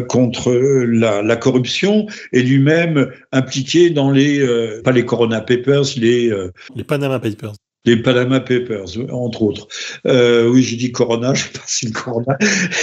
contre 0.07 0.53
la, 0.53 1.21
la 1.21 1.35
corruption, 1.35 2.07
et 2.31 2.41
lui-même 2.41 3.11
impliqué 3.31 3.72
dans 3.89 4.11
les, 4.11 4.39
euh, 4.39 4.81
pas 4.83 4.91
les 4.91 5.05
Corona 5.05 5.41
Papers, 5.41 5.83
les... 5.97 6.29
Euh, 6.29 6.51
les 6.75 6.83
Panama 6.83 7.19
Papers. 7.19 7.53
Les 7.85 7.97
Panama 7.97 8.39
Papers, 8.39 8.85
entre 9.11 9.41
autres. 9.41 9.67
Euh, 10.07 10.47
oui, 10.47 10.63
j'ai 10.63 10.77
dit 10.77 10.91
Corona, 10.91 11.33
je 11.33 11.43
sais 11.43 11.49
pas 11.49 11.63
si 11.65 11.85
le 11.87 11.91
Corona. 11.91 12.37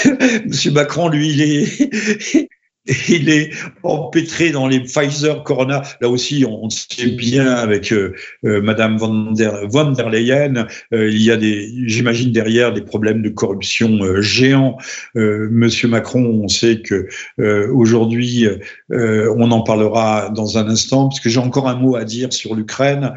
Monsieur 0.47 0.73
Macron, 0.73 1.09
lui, 1.09 1.31
il 1.31 1.43
est, 1.43 2.49
il 3.09 3.29
est 3.29 3.51
empêtré 3.83 4.51
dans 4.53 4.67
les 4.67 4.81
Pfizer 4.81 5.45
Corona. 5.45 5.83
Là 6.01 6.09
aussi, 6.09 6.47
on 6.49 6.71
sait 6.71 7.11
bien 7.11 7.47
avec 7.47 7.93
euh, 7.93 8.15
euh, 8.45 8.63
Madame 8.63 8.97
von 8.97 9.33
der, 9.33 10.09
Leyen, 10.09 10.67
euh, 10.95 11.11
il 11.11 11.23
y 11.23 11.31
a 11.31 11.37
des, 11.37 11.71
j'imagine 11.87 12.33
derrière 12.33 12.73
des 12.73 12.81
problèmes 12.81 13.21
de 13.21 13.29
corruption 13.29 13.99
géants. 14.21 14.79
Monsieur 15.15 15.89
Macron, 15.89 16.23
on 16.23 16.49
sait 16.49 16.81
que 16.81 17.09
aujourd'hui, 17.73 18.47
on 18.91 19.51
en 19.51 19.61
parlera 19.63 20.31
dans 20.31 20.59
un 20.59 20.69
instant, 20.69 21.09
parce 21.09 21.21
que 21.21 21.29
j'ai 21.29 21.39
encore 21.39 21.69
un 21.69 21.77
mot 21.77 21.97
à 21.97 22.05
dire 22.05 22.33
sur 22.33 22.55
l'Ukraine. 22.55 23.15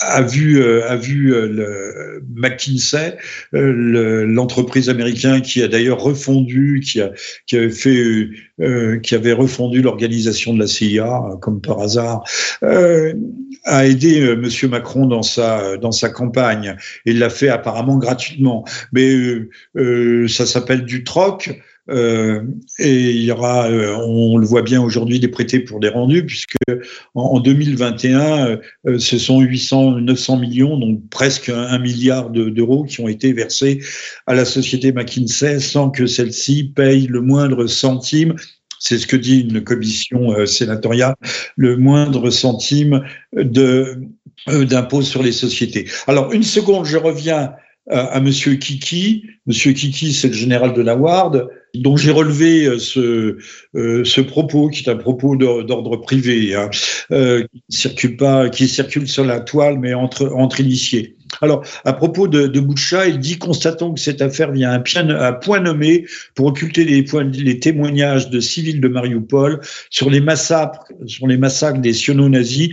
A 0.00 0.22
vu 0.22 0.62
a 0.62 0.96
vu 0.96 1.30
le 1.30 2.22
McKinsey, 2.34 3.16
l'entreprise 3.52 4.88
américaine 4.88 5.42
qui 5.42 5.62
a 5.62 5.68
d'ailleurs 5.68 6.00
refondu, 6.00 6.80
qui 6.84 7.00
a 7.00 7.12
qui 7.46 7.56
avait 7.56 7.70
fait, 7.70 8.28
euh, 8.60 8.98
qui 8.98 9.14
avait 9.14 9.32
refondu 9.32 9.82
l'organisation 9.82 10.54
de 10.54 10.60
la 10.60 10.66
CIA, 10.66 11.22
comme 11.40 11.60
par 11.60 11.80
hasard, 11.80 12.24
euh, 12.62 13.14
a 13.64 13.86
aidé 13.86 14.20
euh, 14.20 14.36
Monsieur 14.36 14.68
Macron 14.68 15.06
dans 15.06 15.22
sa 15.22 15.76
dans 15.76 15.92
sa 15.92 16.10
campagne. 16.10 16.76
Il 17.04 17.18
l'a 17.18 17.30
fait 17.30 17.48
apparemment 17.48 17.98
gratuitement, 17.98 18.64
mais 18.92 19.14
ça 20.28 20.46
s'appelle 20.46 20.84
du 20.84 21.04
troc. 21.04 21.50
Euh, 21.90 22.42
et 22.78 23.10
il 23.10 23.22
y 23.22 23.30
aura, 23.30 23.68
euh, 23.68 23.94
on 23.96 24.38
le 24.38 24.46
voit 24.46 24.62
bien 24.62 24.82
aujourd'hui, 24.82 25.20
des 25.20 25.28
prêtés 25.28 25.60
pour 25.60 25.80
des 25.80 25.88
rendus, 25.88 26.24
puisque 26.24 26.56
en, 27.14 27.40
2021, 27.40 28.58
euh, 28.86 28.98
ce 28.98 29.18
sont 29.18 29.40
800, 29.40 30.00
900 30.00 30.38
millions, 30.38 30.78
donc 30.78 31.08
presque 31.10 31.50
un, 31.50 31.78
milliard 31.78 32.30
d'euros 32.30 32.84
qui 32.84 33.00
ont 33.00 33.08
été 33.08 33.32
versés 33.32 33.80
à 34.26 34.34
la 34.34 34.44
société 34.44 34.92
McKinsey 34.92 35.60
sans 35.60 35.90
que 35.90 36.06
celle-ci 36.06 36.72
paye 36.74 37.06
le 37.06 37.20
moindre 37.20 37.66
centime 37.66 38.34
c'est 38.80 38.98
ce 38.98 39.06
que 39.06 39.16
dit 39.16 39.40
une 39.40 39.64
commission 39.64 40.44
sénatoriale, 40.46 41.14
le 41.56 41.78
moindre 41.78 42.28
centime 42.28 43.02
de 43.32 43.98
sur 45.00 45.22
les 45.22 45.32
sociétés. 45.32 45.88
Alors, 46.06 46.32
une 46.32 46.42
seconde, 46.42 46.84
je 46.84 46.98
reviens 46.98 47.54
à, 47.90 48.20
Monsieur 48.20 48.54
Kiki. 48.54 49.24
Monsieur 49.46 49.72
Kiki, 49.72 50.12
c'est 50.12 50.28
le 50.28 50.34
général 50.34 50.72
de 50.72 50.82
la 50.82 50.96
Ward 50.96 51.48
dont 51.74 51.96
j'ai 51.96 52.12
relevé 52.12 52.66
euh, 52.66 52.78
ce, 52.78 53.36
euh, 53.74 54.04
ce 54.04 54.20
propos, 54.20 54.68
qui 54.68 54.84
est 54.84 54.90
un 54.90 54.96
propos 54.96 55.36
d'ordre 55.36 55.96
privé, 55.96 56.54
hein, 56.54 56.70
euh, 57.10 57.42
qui 57.68 57.76
circule 57.76 58.16
pas, 58.16 58.48
qui 58.48 58.68
circule 58.68 59.08
sur 59.08 59.24
la 59.24 59.40
toile, 59.40 59.78
mais 59.78 59.92
entre 59.92 60.32
entre 60.34 60.60
initiés. 60.60 61.16
Alors, 61.40 61.64
à 61.84 61.92
propos 61.92 62.28
de, 62.28 62.46
de 62.46 62.60
Boucha, 62.60 63.08
il 63.08 63.18
dit 63.18 63.38
constatons 63.38 63.92
que 63.92 64.00
cette 64.00 64.22
affaire 64.22 64.52
vient 64.52 64.70
à, 64.70 65.32
point 65.32 65.60
nommé 65.60 66.06
pour 66.36 66.46
occulter 66.46 66.84
les, 66.84 67.04
les, 67.32 67.58
témoignages 67.58 68.30
de 68.30 68.38
civils 68.38 68.80
de 68.80 68.86
Mariupol 68.86 69.60
sur 69.90 70.10
les 70.10 70.20
massacres, 70.20 70.84
sur 71.06 71.26
les 71.26 71.36
massacres 71.36 71.80
des 71.80 71.92
siono-nazis 71.92 72.70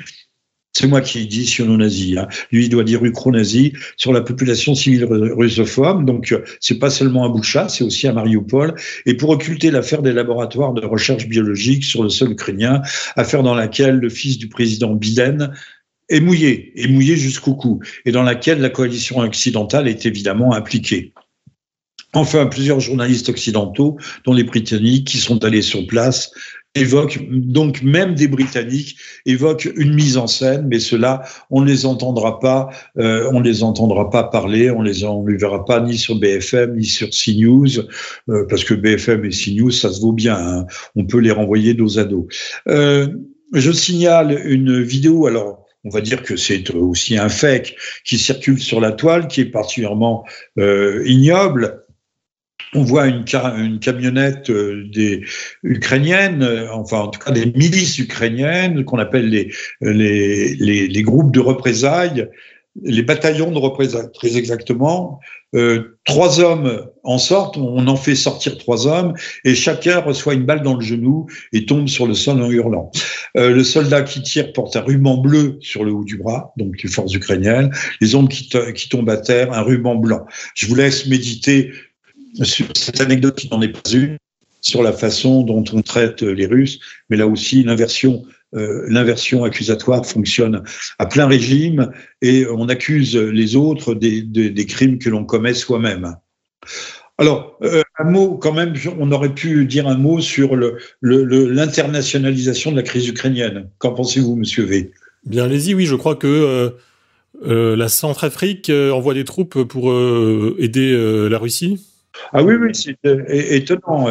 c'est 0.82 0.88
moi 0.88 1.02
qui 1.02 1.28
dis 1.28 1.46
siono-nazi. 1.46 2.18
Hein. 2.18 2.28
Lui, 2.52 2.66
il 2.66 2.70
doit 2.70 2.84
dire 2.84 3.06
ukro-nazi 3.06 3.74
sur 3.98 4.12
la 4.12 4.22
population 4.22 4.74
civile 4.74 5.06
russophobe. 5.06 6.06
Donc, 6.06 6.32
euh, 6.32 6.44
c'est 6.60 6.80
pas 6.80 6.90
seulement 6.90 7.24
à 7.24 7.30
Boucha, 7.30 7.70
c'est 7.70 7.84
aussi 7.84 8.08
à 8.08 8.14
Mariupol. 8.14 8.74
Et 9.06 9.14
pour 9.14 9.30
occulter 9.30 9.70
l'affaire 9.70 10.02
des 10.02 10.12
laboratoires 10.12 10.74
de 10.74 10.84
recherche 10.84 11.28
biologique 11.28 11.84
sur 11.84 12.02
le 12.02 12.10
sol 12.10 12.32
ukrainien, 12.32 12.82
affaire 13.16 13.44
dans 13.44 13.54
laquelle 13.54 13.98
le 13.98 14.10
fils 14.10 14.40
du 14.40 14.50
président 14.50 14.96
Biden 14.96 15.54
est 16.10 16.20
mouillé, 16.20 16.74
est 16.76 16.88
mouillé 16.88 17.16
jusqu'au 17.16 17.54
cou, 17.54 17.80
et 18.06 18.12
dans 18.12 18.24
laquelle 18.24 18.60
la 18.60 18.70
coalition 18.70 19.20
occidentale 19.20 19.88
est 19.88 20.08
évidemment 20.08 20.54
impliquée. 20.54 21.14
Enfin, 22.14 22.48
plusieurs 22.48 22.80
journalistes 22.80 23.30
occidentaux, 23.30 23.98
dont 24.26 24.34
les 24.34 24.44
Britanniques, 24.44 25.08
qui 25.08 25.18
sont 25.18 25.46
allés 25.46 25.62
sur 25.62 25.86
place, 25.88 26.32
évoquent, 26.76 27.20
donc 27.30 27.82
même 27.84 28.16
des 28.16 28.28
Britanniques, 28.28 28.96
évoquent 29.26 29.70
une 29.76 29.94
mise 29.94 30.18
en 30.18 30.28
scène, 30.28 30.68
mais 30.70 30.80
cela, 30.80 31.24
on 31.50 31.62
ne 31.62 31.68
les 31.68 31.86
entendra 31.86 32.40
pas, 32.40 32.70
euh, 32.98 33.30
on 33.34 33.42
les 33.42 33.64
entendra 33.64 34.10
pas 34.10 34.24
parler, 34.24 34.72
on 34.72 34.82
les 34.82 35.04
on 35.04 35.26
les 35.26 35.38
verra 35.38 35.66
pas 35.66 35.82
ni 35.82 35.98
sur 35.98 36.16
BFM 36.16 36.78
ni 36.78 36.86
sur 36.86 37.10
CNews, 37.10 37.80
euh, 38.30 38.46
parce 38.50 38.64
que 38.64 38.74
BFM 38.74 39.26
et 39.26 39.30
CNews, 39.30 39.72
ça 39.72 39.92
se 39.92 40.00
vaut 40.00 40.14
bien, 40.14 40.36
hein. 40.36 40.66
on 40.96 41.06
peut 41.06 41.20
les 41.20 41.32
renvoyer 41.32 41.74
dos 41.74 42.00
à 42.00 42.06
dos. 42.06 42.28
Euh, 42.68 43.08
je 43.54 43.72
signale 43.72 44.42
une 44.46 44.82
vidéo, 44.82 45.28
alors 45.28 45.66
on 45.84 45.90
va 45.90 46.02
dire 46.02 46.22
que 46.22 46.36
c'est 46.36 46.70
aussi 46.72 47.18
un 47.18 47.30
fake 47.30 47.76
qui 48.06 48.18
circule 48.18 48.60
sur 48.60 48.80
la 48.80 48.92
toile, 48.92 49.28
qui 49.28 49.42
est 49.42 49.46
particulièrement 49.46 50.24
euh, 50.60 51.04
ignoble 51.06 51.81
on 52.74 52.84
voit 52.84 53.08
une, 53.08 53.26
camionnette 53.80 54.50
euh, 54.50 54.88
des 54.94 55.24
ukrainiennes, 55.64 56.44
euh, 56.44 56.72
enfin 56.72 57.00
en 57.00 57.08
tout 57.08 57.20
cas 57.20 57.32
des 57.32 57.46
milices 57.48 57.98
ukrainiennes 58.00 58.86
qu'on 58.86 59.00
appelle 59.00 59.30
les, 59.30 59.52
les, 59.82 60.56
les, 60.88 61.04
groupes 61.04 61.34
de 61.34 61.40
représailles, 61.40 62.30
les 62.82 63.04
bataillons 63.04 63.52
de 63.52 63.58
représailles, 63.58 64.12
très 64.14 64.38
exactement. 64.38 65.20
Euh, 65.54 65.98
trois 66.06 66.40
hommes 66.40 66.88
en 67.04 67.18
sortent, 67.18 67.58
on 67.58 67.86
en 67.88 67.96
fait 67.98 68.16
sortir 68.16 68.58
trois 68.58 68.88
hommes, 68.88 69.14
et 69.44 69.54
chacun 69.54 70.00
reçoit 70.00 70.34
une 70.34 70.46
balle 70.46 70.62
dans 70.62 70.76
le 70.76 70.82
genou 70.82 71.28
et 71.52 71.66
tombe 71.66 71.90
sur 71.90 72.08
le 72.08 72.14
sol 72.14 72.42
en 72.42 72.50
hurlant. 72.50 72.90
Euh, 73.36 73.50
le 73.50 73.64
soldat 73.64 74.04
qui 74.04 74.22
tire 74.22 74.54
porte 74.54 74.78
un 74.78 74.82
ruban 74.82 75.18
bleu 75.18 75.58
sur 75.60 75.84
le 75.84 75.92
haut 75.92 76.06
du 76.06 76.18
bras, 76.18 76.54
donc 76.56 76.82
les 76.82 76.90
forces 76.90 77.14
ukrainiennes. 77.14 77.72
Les 78.00 78.16
hommes 78.16 78.30
qui 78.30 78.90
tombent 78.90 79.10
à 79.10 79.18
terre, 79.18 79.52
un 79.52 79.62
ruban 79.62 79.96
blanc. 79.96 80.26
Je 80.56 80.68
vous 80.68 80.76
laisse 80.76 81.06
méditer 81.08 81.72
sur 82.44 82.68
cette 82.76 83.02
anecdote 83.02 83.36
qui 83.36 83.50
n'en 83.50 83.62
est 83.62 83.70
pas 83.70 83.90
une, 83.92 84.18
sur 84.62 84.84
la 84.84 84.94
façon 84.94 85.42
dont 85.44 85.64
on 85.74 85.82
traite 85.82 86.22
les 86.22 86.46
Russes, 86.46 86.80
mais 87.10 87.18
là 87.18 87.28
aussi 87.28 87.64
l'inversion 87.64 88.24
euh, 88.56 89.44
accusatoire 89.44 90.06
fonctionne 90.06 90.64
à 91.00 91.06
plein 91.06 91.28
régime 91.28 91.92
et 92.22 92.46
on 92.48 92.68
accuse 92.70 93.16
les 93.16 93.56
autres 93.56 93.94
des, 93.94 94.66
crimes 94.68 95.00
que 95.00 95.10
l'on 95.10 95.26
commet 95.26 95.54
soi-même. 95.54 96.16
Alors, 97.18 97.58
euh, 97.64 97.82
un 98.00 98.10
mot 98.10 98.38
quand 98.38 98.54
même, 98.54 98.74
on 99.00 99.12
aurait 99.12 99.34
pu 99.34 99.66
dire 99.66 99.88
un 99.88 99.98
mot 99.98 100.22
sur 100.22 100.58
l'internationalisation 101.02 102.72
de 102.72 102.78
la 102.78 102.84
crise 102.84 103.08
ukrainienne. 103.08 103.70
Qu'en 103.78 103.94
pensez-vous, 103.94 104.36
monsieur 104.36 104.64
V? 104.64 104.92
Bien, 105.26 105.46
allez-y, 105.46 105.74
oui, 105.76 105.86
je 105.86 105.96
crois 105.96 106.16
que 106.16 106.74
euh, 107.46 107.76
la 107.76 107.90
Centrafrique 107.90 108.70
envoie 108.70 109.14
des 109.14 109.24
troupes 109.24 109.64
pour 109.64 109.94
aider 110.58 111.28
la 111.30 111.38
Russie. 111.38 111.80
Ah 112.34 112.44
oui, 112.44 112.56
oui, 112.56 112.70
c'est 112.74 112.98
euh, 113.06 113.24
étonnant. 113.28 114.08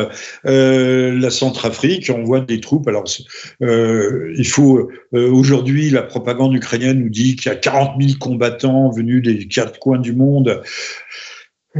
Euh, 0.47 1.19
la 1.19 1.31
Centrafrique 1.31 2.11
envoie 2.11 2.41
des 2.41 2.61
troupes. 2.61 2.89
Alors, 2.89 3.05
euh, 3.63 4.33
il 4.37 4.47
faut 4.47 4.91
aujourd'hui 5.13 5.91
la 5.91 6.03
propagande 6.03 6.55
ukrainienne 6.55 7.01
nous 7.01 7.09
dit 7.09 7.37
qu'il 7.37 7.51
y 7.51 7.55
a 7.55 7.57
40 7.57 8.01
000 8.01 8.19
combattants 8.19 8.91
venus 8.91 9.23
des 9.23 9.47
quatre 9.47 9.79
coins 9.79 9.99
du 9.99 10.13
monde 10.13 10.63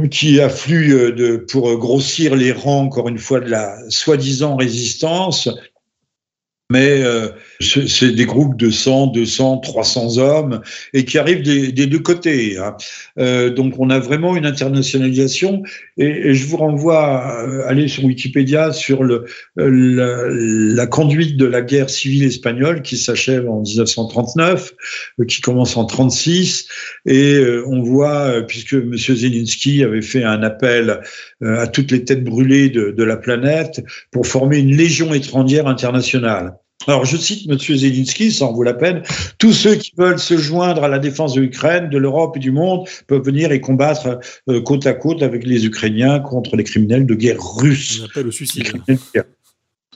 qui 0.09 0.39
affluent 0.39 1.45
pour 1.51 1.77
grossir 1.77 2.35
les 2.35 2.51
rangs, 2.51 2.83
encore 2.83 3.09
une 3.09 3.17
fois, 3.17 3.41
de 3.41 3.49
la 3.49 3.77
soi-disant 3.89 4.55
résistance 4.55 5.49
mais 6.71 7.03
c'est 7.61 8.11
des 8.11 8.25
groupes 8.25 8.57
de 8.57 8.69
100, 8.69 9.07
200, 9.07 9.57
300 9.59 10.17
hommes 10.17 10.61
et 10.93 11.05
qui 11.05 11.17
arrivent 11.17 11.43
des, 11.43 11.71
deux 11.71 11.99
côtés. 11.99 12.57
Hein. 12.57 12.75
Euh, 13.19 13.49
donc 13.49 13.75
on 13.79 13.89
a 13.89 13.99
vraiment 13.99 14.35
une 14.35 14.45
internationalisation 14.45 15.63
et, 15.97 16.33
je 16.33 16.45
vous 16.47 16.57
renvoie 16.57 17.03
à 17.03 17.67
aller 17.67 17.87
sur 17.87 18.05
Wikipédia 18.05 18.71
sur 18.71 19.03
la, 19.03 20.87
conduite 20.87 21.37
de 21.37 21.45
la 21.45 21.61
guerre 21.61 21.89
civile 21.89 22.23
espagnole 22.23 22.81
qui 22.81 22.97
s'achève 22.97 23.49
en 23.49 23.61
1939, 23.61 24.73
euh, 25.19 25.25
qui 25.25 25.41
commence 25.41 25.77
en 25.77 25.85
36 25.85 26.67
et 27.05 27.35
euh, 27.35 27.63
on 27.67 27.81
voit, 27.81 28.21
euh, 28.21 28.41
puisque 28.41 28.73
M. 28.73 28.95
Zelensky 28.97 29.83
avait 29.83 30.01
fait 30.01 30.23
un 30.23 30.43
appel 30.43 31.01
à 31.41 31.67
toutes 31.67 31.91
les 31.91 32.03
têtes 32.03 32.23
brûlées 32.23 32.69
de 32.69 33.03
la 33.03 33.17
planète 33.17 33.83
pour 34.11 34.27
former 34.27 34.59
une 34.59 34.75
légion 34.75 35.13
étrangère 35.13 35.67
internationale. 35.67 36.55
Alors, 36.87 37.05
je 37.05 37.17
cite 37.17 37.49
M. 37.49 37.57
Zelensky, 37.57 38.31
ça 38.31 38.45
en 38.45 38.53
vaut 38.53 38.63
la 38.63 38.73
peine. 38.73 39.03
Tous 39.37 39.53
ceux 39.53 39.75
qui 39.75 39.91
veulent 39.97 40.19
se 40.19 40.37
joindre 40.37 40.83
à 40.83 40.87
la 40.87 40.99
défense 40.99 41.35
de 41.35 41.41
l'Ukraine, 41.41 41.89
de 41.89 41.97
l'Europe 41.97 42.37
et 42.37 42.39
du 42.39 42.51
monde 42.51 42.87
peuvent 43.07 43.23
venir 43.23 43.51
et 43.51 43.61
combattre 43.61 44.19
euh, 44.49 44.61
côte 44.61 44.87
à 44.87 44.93
côte 44.93 45.21
avec 45.21 45.45
les 45.45 45.65
Ukrainiens 45.65 46.19
contre 46.19 46.55
les 46.55 46.63
criminels 46.63 47.05
de 47.05 47.15
guerre 47.15 47.41
russes. 47.41 48.01
On 48.01 48.05
appelle 48.05 48.25
le 48.25 48.31
suicide. 48.31 48.71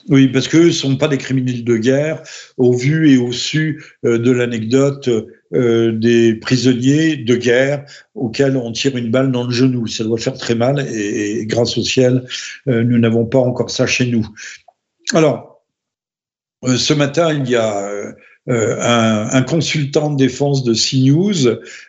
Oui, 0.08 0.28
parce 0.28 0.46
qu'eux 0.46 0.66
ne 0.66 0.70
sont 0.70 0.96
pas 0.96 1.08
des 1.08 1.18
criminels 1.18 1.64
de 1.64 1.76
guerre, 1.76 2.22
au 2.58 2.72
vu 2.72 3.10
et 3.10 3.18
au 3.18 3.32
su 3.32 3.82
euh, 4.04 4.18
de 4.18 4.30
l'anecdote 4.30 5.08
euh, 5.52 5.90
des 5.90 6.36
prisonniers 6.36 7.16
de 7.16 7.34
guerre 7.34 7.84
auxquels 8.14 8.56
on 8.56 8.70
tire 8.70 8.96
une 8.96 9.10
balle 9.10 9.32
dans 9.32 9.44
le 9.44 9.52
genou. 9.52 9.88
Ça 9.88 10.04
doit 10.04 10.18
faire 10.18 10.34
très 10.34 10.54
mal 10.54 10.86
et, 10.88 11.40
et 11.40 11.46
grâce 11.46 11.76
au 11.76 11.82
ciel, 11.82 12.24
nous 12.66 12.98
n'avons 12.98 13.26
pas 13.26 13.40
encore 13.40 13.70
ça 13.70 13.86
chez 13.86 14.06
nous. 14.06 14.26
Alors, 15.12 15.55
ce 16.64 16.94
matin, 16.94 17.32
il 17.32 17.48
y 17.48 17.56
a 17.56 17.88
euh, 17.88 18.12
euh, 18.48 18.76
un, 18.80 19.28
un, 19.32 19.42
consultant 19.42 20.10
de 20.10 20.16
défense 20.16 20.62
de 20.62 20.72
CNews 20.72 21.48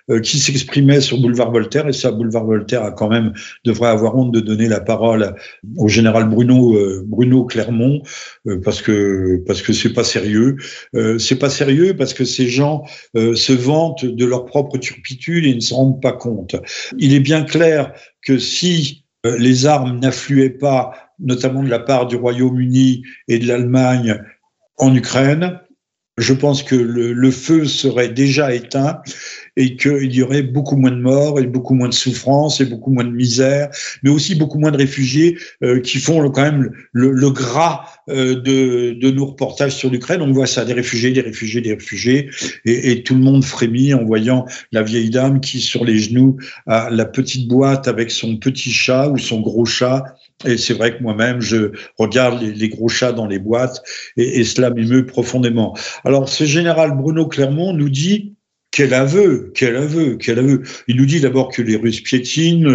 euh, 0.10 0.20
qui 0.22 0.40
s'exprimait 0.40 1.02
sur 1.02 1.20
Boulevard 1.20 1.52
Voltaire, 1.52 1.88
et 1.88 1.94
ça, 1.94 2.12
Boulevard 2.12 2.46
Voltaire 2.46 2.82
a 2.84 2.92
quand 2.92 3.10
même 3.10 3.32
devrait 3.64 3.90
avoir 3.90 4.16
honte 4.16 4.34
de 4.34 4.40
donner 4.40 4.68
la 4.68 4.80
parole 4.80 5.36
au 5.76 5.88
général 5.88 6.28
Bruno 6.28 6.76
euh, 6.76 7.04
Bruno 7.06 7.46
Clermont 7.46 8.02
parce 8.64 8.82
que 8.82 9.44
parce 9.46 9.62
que 9.62 9.72
c'est 9.72 9.94
pas 9.94 10.04
sérieux. 10.04 10.58
c'est 11.20 11.38
pas 11.38 11.50
sérieux 11.50 11.96
parce 11.96 12.14
que 12.14 12.26
ces 12.26 12.48
gens 12.48 12.84
se 13.16 13.54
vantent 13.54 14.06
de 14.06 14.26
leur 14.26 14.46
propre 14.46 14.78
turpitude 14.78 15.46
et 15.46 15.54
ne 15.54 15.60
se 15.60 15.74
rendent 15.74 16.02
pas 16.02 16.14
compte. 16.14 16.56
Il 16.98 17.14
est 17.14 17.20
bien 17.20 17.44
clair 17.44 17.94
que 18.26 18.40
si 18.40 19.06
les 19.26 19.66
armes 19.66 20.00
n'affluaient 20.00 20.50
pas, 20.50 20.92
notamment 21.20 21.64
de 21.64 21.70
la 21.70 21.80
part 21.80 22.08
du 22.08 22.16
Royaume-Uni 22.16 23.04
et 23.28 23.40
de 23.40 23.48
l'Allemagne 23.48 24.24
en 24.78 24.94
Ukraine, 24.96 25.60
je 26.18 26.34
pense 26.34 26.64
que 26.64 26.76
le, 26.76 27.32
feu 27.32 27.66
serait 27.66 28.10
déjà 28.10 28.54
éteint 28.54 29.02
et 29.56 29.76
qu'il 29.76 30.14
y 30.14 30.24
aurait 30.24 30.42
beaucoup 30.42 30.76
moins 30.76 30.92
de 30.92 31.00
morts 31.00 31.40
et 31.40 31.46
beaucoup 31.46 31.76
moins 31.76 31.90
de 31.90 31.94
souffrances 31.94 32.60
et 32.60 32.66
beaucoup 32.66 32.92
moins 32.92 33.04
de 33.04 33.12
misère, 33.12 33.70
mais 34.02 34.10
aussi 34.10 34.34
beaucoup 34.34 34.58
moins 34.58 34.72
de 34.72 34.78
réfugiés 34.78 35.38
euh, 35.64 35.80
qui 35.80 36.00
font 36.00 36.28
quand 36.32 36.42
même 36.42 36.72
le, 36.92 37.30
gras 37.30 37.86
euh, 38.10 38.36
de, 38.42 38.98
de, 39.00 39.12
nos 39.12 39.28
reportages 39.28 39.76
sur 39.76 39.92
l'Ukraine. 39.92 40.22
On 40.22 40.32
voit 40.32 40.48
ça, 40.48 40.66
des 40.66 40.74
réfugiés, 40.74 41.12
des 41.12 41.22
réfugiés, 41.22 41.62
des 41.62 41.74
réfugiés, 41.74 42.30
et, 42.66 42.92
et, 42.92 43.04
tout 43.04 43.14
le 43.14 43.22
monde 43.22 43.44
frémit 43.44 43.94
en 43.94 44.04
voyant 44.04 44.46
la 44.72 44.82
vieille 44.82 45.12
dame 45.12 45.40
qui, 45.40 45.60
sur 45.60 45.86
les 45.86 46.00
genoux, 46.00 46.38
a 46.66 46.90
la 46.90 47.06
petite 47.06 47.48
boîte 47.48 47.88
avec 47.88 48.10
son 48.10 48.38
petit 48.38 48.72
chat 48.72 49.08
ou 49.10 49.18
son 49.20 49.42
gros 49.42 49.66
chat 49.66 50.04
et 50.46 50.58
c'est 50.58 50.74
vrai 50.74 50.96
que 50.96 51.02
moi-même, 51.02 51.42
je 51.42 51.72
regarde 51.98 52.42
les, 52.42 52.70
gros 52.70 52.90
chats 52.90 53.12
dans 53.12 53.26
les 53.26 53.40
boîtes 53.40 53.82
et, 54.18 54.44
cela 54.44 54.70
m'émeut 54.70 55.06
profondément. 55.06 55.76
Alors, 56.04 56.30
ce 56.30 56.44
général 56.44 56.96
Bruno 56.96 57.28
Clermont 57.28 57.74
nous 57.74 57.90
dit 57.90 58.37
quel 58.72 58.94
aveu, 58.94 59.52
quel 59.56 59.76
aveu, 59.76 60.18
quel 60.18 60.40
aveu. 60.40 60.62
Il 60.88 60.98
nous 60.98 61.06
dit 61.06 61.20
d'abord 61.20 61.50
que 61.50 61.62
les 61.62 61.76
Russes 61.76 62.02
piétinent. 62.02 62.70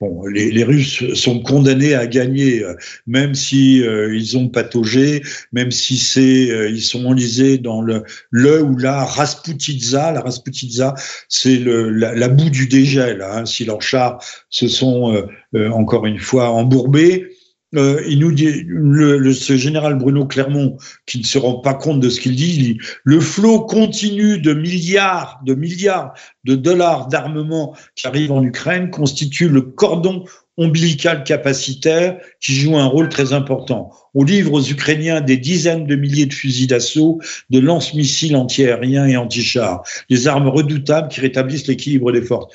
Bon, 0.00 0.26
les, 0.26 0.64
Russes 0.64 1.14
sont 1.14 1.40
condamnés 1.40 1.94
à 1.94 2.06
gagner, 2.06 2.64
même 3.06 3.34
si 3.34 3.82
euh, 3.82 4.14
ils 4.14 4.36
ont 4.36 4.48
pataugé, 4.48 5.22
même 5.52 5.70
si 5.70 5.96
c'est, 5.96 6.50
euh, 6.50 6.68
ils 6.68 6.82
sont 6.82 7.06
enlisés 7.06 7.58
dans 7.58 7.80
le, 7.80 8.02
ou 8.32 8.76
la 8.76 9.04
Rasputitsa. 9.04 10.12
La 10.12 10.20
Rasputitsa, 10.20 10.94
c'est 11.28 11.58
la, 11.64 12.28
boue 12.28 12.50
du 12.50 12.66
dégel. 12.66 13.22
Hein, 13.22 13.46
si 13.46 13.64
leurs 13.64 13.82
chars 13.82 14.18
se 14.50 14.68
sont 14.68 15.26
euh, 15.54 15.70
encore 15.70 16.06
une 16.06 16.18
fois 16.18 16.50
embourbés, 16.50 17.35
euh, 17.74 18.02
il 18.06 18.20
nous 18.20 18.32
dit, 18.32 18.64
le, 18.66 19.32
ce 19.32 19.56
général 19.56 19.96
Bruno 19.96 20.24
Clermont, 20.24 20.76
qui 21.04 21.18
ne 21.18 21.24
se 21.24 21.38
rend 21.38 21.60
pas 21.60 21.74
compte 21.74 22.00
de 22.00 22.08
ce 22.08 22.20
qu'il 22.20 22.36
dit, 22.36 22.58
dit, 22.58 22.78
le 23.04 23.20
flot 23.20 23.66
continu 23.66 24.38
de 24.38 24.54
milliards, 24.54 25.40
de 25.44 25.54
milliards 25.54 26.14
de 26.44 26.54
dollars 26.54 27.08
d'armement 27.08 27.76
qui 27.96 28.06
arrivent 28.06 28.32
en 28.32 28.42
Ukraine 28.42 28.90
constitue 28.90 29.48
le 29.48 29.62
cordon 29.62 30.24
ombilical 30.56 31.24
capacitaire 31.24 32.18
qui 32.40 32.54
joue 32.54 32.76
un 32.76 32.86
rôle 32.86 33.08
très 33.08 33.32
important. 33.32 33.90
On 34.14 34.24
livre 34.24 34.54
aux 34.54 34.62
Ukrainiens 34.62 35.20
des 35.20 35.36
dizaines 35.36 35.86
de 35.86 35.96
milliers 35.96 36.26
de 36.26 36.32
fusils 36.32 36.68
d'assaut, 36.68 37.20
de 37.50 37.58
lance-missiles 37.58 38.36
antiaériens 38.36 39.06
et 39.06 39.16
anti-chars, 39.16 39.82
des 40.08 40.28
armes 40.28 40.48
redoutables 40.48 41.08
qui 41.08 41.20
rétablissent 41.20 41.66
l'équilibre 41.66 42.12
des 42.12 42.22
forces. 42.22 42.54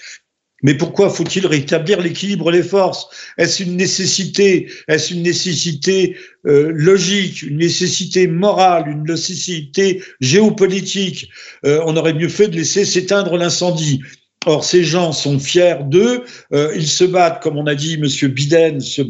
Mais 0.63 0.75
pourquoi 0.75 1.09
faut-il 1.09 1.45
rétablir 1.47 2.01
l'équilibre 2.01 2.51
des 2.51 2.63
forces? 2.63 3.07
Est-ce 3.37 3.63
une 3.63 3.77
nécessité 3.77 4.69
Est-ce 4.87 5.13
une 5.13 5.23
nécessité 5.23 6.17
euh, 6.45 6.71
logique, 6.73 7.41
une 7.43 7.57
nécessité 7.57 8.27
morale, 8.27 8.87
une 8.87 9.03
nécessité 9.03 10.03
géopolitique? 10.19 11.29
Euh, 11.65 11.81
On 11.85 11.97
aurait 11.97 12.13
mieux 12.13 12.29
fait 12.29 12.47
de 12.47 12.55
laisser 12.55 12.85
s'éteindre 12.85 13.37
l'incendie. 13.37 14.01
Or, 14.47 14.63
ces 14.63 14.83
gens 14.83 15.11
sont 15.11 15.39
fiers 15.39 15.77
d'eux. 15.85 16.23
Euh, 16.51 16.73
ils 16.75 16.87
se 16.87 17.03
battent, 17.03 17.43
comme 17.43 17.57
on 17.57 17.67
a 17.67 17.75
dit, 17.75 17.97
Monsieur 17.97 18.27
Biden 18.27 18.79
se, 18.79 19.03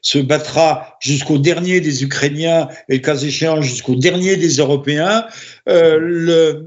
se 0.00 0.18
battra 0.18 0.96
jusqu'au 1.00 1.36
dernier 1.36 1.80
des 1.80 2.02
Ukrainiens 2.02 2.68
et, 2.88 3.02
cas 3.02 3.16
échéant, 3.16 3.60
jusqu'au 3.60 3.96
dernier 3.96 4.36
des 4.36 4.56
Européens. 4.56 5.26
Le, 5.66 6.64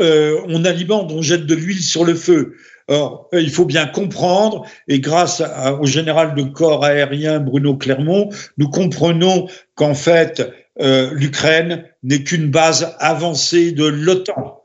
on 0.00 0.64
a 0.64 0.72
Liban 0.72 1.04
dont 1.04 1.22
jette 1.22 1.46
de 1.46 1.54
l'huile 1.54 1.82
sur 1.82 2.04
le 2.04 2.16
feu. 2.16 2.56
Or, 2.88 3.28
il 3.32 3.50
faut 3.50 3.64
bien 3.64 3.86
comprendre, 3.86 4.66
et 4.88 5.00
grâce 5.00 5.42
au 5.80 5.86
général 5.86 6.34
de 6.34 6.42
corps 6.42 6.84
aérien 6.84 7.40
Bruno 7.40 7.76
Clermont, 7.76 8.28
nous 8.58 8.68
comprenons 8.68 9.48
qu'en 9.74 9.94
fait, 9.94 10.42
euh, 10.80 11.10
l'Ukraine 11.14 11.84
n'est 12.02 12.24
qu'une 12.24 12.50
base 12.50 12.94
avancée 12.98 13.72
de 13.72 13.84
l'OTAN. 13.84 14.60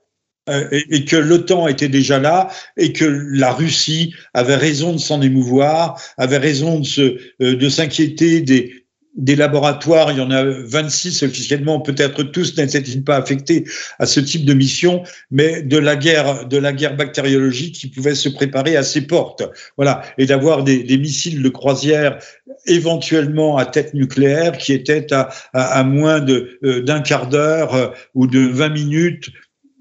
Euh, 0.50 0.68
et, 0.72 1.06
que 1.06 1.16
l'OTAN 1.16 1.68
était 1.68 1.90
déjà 1.90 2.18
là 2.18 2.50
et 2.76 2.92
que 2.92 3.06
la 3.06 3.52
Russie 3.52 4.16
avait 4.34 4.56
raison 4.56 4.94
de 4.94 4.98
s'en 4.98 5.22
émouvoir, 5.22 6.02
avait 6.18 6.40
raison 6.40 6.80
de, 6.80 7.20
euh, 7.42 7.56
de 7.56 7.70
s'inquiéter 7.70 8.42
des, 8.42 8.79
des 9.16 9.36
laboratoires, 9.36 10.12
il 10.12 10.20
y 10.20 10.22
en 10.22 10.32
a 10.32 10.44
26 10.44 11.24
officiellement, 11.24 11.80
peut-être 11.80 12.24
tous 12.24 12.58
n'étaient-ils 12.58 13.04
pas 13.04 13.18
affectés 13.18 13.66
à 13.98 14.06
ce 14.06 14.20
type 14.20 14.46
de 14.46 14.54
mission, 14.54 15.04
mais 15.32 15.62
de 15.64 15.78
la 15.78 15.96
guerre, 15.96 16.48
de 16.48 16.58
la 16.58 16.74
guerre 16.74 16.96
bactériologique 16.96 17.76
qui 17.76 17.88
pouvait 17.88 18.16
se 18.16 18.30
préparer 18.30 18.78
à 18.78 18.84
ses 18.84 19.02
portes. 19.02 19.44
Voilà. 19.78 20.04
Et 20.18 20.26
d'avoir 20.26 20.64
des, 20.64 20.84
des, 20.84 20.98
missiles 20.98 21.42
de 21.42 21.50
croisière 21.50 22.20
éventuellement 22.68 23.58
à 23.58 23.66
tête 23.66 23.94
nucléaire 23.94 24.58
qui 24.58 24.74
étaient 24.74 25.12
à, 25.12 25.30
à, 25.54 25.84
moins 25.84 26.20
de, 26.20 26.60
euh, 26.64 26.82
d'un 26.82 27.02
quart 27.02 27.28
d'heure 27.28 27.74
euh, 27.74 27.88
ou 28.14 28.28
de 28.28 28.40
20 28.40 28.70
minutes 28.70 29.30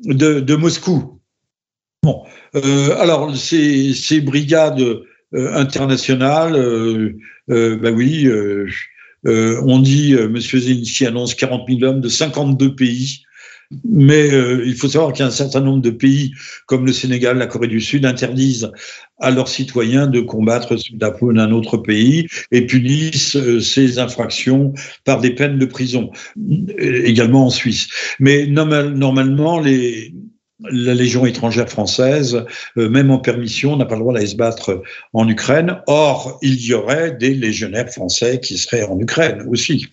de, 0.04 0.40
de 0.40 0.56
Moscou. 0.56 1.20
Bon. 2.02 2.22
Euh, 2.54 2.96
alors, 2.98 3.36
ces, 3.36 3.92
ces 3.92 4.20
brigades 4.20 4.80
euh, 4.80 5.02
internationales, 5.54 6.54
ben 7.48 7.94
oui, 7.94 8.28
euh, 9.26 9.60
on 9.64 9.78
dit, 9.80 10.14
euh, 10.14 10.26
M. 10.26 10.38
Zelensky 10.38 11.06
annonce 11.06 11.34
40 11.34 11.68
000 11.68 11.82
hommes 11.82 12.00
de 12.00 12.08
52 12.08 12.74
pays. 12.74 13.22
Mais 13.84 14.32
euh, 14.32 14.62
il 14.64 14.74
faut 14.74 14.88
savoir 14.88 15.12
qu'il 15.12 15.30
certain 15.30 15.60
nombre 15.60 15.82
de 15.82 15.90
pays, 15.90 16.32
comme 16.64 16.86
le 16.86 16.92
Sénégal, 16.92 17.36
la 17.36 17.46
Corée 17.46 17.68
du 17.68 17.82
Sud, 17.82 18.06
interdisent 18.06 18.72
à 19.20 19.30
leurs 19.30 19.48
citoyens 19.48 20.06
de 20.06 20.20
combattre 20.20 20.78
sous 20.78 20.96
d'un 20.96 21.50
autre 21.52 21.76
pays 21.76 22.26
et 22.50 22.64
punissent 22.64 23.36
ces 23.60 23.98
infractions 23.98 24.72
par 25.04 25.20
des 25.20 25.34
peines 25.34 25.58
de 25.58 25.66
prison, 25.66 26.10
également 26.78 27.44
en 27.44 27.50
Suisse. 27.50 27.88
Mais 28.20 28.46
normalement, 28.46 29.60
les, 29.60 30.14
la 30.60 30.94
Légion 30.94 31.24
étrangère 31.26 31.68
française, 31.68 32.44
euh, 32.76 32.88
même 32.88 33.10
en 33.10 33.18
permission, 33.18 33.76
n'a 33.76 33.84
pas 33.84 33.94
le 33.94 34.00
droit 34.00 34.14
d'aller 34.14 34.26
se 34.26 34.36
battre 34.36 34.82
en 35.12 35.28
Ukraine. 35.28 35.80
Or, 35.86 36.38
il 36.42 36.60
y 36.60 36.74
aurait 36.74 37.12
des 37.12 37.34
légionnaires 37.34 37.88
français 37.90 38.40
qui 38.40 38.58
seraient 38.58 38.82
en 38.82 38.98
Ukraine 38.98 39.44
aussi. 39.48 39.86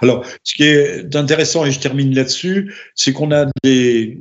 Alors, 0.00 0.24
ce 0.42 0.54
qui 0.54 0.64
est 0.64 1.14
intéressant, 1.16 1.64
et 1.64 1.72
je 1.72 1.80
termine 1.80 2.14
là-dessus, 2.14 2.74
c'est 2.94 3.12
qu'on 3.12 3.32
a 3.32 3.46
des, 3.62 4.20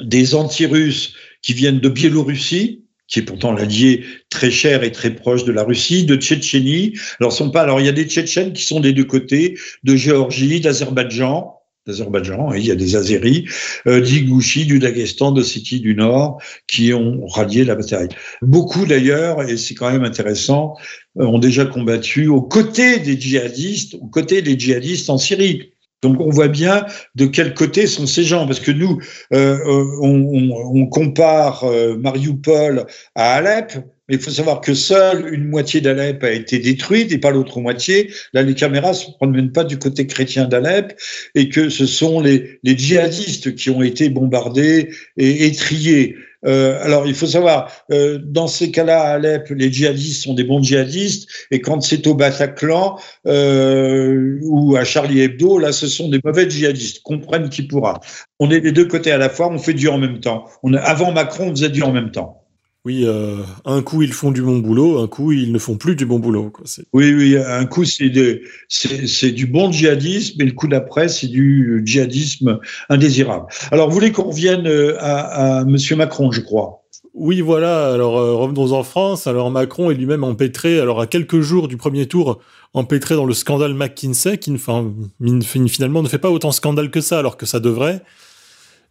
des 0.00 0.34
anti-russes 0.34 1.14
qui 1.42 1.54
viennent 1.54 1.80
de 1.80 1.88
Biélorussie, 1.88 2.84
qui 3.08 3.18
est 3.18 3.22
pourtant 3.22 3.52
l'allié 3.52 4.04
très 4.28 4.52
cher 4.52 4.84
et 4.84 4.92
très 4.92 5.10
proche 5.10 5.44
de 5.44 5.50
la 5.50 5.64
Russie, 5.64 6.04
de 6.04 6.16
Tchétchénie. 6.16 6.94
Alors, 7.18 7.32
sont 7.32 7.50
pas, 7.50 7.62
alors 7.62 7.80
il 7.80 7.86
y 7.86 7.88
a 7.88 7.92
des 7.92 8.04
Tchétchènes 8.04 8.52
qui 8.52 8.64
sont 8.64 8.80
des 8.80 8.92
deux 8.92 9.04
côtés, 9.04 9.58
de 9.82 9.96
Géorgie, 9.96 10.60
d'Azerbaïdjan, 10.60 11.59
d'Azerbaïdjan, 11.86 12.52
il 12.52 12.66
y 12.66 12.70
a 12.70 12.74
des 12.74 12.96
Azéris, 12.96 13.46
euh, 13.86 14.00
d'Igouchi, 14.00 14.66
du 14.66 14.78
Daghestan, 14.78 15.32
de 15.32 15.42
City 15.42 15.80
du 15.80 15.94
Nord, 15.94 16.40
qui 16.66 16.92
ont 16.92 17.26
rallié 17.26 17.64
la 17.64 17.74
bataille. 17.74 18.08
Beaucoup 18.42 18.86
d'ailleurs, 18.86 19.42
et 19.42 19.56
c'est 19.56 19.74
quand 19.74 19.90
même 19.90 20.04
intéressant, 20.04 20.76
euh, 21.18 21.24
ont 21.24 21.38
déjà 21.38 21.64
combattu 21.64 22.28
aux 22.28 22.42
côtés 22.42 22.98
des 22.98 23.18
djihadistes, 23.18 23.94
aux 23.94 24.08
côtés 24.08 24.42
des 24.42 24.58
djihadistes 24.58 25.10
en 25.10 25.18
Syrie. 25.18 25.72
Donc 26.02 26.18
on 26.20 26.30
voit 26.30 26.48
bien 26.48 26.86
de 27.14 27.26
quel 27.26 27.54
côté 27.54 27.86
sont 27.86 28.06
ces 28.06 28.24
gens, 28.24 28.46
parce 28.46 28.60
que 28.60 28.70
nous, 28.70 28.98
euh, 29.32 29.58
euh 29.58 29.84
on, 30.00 30.50
on, 30.74 30.86
compare 30.86 31.64
euh, 31.64 31.96
Mariupol 31.96 32.86
à 33.14 33.34
Alep, 33.34 33.72
mais 34.10 34.16
il 34.16 34.20
faut 34.20 34.32
savoir 34.32 34.60
que 34.60 34.74
seule 34.74 35.32
une 35.32 35.44
moitié 35.44 35.80
d'Alep 35.80 36.24
a 36.24 36.32
été 36.32 36.58
détruite 36.58 37.12
et 37.12 37.18
pas 37.18 37.30
l'autre 37.30 37.60
moitié. 37.60 38.10
Là, 38.32 38.42
les 38.42 38.56
caméras 38.56 38.88
ne 38.88 38.94
se 38.94 39.10
promènent 39.12 39.52
pas 39.52 39.62
du 39.62 39.78
côté 39.78 40.08
chrétien 40.08 40.48
d'Alep 40.48 41.00
et 41.36 41.48
que 41.48 41.68
ce 41.68 41.86
sont 41.86 42.20
les, 42.20 42.58
les, 42.64 42.76
djihadistes 42.76 43.54
qui 43.54 43.70
ont 43.70 43.82
été 43.82 44.08
bombardés 44.08 44.90
et 45.16 45.46
étriés. 45.46 46.16
Euh, 46.44 46.82
alors, 46.82 47.06
il 47.06 47.14
faut 47.14 47.26
savoir, 47.26 47.70
euh, 47.92 48.18
dans 48.20 48.48
ces 48.48 48.72
cas-là, 48.72 49.00
à 49.00 49.12
Alep, 49.12 49.50
les 49.50 49.70
djihadistes 49.70 50.24
sont 50.24 50.34
des 50.34 50.42
bons 50.42 50.60
djihadistes, 50.60 51.28
et 51.52 51.60
quand 51.60 51.80
c'est 51.80 52.04
au 52.08 52.14
Bataclan 52.14 52.98
euh, 53.28 54.40
ou 54.42 54.74
à 54.74 54.82
Charlie 54.82 55.20
Hebdo, 55.20 55.58
là, 55.58 55.70
ce 55.70 55.86
sont 55.86 56.08
des 56.08 56.20
mauvais 56.24 56.50
djihadistes. 56.50 57.02
Comprenne 57.02 57.48
qui 57.48 57.62
pourra. 57.62 58.00
On 58.40 58.50
est 58.50 58.60
des 58.60 58.72
deux 58.72 58.86
côtés 58.86 59.12
à 59.12 59.18
la 59.18 59.28
fois, 59.28 59.48
on 59.52 59.58
fait 59.58 59.74
du 59.74 59.86
en 59.86 59.98
même 59.98 60.18
temps. 60.18 60.46
On, 60.64 60.74
avant 60.74 61.12
Macron, 61.12 61.48
on 61.48 61.50
faisait 61.50 61.68
du 61.68 61.82
en 61.82 61.92
même 61.92 62.10
temps. 62.10 62.39
Oui, 62.86 63.04
euh, 63.04 63.36
un 63.66 63.82
coup 63.82 64.00
ils 64.00 64.12
font 64.14 64.30
du 64.30 64.40
bon 64.40 64.58
boulot, 64.58 65.00
un 65.00 65.06
coup 65.06 65.32
ils 65.32 65.52
ne 65.52 65.58
font 65.58 65.76
plus 65.76 65.96
du 65.96 66.06
bon 66.06 66.18
boulot. 66.18 66.50
Oui, 66.94 67.12
oui, 67.12 67.36
un 67.36 67.66
coup 67.66 67.84
c'est 67.84 68.08
du 68.08 69.46
bon 69.46 69.70
djihadisme 69.70 70.40
et 70.40 70.46
le 70.46 70.52
coup 70.52 70.66
d'après 70.66 71.08
c'est 71.08 71.26
du 71.28 71.82
djihadisme 71.84 72.58
indésirable. 72.88 73.46
Alors 73.70 73.88
vous 73.88 73.94
voulez 73.94 74.12
qu'on 74.12 74.30
revienne 74.30 74.66
euh, 74.66 74.96
à, 74.98 75.58
à 75.58 75.64
Monsieur 75.66 75.94
Macron, 75.94 76.32
je 76.32 76.40
crois? 76.40 76.78
Oui, 77.12 77.42
voilà. 77.42 77.92
Alors 77.92 78.16
euh, 78.16 78.34
revenons 78.34 78.72
en 78.72 78.82
France. 78.82 79.26
Alors 79.26 79.50
Macron 79.50 79.90
est 79.90 79.94
lui-même 79.94 80.24
empêtré. 80.24 80.80
Alors 80.80 81.02
à 81.02 81.06
quelques 81.06 81.40
jours 81.40 81.68
du 81.68 81.76
premier 81.76 82.06
tour, 82.06 82.38
empêtré 82.72 83.14
dans 83.14 83.26
le 83.26 83.34
scandale 83.34 83.74
McKinsey, 83.74 84.38
qui 84.38 84.56
finalement 84.56 86.02
ne 86.02 86.08
fait 86.08 86.18
pas 86.18 86.30
autant 86.30 86.52
scandale 86.52 86.90
que 86.90 87.02
ça, 87.02 87.18
alors 87.18 87.36
que 87.36 87.44
ça 87.44 87.60
devrait. 87.60 88.00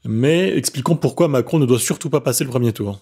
Mais 0.05 0.55
expliquons 0.55 0.95
pourquoi 0.95 1.27
Macron 1.27 1.57
ne 1.57 1.65
doit 1.65 1.79
surtout 1.79 2.09
pas 2.11 2.21
passer 2.21 2.43
le 2.43 2.51
premier 2.51 2.71
tour 2.71 2.99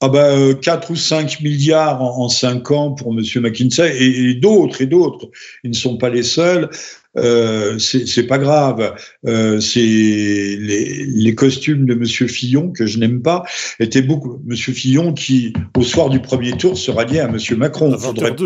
ah 0.00 0.08
ben, 0.08 0.54
4 0.54 0.90
euh, 0.90 0.92
ou 0.92 0.96
5 0.96 1.40
milliards 1.40 2.00
en, 2.00 2.28
5 2.28 2.70
ans 2.70 2.92
pour 2.92 3.12
M. 3.12 3.20
McKinsey 3.42 3.96
et, 4.00 4.34
d'autres 4.34 4.82
et 4.82 4.86
d'autres. 4.86 5.28
Ils 5.64 5.70
ne 5.70 5.76
sont 5.76 5.96
pas 5.96 6.08
les 6.08 6.22
seuls. 6.22 6.70
Euh, 7.16 7.78
c'est 7.78 8.26
pas 8.28 8.38
grave. 8.38 8.94
Euh, 9.26 9.58
c'est 9.58 9.80
les, 9.80 11.04
les, 11.04 11.34
costumes 11.34 11.84
de 11.84 11.94
Monsieur 11.94 12.28
Fillon 12.28 12.70
que 12.70 12.86
je 12.86 12.98
n'aime 12.98 13.22
pas 13.22 13.42
étaient 13.80 14.02
beaucoup. 14.02 14.40
Monsieur 14.46 14.72
Fillon 14.72 15.12
qui, 15.12 15.52
au 15.76 15.82
soir 15.82 16.10
du 16.10 16.20
premier 16.20 16.52
tour, 16.52 16.78
se 16.78 16.92
ralliait 16.92 17.20
à 17.20 17.28
Monsieur 17.28 17.56
Macron. 17.56 17.90
Il 17.92 17.98
faudrait 17.98 18.36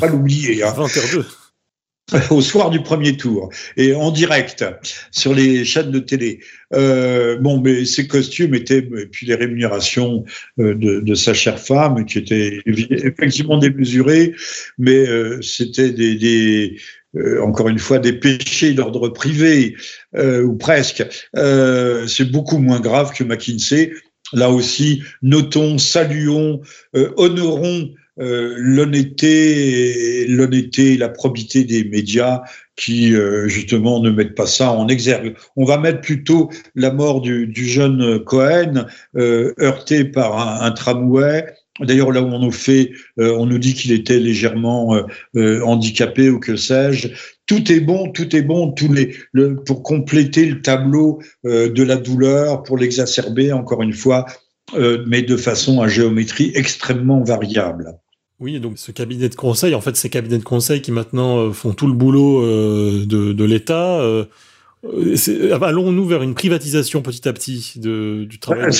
pas 0.00 0.06
l'oublier. 0.08 0.64
Hein. 0.64 0.74
au 2.30 2.40
soir 2.40 2.70
du 2.70 2.80
premier 2.80 3.16
tour 3.16 3.50
et 3.76 3.94
en 3.94 4.10
direct 4.10 4.64
sur 5.10 5.34
les 5.34 5.64
chaînes 5.64 5.90
de 5.90 5.98
télé. 5.98 6.40
Euh, 6.74 7.36
bon, 7.38 7.60
mais 7.60 7.84
ses 7.84 8.06
costumes 8.06 8.54
étaient, 8.54 8.78
et 8.78 9.06
puis 9.06 9.26
les 9.26 9.34
rémunérations 9.34 10.24
euh, 10.58 10.74
de, 10.74 11.14
sa 11.14 11.34
chère 11.34 11.58
femme, 11.58 12.04
qui 12.06 12.18
étaient 12.18 12.60
effectivement 12.66 13.58
démesurées, 13.58 14.34
mais 14.78 15.06
euh, 15.06 15.40
c'était 15.42 15.90
des, 15.90 16.76
encore 17.42 17.68
une 17.68 17.78
fois, 17.78 17.98
des 17.98 18.12
péchés 18.12 18.72
d'ordre 18.72 19.08
privé, 19.08 19.76
ou 20.16 20.56
presque. 20.56 21.04
C'est 21.34 22.30
beaucoup 22.30 22.58
moins 22.58 22.80
grave 22.80 23.12
que 23.12 23.24
McKinsey. 23.24 23.92
Là 24.34 24.50
aussi, 24.50 25.02
notons, 25.22 25.78
saluons, 25.78 26.60
honorons 27.16 27.90
euh, 28.20 28.54
l'honnêteté, 28.56 30.26
l'honnêteté, 30.26 30.96
la 30.96 31.08
probité 31.08 31.62
des 31.62 31.84
médias 31.84 32.42
qui 32.74 33.14
euh, 33.14 33.46
justement 33.46 34.00
ne 34.00 34.10
mettent 34.10 34.34
pas 34.34 34.46
ça 34.46 34.72
en 34.72 34.88
exergue. 34.88 35.36
On 35.56 35.64
va 35.64 35.78
mettre 35.78 36.00
plutôt 36.00 36.50
la 36.74 36.90
mort 36.90 37.20
du, 37.20 37.52
jeune 37.54 38.18
Cohen 38.24 38.86
euh, 39.16 39.54
heurté 39.60 40.04
par 40.04 40.62
un, 40.62 40.70
tramway. 40.72 41.46
D'ailleurs, 41.80 42.10
là 42.10 42.22
où 42.22 42.26
on 42.26 42.40
nous 42.40 42.50
fait, 42.50 42.90
on 43.18 43.46
nous 43.46 43.58
dit 43.58 43.72
qu'il 43.72 43.92
était 43.92 44.18
légèrement 44.18 45.00
handicapé 45.36 46.28
ou 46.28 46.40
que 46.40 46.56
sais-je. 46.56 47.06
Tout 47.46 47.70
est 47.70 47.78
bon, 47.78 48.10
tout 48.10 48.34
est 48.34 48.42
bon, 48.42 48.72
tous 48.72 48.92
les, 48.92 49.14
pour 49.64 49.84
compléter 49.84 50.46
le 50.46 50.60
tableau 50.60 51.20
de 51.44 51.82
la 51.84 51.94
douleur, 51.94 52.64
pour 52.64 52.78
l'exacerber, 52.78 53.52
encore 53.52 53.82
une 53.82 53.92
fois, 53.92 54.26
mais 54.76 55.22
de 55.22 55.36
façon 55.36 55.80
à 55.80 55.86
géométrie 55.86 56.50
extrêmement 56.56 57.22
variable. 57.22 57.94
Oui, 58.40 58.60
donc 58.60 58.78
ce 58.78 58.92
cabinet 58.92 59.28
de 59.28 59.34
conseil, 59.34 59.74
en 59.74 59.80
fait, 59.80 59.96
ces 59.96 60.10
cabinets 60.10 60.38
de 60.38 60.44
conseil 60.44 60.80
qui 60.80 60.92
maintenant 60.92 61.38
euh, 61.38 61.52
font 61.52 61.72
tout 61.72 61.88
le 61.88 61.92
boulot 61.92 62.40
euh, 62.44 63.04
de, 63.04 63.32
de 63.32 63.44
l'État. 63.44 63.98
Euh, 64.00 64.26
allons-nous 65.60 66.06
vers 66.06 66.22
une 66.22 66.34
privatisation 66.34 67.02
petit 67.02 67.28
à 67.28 67.32
petit 67.32 67.72
de, 67.80 68.24
du 68.28 68.38
travail 68.38 68.70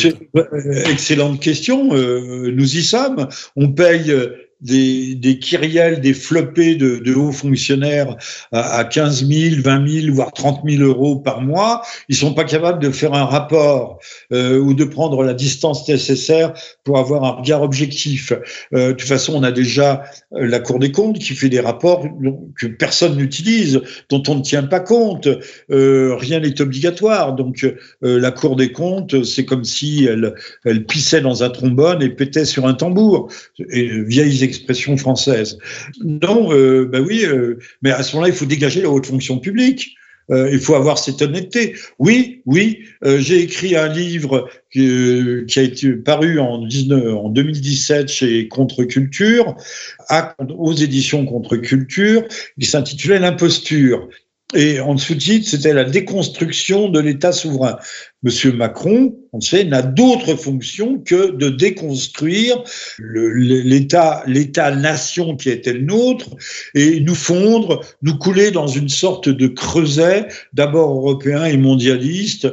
Excellente 0.87 1.41
question. 1.41 1.93
nous 1.93 2.77
y 2.77 2.83
sommes. 2.85 3.27
On 3.57 3.73
paye 3.73 4.15
des, 4.61 5.15
des 5.15 5.39
kyriels, 5.39 6.01
des 6.01 6.15
floppés 6.15 6.75
de, 6.75 7.15
hauts 7.15 7.33
fonctionnaires 7.33 8.17
à, 8.53 8.79
à 8.79 8.85
15 8.85 9.27
000, 9.27 9.63
20 9.63 9.89
000, 9.89 10.15
voire 10.15 10.33
30 10.33 10.63
000 10.69 10.83
euros 10.83 11.17
par 11.17 11.41
mois. 11.41 11.83
Ils 12.09 12.17
sont 12.17 12.35
pas 12.35 12.45
capables 12.45 12.83
de 12.83 12.91
faire 12.91 13.15
un 13.15 13.25
rapport 13.25 13.99
euh, 14.33 14.59
ou 14.59 14.75
de 14.75 14.85
prendre 14.85 15.23
la 15.23 15.35
distance 15.35 15.89
nécessaire 15.89 16.53
pour 16.85 16.99
avoir 16.99 17.25
un 17.25 17.31
regard 17.31 17.63
objectif. 17.63 18.33
Euh, 18.75 18.89
de 18.89 18.93
toute 18.93 19.09
façon, 19.09 19.35
on 19.35 19.43
a 19.43 19.53
déjà 19.53 20.05
la 20.33 20.59
Cour 20.59 20.79
des 20.79 20.93
comptes 20.93 21.19
qui 21.19 21.35
fait 21.35 21.49
des 21.49 21.61
rapports 21.61 22.05
que 22.59 22.67
personne 22.67 23.17
n'utilise, 23.17 23.81
dont 24.11 24.23
on 24.29 24.37
ne 24.37 24.43
tient 24.43 24.65
pas 24.65 24.81
compte. 24.81 25.29
Euh, 25.71 26.15
rien 26.17 26.41
n'est 26.41 26.61
obligatoire. 26.61 27.35
Donc, 27.35 27.67
la 28.03 28.31
Cour 28.31 28.57
des 28.57 28.73
comptes, 28.73 29.25
c'est 29.25 29.45
comme 29.45 29.65
si 29.65 30.05
elle, 30.05 30.35
elle 30.65 30.85
pissait 30.85 31.21
dans 31.21 31.43
un 31.43 31.51
trombone 31.51 32.03
et 32.03 32.09
pétait 32.09 32.45
sur 32.45 32.67
un 32.67 32.75
tambour. 32.75 33.31
Expression 34.49 34.97
française. 34.97 35.59
Non, 36.05 36.53
euh, 36.53 36.87
ben 36.87 37.01
oui, 37.01 37.25
euh, 37.25 37.59
mais 37.83 37.91
à 37.91 38.03
ce 38.03 38.15
moment-là, 38.17 38.33
il 38.33 38.37
faut 38.37 38.47
dégager 38.47 38.83
la 38.83 38.91
haute 38.91 39.07
fonction 39.07 39.39
publique. 39.39 39.95
Euh, 40.31 40.51
il 40.53 40.59
faut 40.59 40.75
avoir 40.75 40.99
cette 40.99 41.23
honnêteté. 41.23 41.75
Oui, 41.99 42.43
oui, 42.45 42.81
j'ai 43.03 43.41
écrit 43.41 43.77
un 43.77 43.89
livre 43.89 44.47
qui, 44.71 44.87
a 45.57 45.63
été 45.63 45.93
paru 45.93 46.39
en, 46.39 46.67
19, 46.67 47.15
en 47.15 47.31
2017 47.31 48.09
chez 48.09 48.49
Contre-Culture, 48.49 49.57
aux 50.59 50.75
éditions 50.75 51.25
Contre-Culture, 51.25 52.25
qui 52.61 52.67
s'intitulait 52.67 53.21
L'imposture. 53.21 54.07
Et 54.55 54.81
en 54.81 54.97
sous-titre, 54.97 55.47
c'était 55.47 55.75
la 55.75 55.85
déconstruction 55.85 56.89
de 56.89 57.01
l'État 57.01 57.33
souverain. 57.33 57.77
Monsieur 58.23 58.51
Macron, 58.51 59.15
on 59.35 59.43
sait, 59.43 59.65
n'a 59.65 59.83
d'autre 59.83 60.37
fonction 60.37 60.99
que 60.99 61.33
de 61.33 61.51
déconstruire 61.51 62.65
l'État, 62.99 64.23
l'État-nation 64.27 65.37
qui 65.37 65.51
était 65.51 65.75
le 65.75 65.83
nôtre 65.83 66.31
et 66.75 67.01
nous 67.01 67.15
fondre, 67.15 67.85
nous 68.01 68.17
couler 68.17 68.51
dans 68.51 68.67
une 68.67 68.89
sorte 68.89 69.29
de 69.29 69.49
creuset, 69.49 70.29
d'abord 70.55 70.97
européen 70.97 71.45
et 71.45 71.59
mondialiste, 71.59 72.49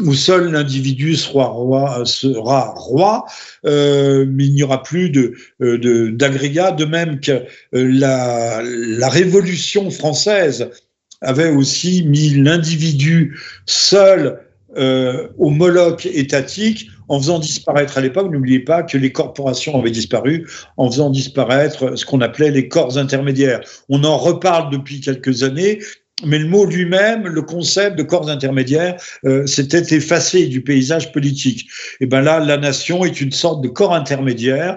où 0.00 0.14
seul 0.14 0.50
l'individu 0.50 1.14
sera 1.14 1.46
roi, 1.46 2.02
sera 2.06 2.72
roi 2.76 3.24
euh, 3.66 4.24
mais 4.28 4.46
il 4.46 4.54
n'y 4.54 4.62
aura 4.62 4.82
plus 4.82 5.10
de 5.10 5.34
euh, 5.62 6.10
d'agrégat, 6.12 6.72
de, 6.72 6.84
même 6.84 7.20
que 7.20 7.32
euh, 7.32 7.44
la, 7.72 8.62
la 8.64 9.08
Révolution 9.08 9.90
française 9.90 10.70
avait 11.20 11.50
aussi 11.50 12.04
mis 12.04 12.30
l'individu 12.30 13.38
seul 13.66 14.40
euh, 14.76 15.28
au 15.38 15.50
Moloch 15.50 16.06
étatique 16.06 16.90
en 17.08 17.18
faisant 17.18 17.40
disparaître 17.40 17.98
à 17.98 18.00
l'époque, 18.00 18.30
n'oubliez 18.30 18.60
pas 18.60 18.84
que 18.84 18.96
les 18.96 19.10
corporations 19.10 19.76
avaient 19.76 19.90
disparu, 19.90 20.46
en 20.76 20.88
faisant 20.88 21.10
disparaître 21.10 21.98
ce 21.98 22.06
qu'on 22.06 22.20
appelait 22.20 22.52
les 22.52 22.68
corps 22.68 22.96
intermédiaires. 22.96 23.60
On 23.88 24.04
en 24.04 24.16
reparle 24.16 24.70
depuis 24.70 25.00
quelques 25.00 25.42
années, 25.42 25.80
mais 26.24 26.38
le 26.38 26.46
mot 26.46 26.66
lui-même, 26.66 27.26
le 27.26 27.42
concept 27.42 27.96
de 27.96 28.04
corps 28.04 28.30
intermédiaire, 28.30 28.96
euh, 29.24 29.44
s'était 29.46 29.94
effacé 29.94 30.46
du 30.46 30.62
paysage 30.62 31.10
politique. 31.10 31.68
Et 32.00 32.06
ben 32.06 32.20
là, 32.20 32.38
la 32.38 32.56
nation 32.56 33.04
est 33.04 33.20
une 33.20 33.32
sorte 33.32 33.62
de 33.62 33.68
corps 33.68 33.94
intermédiaire 33.94 34.76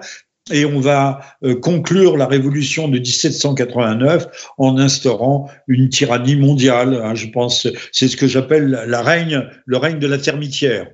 et 0.51 0.65
on 0.65 0.79
va 0.79 1.21
euh, 1.43 1.55
conclure 1.55 2.17
la 2.17 2.27
révolution 2.27 2.87
de 2.87 2.99
1789 2.99 4.51
en 4.57 4.77
instaurant 4.77 5.49
une 5.67 5.89
tyrannie 5.89 6.35
mondiale. 6.35 7.01
Hein, 7.03 7.15
je 7.15 7.27
pense, 7.27 7.67
c'est 7.91 8.07
ce 8.07 8.17
que 8.17 8.27
j'appelle 8.27 8.83
le 8.85 8.97
règne 8.97 9.99
de 9.99 10.07
la 10.07 10.17
termitière. 10.17 10.87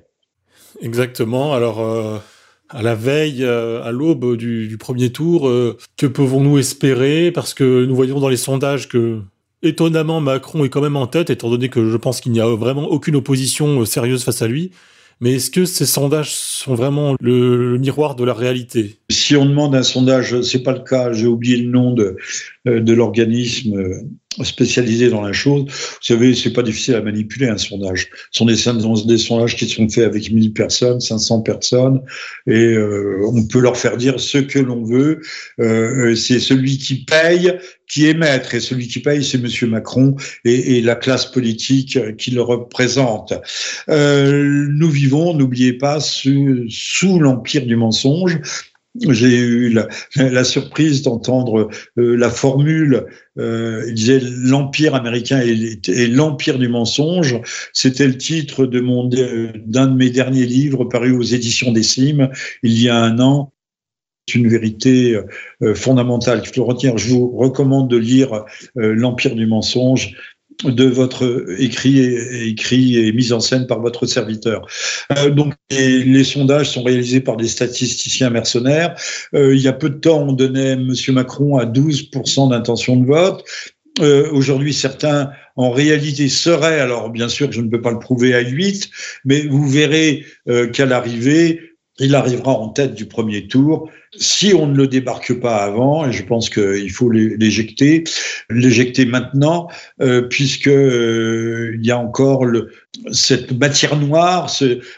Exactement. 0.80 1.52
Alors, 1.52 1.80
euh, 1.80 2.18
à 2.68 2.82
la 2.82 2.94
veille, 2.94 3.42
euh, 3.42 3.82
à 3.82 3.90
l'aube 3.90 4.36
du, 4.36 4.76
premier 4.78 5.10
tour, 5.10 5.50
que 5.96 6.06
pouvons-nous 6.06 6.58
espérer? 6.58 7.32
Parce 7.32 7.52
que 7.52 7.84
nous 7.84 7.96
voyons 7.96 8.20
dans 8.20 8.28
les 8.28 8.36
sondages 8.36 8.88
que, 8.88 9.20
étonnamment, 9.62 10.20
Macron 10.20 10.64
est 10.64 10.68
quand 10.68 10.80
même 10.80 10.96
en 10.96 11.08
tête, 11.08 11.28
étant 11.28 11.50
donné 11.50 11.68
que 11.68 11.90
je 11.90 11.96
pense 11.96 12.20
qu'il 12.20 12.30
n'y 12.30 12.40
a 12.40 12.46
vraiment 12.46 12.84
aucune 12.84 13.16
opposition 13.16 13.84
sérieuse 13.84 14.22
face 14.22 14.42
à 14.42 14.46
lui. 14.46 14.70
Mais 15.20 15.34
est-ce 15.34 15.50
que 15.50 15.66
ces 15.66 15.84
sondages 15.84 16.30
sont 16.30 16.74
vraiment 16.74 17.14
le, 17.20 17.76
miroir 17.78 18.14
de 18.14 18.24
la 18.24 18.32
réalité? 18.32 18.96
Si 19.10 19.36
on 19.36 19.44
demande 19.44 19.74
un 19.74 19.82
sondage, 19.82 20.40
c'est 20.40 20.62
pas 20.62 20.72
le 20.72 20.80
cas. 20.80 21.12
J'ai 21.12 21.26
oublié 21.26 21.58
le 21.58 21.70
nom 21.70 21.92
de, 21.92 22.16
euh, 22.66 22.80
l'organisme 22.80 24.08
spécialisé 24.42 25.08
dans 25.10 25.22
la 25.22 25.32
chose. 25.32 25.64
Vous 25.64 25.98
savez, 26.02 26.34
c'est 26.34 26.52
pas 26.52 26.62
difficile 26.62 26.94
à 26.94 27.02
manipuler 27.02 27.48
un 27.48 27.58
sondage. 27.58 28.08
Ce 28.30 28.38
sont 28.38 28.46
des, 28.46 29.18
sondages 29.18 29.56
qui 29.56 29.68
sont 29.68 29.88
faits 29.88 30.04
avec 30.04 30.30
1000 30.30 30.52
personnes, 30.52 31.00
500 31.00 31.42
personnes, 31.42 32.00
et 32.46 32.52
euh, 32.52 33.22
on 33.26 33.44
peut 33.46 33.60
leur 33.60 33.76
faire 33.76 33.96
dire 33.96 34.20
ce 34.20 34.38
que 34.38 34.58
l'on 34.58 34.84
veut. 34.84 35.20
Euh, 35.58 36.14
c'est 36.14 36.38
celui 36.38 36.78
qui 36.78 37.04
paye 37.04 37.58
qui 37.90 38.14
maître, 38.14 38.54
et 38.54 38.60
celui 38.60 38.86
qui 38.86 39.00
paye, 39.00 39.24
c'est 39.24 39.38
Monsieur 39.38 39.66
Macron 39.66 40.14
et, 40.44 40.80
la 40.80 40.94
classe 40.94 41.26
politique 41.26 41.98
qui 42.16 42.30
le 42.30 42.40
représente. 42.40 43.34
Euh, 43.88 44.68
nous 44.70 44.88
vivons, 44.88 45.34
n'oubliez 45.34 45.72
pas, 45.72 45.98
sous 45.98 47.18
l'empire 47.18 47.66
du 47.66 47.74
mensonge. 47.74 48.38
J'ai 48.98 49.38
eu 49.38 49.78
la, 50.16 50.44
surprise 50.44 51.02
d'entendre 51.02 51.68
euh, 51.98 52.16
la 52.16 52.30
formule, 52.30 53.06
euh, 53.38 53.84
il 53.88 53.94
disait 53.94 54.20
l'empire 54.20 54.94
américain 54.94 55.40
et, 55.40 56.06
l'empire 56.08 56.58
du 56.58 56.68
mensonge. 56.68 57.40
C'était 57.72 58.06
le 58.06 58.16
titre 58.16 58.66
de 58.66 58.80
mon 58.80 59.04
d'un 59.04 59.86
de 59.86 59.96
mes 59.96 60.10
derniers 60.10 60.46
livres 60.46 60.84
paru 60.84 61.12
aux 61.12 61.22
éditions 61.22 61.72
des 61.72 61.82
Cimes 61.82 62.30
il 62.62 62.80
y 62.80 62.88
a 62.88 62.96
un 62.96 63.18
an. 63.20 63.52
C'est 64.28 64.38
une 64.38 64.48
vérité 64.48 65.18
euh, 65.62 65.74
fondamentale 65.74 66.42
qu'il 66.42 66.54
faut 66.54 66.64
retenir. 66.64 66.98
Je 66.98 67.10
vous 67.10 67.36
recommande 67.36 67.88
de 67.88 67.96
lire 67.96 68.44
l'empire 68.74 69.34
du 69.34 69.46
mensonge 69.46 70.16
de 70.64 70.84
votre 70.84 71.46
écrit 71.58 71.98
et, 71.98 72.48
écrit 72.48 72.98
et 72.98 73.12
mis 73.12 73.32
en 73.32 73.40
scène 73.40 73.66
par 73.66 73.80
votre 73.80 74.06
serviteur. 74.06 74.66
Euh, 75.16 75.30
donc 75.30 75.54
les, 75.70 76.24
sondages 76.24 76.70
sont 76.70 76.82
réalisés 76.82 77.20
par 77.20 77.36
des 77.36 77.48
statisticiens 77.48 78.30
mercenaires. 78.30 78.94
Euh, 79.34 79.54
il 79.54 79.60
y 79.60 79.68
a 79.68 79.72
peu 79.72 79.90
de 79.90 79.96
temps, 79.96 80.22
on 80.28 80.32
donnait 80.32 80.72
M. 80.72 80.92
Macron 81.10 81.56
à 81.56 81.64
12% 81.64 82.50
d'intention 82.50 82.96
de 82.96 83.06
vote. 83.06 83.44
Euh, 84.00 84.30
Aujourd'hui, 84.32 84.72
certains 84.72 85.30
en 85.56 85.70
réalité 85.70 86.28
seraient, 86.28 86.80
alors 86.80 87.10
bien 87.10 87.28
sûr, 87.28 87.50
je 87.52 87.60
ne 87.60 87.68
peux 87.68 87.80
pas 87.80 87.90
le 87.90 87.98
prouver 87.98 88.34
à 88.34 88.40
8, 88.40 88.88
mais 89.24 89.42
vous 89.42 89.68
verrez 89.68 90.24
qu'à 90.72 90.86
l'arrivée, 90.86 91.60
il 91.98 92.14
arrivera 92.14 92.52
en 92.52 92.68
tête 92.68 92.94
du 92.94 93.06
premier 93.06 93.46
tour. 93.46 93.90
Si 94.18 94.52
on 94.54 94.66
ne 94.66 94.76
le 94.76 94.88
débarque 94.88 95.38
pas 95.38 95.58
avant, 95.58 96.04
et 96.04 96.12
je 96.12 96.24
pense 96.24 96.50
qu'il 96.50 96.90
faut 96.90 97.10
l'éjecter, 97.10 98.02
l'éjecter 98.50 99.04
maintenant, 99.04 99.68
euh, 100.02 100.22
puisque 100.22 100.66
euh, 100.66 101.76
il 101.78 101.86
y 101.86 101.92
a 101.92 101.98
encore 101.98 102.44
cette 103.12 103.52
matière 103.52 103.96
noire 103.96 104.52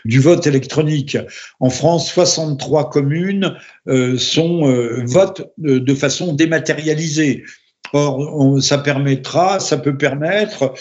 du 0.07 0.19
vote 0.19 0.47
électronique. 0.47 1.19
En 1.61 1.69
France, 1.69 2.11
63 2.11 2.89
communes 2.89 3.55
euh, 3.87 4.17
sont 4.17 4.67
euh, 4.67 5.03
votent 5.05 5.43
de, 5.59 5.95
façon 5.95 6.33
dématérialisée. 6.33 7.45
Or, 7.93 8.63
ça 8.63 8.79
permettra, 8.79 9.61
ça 9.61 9.77
peut 9.77 9.99
permettre 9.99 10.73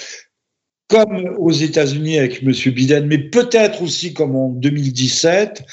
comme 0.88 1.36
aux 1.38 1.52
États-Unis 1.52 2.18
avec 2.18 2.44
M. 2.44 2.52
Biden, 2.74 3.08
mais 3.08 3.18
peut-être 3.18 3.82
aussi 3.82 4.14
comme 4.14 4.36
en 4.36 4.50
2017, 4.50 5.64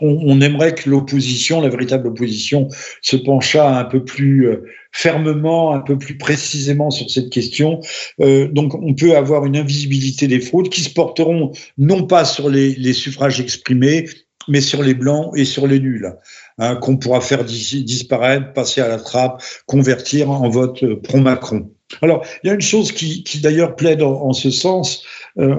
on, 0.00 0.40
aimerait 0.40 0.74
que 0.74 0.88
l'opposition, 0.88 1.60
la 1.60 1.68
véritable 1.68 2.08
opposition, 2.08 2.68
se 3.02 3.16
penchât 3.16 3.78
un 3.78 3.84
peu 3.84 4.04
plus 4.04 4.48
euh, 4.48 4.64
fermement, 4.92 5.74
un 5.74 5.80
peu 5.80 5.98
plus 5.98 6.16
précisément 6.16 6.90
sur 6.90 7.10
cette 7.10 7.30
question. 7.30 7.80
Euh, 8.20 8.48
donc, 8.48 8.74
on 8.74 8.94
peut 8.94 9.16
avoir 9.16 9.44
une 9.46 9.56
invisibilité 9.56 10.26
des 10.26 10.40
fraudes 10.40 10.68
qui 10.68 10.82
se 10.82 10.90
porteront 10.90 11.52
non 11.76 12.06
pas 12.06 12.24
sur 12.24 12.48
les, 12.48 12.92
suffrages 12.92 13.40
exprimés, 13.40 14.08
mais 14.48 14.60
sur 14.60 14.82
les 14.82 14.94
blancs 14.94 15.32
et 15.36 15.44
sur 15.44 15.66
les 15.66 15.78
nuls, 15.78 16.10
hein, 16.58 16.76
qu'on 16.76 16.96
pourra 16.96 17.20
faire 17.20 17.44
disparaître, 17.44 18.52
passer 18.54 18.80
à 18.80 18.88
la 18.88 18.98
trappe, 18.98 19.42
convertir 19.66 20.30
en 20.30 20.48
vote 20.48 20.84
pro-Macron. 21.02 21.70
Alors, 22.02 22.24
il 22.42 22.48
y 22.48 22.50
a 22.50 22.54
une 22.54 22.60
chose 22.60 22.92
qui, 22.92 23.24
d'ailleurs 23.42 23.74
plaide 23.76 24.02
en, 24.02 24.32
ce 24.32 24.50
sens, 24.50 25.04
euh, 25.38 25.54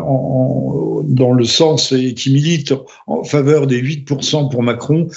dans 1.03 1.31
le 1.33 1.45
sens 1.45 1.91
et 1.91 2.13
qui 2.13 2.31
milite 2.31 2.73
en 3.07 3.23
faveur 3.23 3.67
des 3.67 3.81
8% 3.81 4.51
pour 4.51 4.63
Macron, 4.63 5.07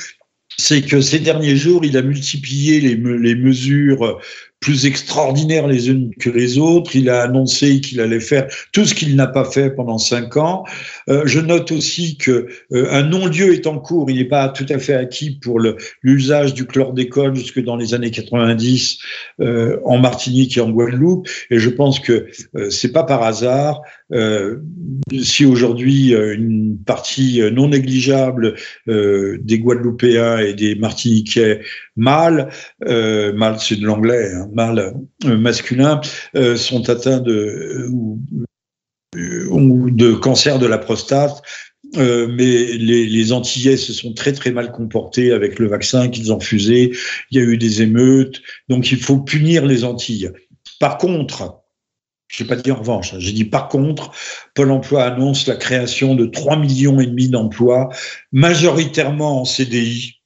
c'est 0.59 0.83
que 0.83 1.01
ces 1.01 1.19
derniers 1.19 1.57
jours, 1.57 1.85
il 1.85 1.97
a 1.97 2.03
multiplié 2.03 2.81
les, 2.81 2.97
les 2.97 3.35
mesures 3.35 4.21
plus 4.63 4.87
extraordinaires 4.87 5.67
les 5.67 5.91
unes 5.91 6.15
que 6.19 6.31
les 6.31 6.57
autres. 6.57 6.97
Il 6.97 7.11
a 7.11 7.23
annoncé 7.23 7.81
qu'il 7.81 8.01
allait 8.01 8.21
faire 8.21 8.47
tout 8.73 8.87
ce 8.87 8.95
qu'il 8.95 9.15
n'a 9.17 9.27
pas 9.27 9.45
fait 9.45 9.71
pendant 9.71 9.99
cinq 9.99 10.37
ans. 10.37 10.65
Euh, 11.11 11.25
je 11.27 11.41
note 11.41 11.73
aussi 11.73 12.17
que 12.17 12.47
euh, 12.73 12.89
un 12.91 13.03
non-lieu 13.03 13.53
est 13.53 13.67
en 13.67 13.79
cours. 13.79 14.09
Il 14.09 14.17
n'est 14.17 14.25
pas 14.25 14.49
tout 14.49 14.67
à 14.71 14.79
fait 14.79 14.95
acquis 14.95 15.33
pour 15.33 15.61
l'usage 16.03 16.55
du 16.55 16.65
chlordécone 16.65 17.35
jusque 17.35 17.63
dans 17.63 17.77
les 17.77 17.93
années 17.93 18.13
90 18.13 18.99
euh, 19.41 19.79
en 19.85 19.99
Martinique 19.99 20.57
et 20.57 20.61
en 20.61 20.71
Guadeloupe. 20.71 21.29
Et 21.51 21.59
je 21.59 21.69
pense 21.69 21.99
que 21.99 22.29
euh, 22.57 22.71
c'est 22.71 22.93
pas 22.93 23.03
par 23.03 23.23
hasard 23.23 23.83
euh, 24.13 24.59
si 25.23 25.45
aujourd'hui 25.45 26.13
une 26.13 26.79
partie 26.79 27.41
non 27.53 27.69
négligeable 27.69 28.55
des 28.87 29.59
Guadeloupéens 29.59 30.39
et 30.39 30.55
des 30.55 30.75
Martiniquais 30.75 31.61
mâles, 31.97 32.51
mâles 32.81 33.57
c'est 33.59 33.81
de 33.81 33.87
l'anglais, 33.87 34.33
hein, 34.35 34.49
mâles 34.53 34.95
masculins, 35.25 36.01
sont 36.57 36.89
atteints 36.89 37.21
de 37.21 37.89
ou 39.51 39.91
de 39.91 40.13
cancer 40.15 40.59
de 40.59 40.67
la 40.67 40.79
prostate. 40.79 41.43
Euh, 41.97 42.27
mais 42.27 42.73
les, 42.73 43.07
les, 43.07 43.33
Antillais 43.33 43.77
se 43.77 43.93
sont 43.93 44.15
très 44.15 44.33
très 44.33 44.51
mal 44.51 44.73
comportés 44.73 45.33
avec 45.33 45.59
le 45.59 45.69
vaccin 45.69 46.09
qu'ils 46.09 46.33
ont 46.33 46.41
fusé. 46.41 46.93
Il 47.31 47.39
y 47.39 47.41
a 47.41 47.45
eu 47.45 47.59
des 47.59 47.83
émeutes, 47.83 48.41
donc 48.69 48.91
il 48.93 48.99
faut 48.99 49.19
punir 49.19 49.67
les 49.67 49.85
Antilles. 49.85 50.31
Par 50.81 50.97
contre, 50.97 51.62
je 52.33 52.43
n'ai 52.43 52.49
pas 52.49 52.57
dit 52.57 52.73
en 52.73 52.77
revanche, 52.77 53.13
hein, 53.13 53.19
j'ai 53.21 53.33
dit 53.33 53.45
par 53.45 53.69
contre, 53.69 54.11
Pôle 54.55 54.71
Emploi 54.71 55.05
annonce 55.05 55.47
la 55.47 55.57
création 55.57 56.15
de 56.15 56.25
3 56.25 56.57
millions 56.57 56.99
et 56.99 57.07
demi 57.07 57.29
d'emplois, 57.29 57.91
majoritairement 58.33 59.43
en 59.43 59.45
CDI, 59.45 60.23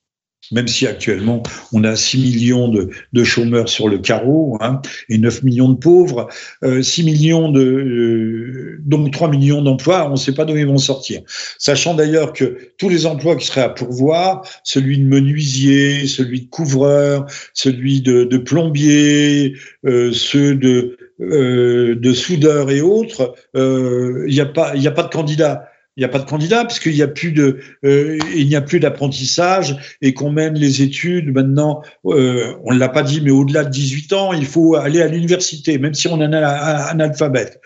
même 0.52 0.68
si 0.68 0.86
actuellement 0.86 1.42
on 1.72 1.82
a 1.82 1.96
6 1.96 2.18
millions 2.18 2.68
de, 2.68 3.24
chômeurs 3.24 3.68
sur 3.68 3.88
le 3.88 3.98
carreau 3.98 4.56
hein, 4.60 4.80
et 5.08 5.18
9 5.18 5.42
millions 5.42 5.68
de 5.68 5.78
pauvres, 5.78 6.28
euh, 6.62 6.80
6 6.80 7.02
millions 7.02 7.50
de 7.50 7.60
euh, 7.60 8.78
donc 8.84 9.10
3 9.10 9.28
millions 9.28 9.62
d'emplois, 9.62 10.06
on 10.06 10.12
ne 10.12 10.16
sait 10.16 10.32
pas 10.32 10.44
d'où 10.44 10.56
ils 10.56 10.64
vont 10.64 10.78
sortir. 10.78 11.22
Sachant 11.58 11.94
d'ailleurs 11.94 12.32
que 12.32 12.70
tous 12.78 12.88
les 12.88 13.06
emplois 13.06 13.34
qui 13.34 13.46
seraient 13.46 13.62
à 13.62 13.68
pourvoir, 13.68 14.42
celui 14.62 14.98
de 14.98 15.04
menuisier, 15.04 16.06
celui 16.06 16.42
de 16.42 16.50
couvreur, 16.50 17.26
celui 17.52 18.00
de, 18.00 18.22
de 18.22 18.38
plombier, 18.38 19.56
euh, 19.86 20.12
ceux 20.12 20.54
de 20.54 20.96
euh, 21.20 21.94
de 21.94 22.12
soudeur 22.12 22.70
et 22.70 22.80
autres, 22.80 23.34
il 23.54 23.60
euh, 23.60 24.26
n'y 24.28 24.40
a 24.40 24.46
pas 24.46 24.74
il 24.74 24.86
a 24.86 24.92
pas 24.92 25.02
de 25.02 25.08
candidats 25.08 25.68
il 25.96 26.00
n'y 26.00 26.04
a 26.04 26.08
pas 26.08 26.18
de 26.18 26.28
candidat 26.28 26.64
puisqu'il 26.64 26.94
n'y 26.94 27.02
a 27.02 27.08
plus 27.08 27.32
de, 27.32 27.58
euh, 27.84 28.18
il 28.34 28.46
n'y 28.48 28.56
a 28.56 28.60
plus 28.60 28.80
d'apprentissage 28.80 29.96
et 30.02 30.12
qu'on 30.12 30.30
mène 30.30 30.54
les 30.54 30.82
études 30.82 31.32
maintenant. 31.32 31.82
Euh, 32.04 32.54
on 32.64 32.74
ne 32.74 32.78
l'a 32.78 32.90
pas 32.90 33.02
dit, 33.02 33.22
mais 33.22 33.30
au-delà 33.30 33.64
de 33.64 33.70
18 33.70 34.12
ans, 34.12 34.32
il 34.34 34.44
faut 34.44 34.76
aller 34.76 35.00
à 35.00 35.08
l'université, 35.08 35.78
même 35.78 35.94
si 35.94 36.06
on 36.08 36.20
est 36.20 36.24
un 36.24 36.32
analphabète. 36.32 37.60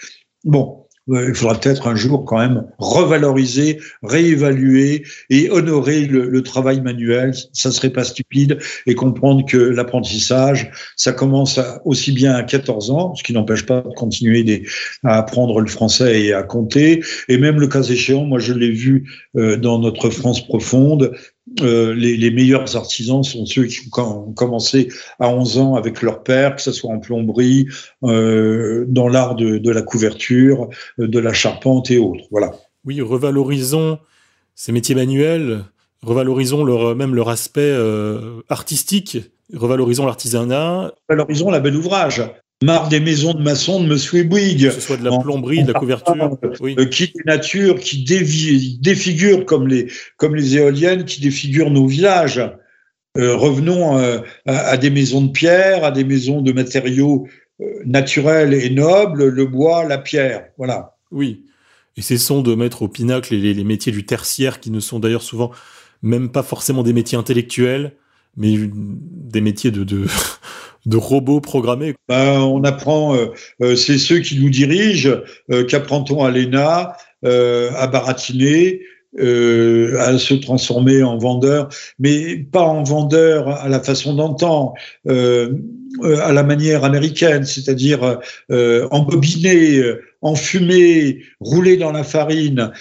Bon, 0.44 0.79
il 1.11 1.34
faudra 1.34 1.58
peut-être 1.58 1.86
un 1.88 1.94
jour 1.94 2.24
quand 2.24 2.38
même 2.38 2.66
revaloriser, 2.78 3.80
réévaluer 4.02 5.04
et 5.28 5.50
honorer 5.50 6.06
le, 6.06 6.40
travail 6.42 6.80
manuel. 6.80 7.34
Ça 7.52 7.70
serait 7.70 7.90
pas 7.90 8.04
stupide 8.04 8.58
et 8.86 8.94
comprendre 8.94 9.44
que 9.44 9.56
l'apprentissage, 9.56 10.70
ça 10.96 11.12
commence 11.12 11.61
aussi 11.84 12.12
bien 12.12 12.34
à 12.34 12.42
14 12.42 12.90
ans, 12.90 13.14
ce 13.14 13.22
qui 13.22 13.32
n'empêche 13.32 13.66
pas 13.66 13.82
de 13.82 13.94
continuer 13.94 14.64
à 15.04 15.18
apprendre 15.18 15.61
le 15.61 15.66
français 15.66 16.22
et 16.22 16.32
à 16.32 16.42
compter. 16.42 17.02
Et 17.28 17.38
même 17.38 17.61
le 17.61 17.66
cas 17.66 17.82
échéant, 17.82 18.24
moi 18.24 18.38
je 18.38 18.52
l'ai 18.52 18.70
vu 18.70 19.04
euh, 19.36 19.56
dans 19.56 19.78
notre 19.78 20.11
France 20.11 20.46
profonde, 20.46 21.12
euh, 21.61 21.94
les, 21.94 22.30
meilleurs 22.30 22.76
artisans 22.76 23.24
sont 23.24 23.44
ceux 23.44 23.64
qui 23.64 23.88
ont 23.98 24.32
commencé 24.32 24.88
à 25.18 25.28
11 25.28 25.59
ans 25.59 25.74
avec 25.74 26.01
leur 26.03 26.22
père, 26.22 26.57
que 26.57 26.62
ce 26.62 26.70
soit 26.70 26.90
en 26.90 27.01
plomberie, 27.01 27.66
euh, 28.05 28.84
dans 28.88 29.09
l'art 29.09 29.34
de, 29.34 29.70
la 29.70 29.82
couverture, 29.82 30.68
euh, 30.98 31.09
de 31.09 31.18
la 31.18 31.32
charpente 31.32 31.90
et 31.90 31.98
autres. 31.98 32.24
Voilà. 32.30 32.53
Oui, 32.84 33.01
revalorisons 33.01 33.98
ces 34.55 34.72
métiers 34.72 34.94
manuels, 34.94 35.64
revalorisons 36.03 36.64
leur, 36.64 36.94
même 36.94 37.14
leur 37.14 37.28
aspect 37.28 37.74
artistique, 38.48 39.18
revalorisons 39.53 40.07
l'artisanat. 40.07 40.92
Revalorisons 41.09 41.51
la 41.51 41.61
belle 41.61 41.76
ouvrage 41.76 42.22
marre 42.62 42.88
des 42.88 43.00
maisons 43.00 43.34
de 43.34 43.42
maçons 43.42 43.82
de 43.82 43.88
Monsieur 43.88 44.24
Bouygues. 44.24 44.68
Que 44.68 44.74
ce 44.74 44.80
soit 44.80 44.96
de 44.96 45.04
la 45.04 45.18
plomberie, 45.18 45.62
de 45.64 45.72
la 45.72 45.78
couverture. 45.78 46.38
Oui. 46.61 46.74
Euh, 46.78 46.86
qui 46.86 47.04
est 47.04 47.26
nature, 47.26 47.78
qui 47.78 48.04
défigure 48.80 49.46
comme 49.46 49.66
les, 49.66 49.90
comme 50.16 50.34
les 50.34 50.56
éoliennes, 50.56 51.04
qui 51.04 51.20
défigurent 51.20 51.70
nos 51.70 51.86
villages. 51.86 52.40
Euh, 53.18 53.34
revenons 53.34 53.98
euh, 53.98 54.20
à, 54.46 54.76
des 54.76 54.90
maisons 54.90 55.22
de 55.22 55.30
pierre, 55.30 55.84
à 55.84 55.90
des 55.90 56.04
maisons 56.04 56.42
de 56.42 56.52
matériaux 56.52 57.26
naturels 57.84 58.54
et 58.54 58.70
nobles, 58.70 59.28
le 59.28 59.46
bois, 59.46 59.84
la 59.84 59.98
pierre. 59.98 60.46
Voilà. 60.56 60.96
Oui. 61.11 61.44
Et 61.96 62.02
cessons 62.02 62.40
de 62.40 62.54
mettre 62.54 62.82
au 62.82 62.88
pinacle 62.88 63.34
les, 63.34 63.52
les 63.52 63.64
métiers 63.64 63.92
du 63.92 64.06
tertiaire, 64.06 64.61
qui 64.61 64.70
ne 64.70 64.80
sont 64.80 64.98
d'ailleurs 65.00 65.22
souvent 65.22 65.50
même 66.02 66.30
pas 66.30 66.42
forcément 66.42 66.82
des 66.82 66.92
métiers 66.92 67.18
intellectuels, 67.18 67.92
mais 68.36 68.54
des 68.62 69.40
métiers 69.40 69.70
de, 69.70 69.84
de 69.84 70.06
de 70.86 70.96
robots 70.96 71.40
programmés? 71.40 71.94
Ben, 72.08 72.40
On 72.40 72.62
apprend, 72.64 73.14
euh, 73.14 73.26
euh, 73.62 73.76
c'est 73.76 73.98
ceux 73.98 74.18
qui 74.20 74.38
nous 74.40 74.50
dirigent, 74.50 75.20
euh, 75.50 75.64
qu'apprend-on 75.64 76.24
à 76.24 76.30
l'ENA 76.30 76.96
À 77.22 77.86
baratiner, 77.86 78.80
à 79.18 80.18
se 80.18 80.34
transformer 80.40 81.02
en 81.02 81.18
vendeur, 81.18 81.68
mais 81.98 82.38
pas 82.38 82.62
en 82.62 82.82
vendeur 82.82 83.48
à 83.48 83.68
la 83.68 83.80
façon 83.80 84.14
d'entendre, 84.14 84.72
à 85.06 86.32
la 86.32 86.42
manière 86.42 86.84
américaine, 86.84 87.44
c'est-à-dire 87.44 88.20
embobiner, 88.90 89.82
enfumer, 90.22 91.20
rouler 91.40 91.76
dans 91.76 91.92
la 91.92 92.04
farine. 92.04 92.72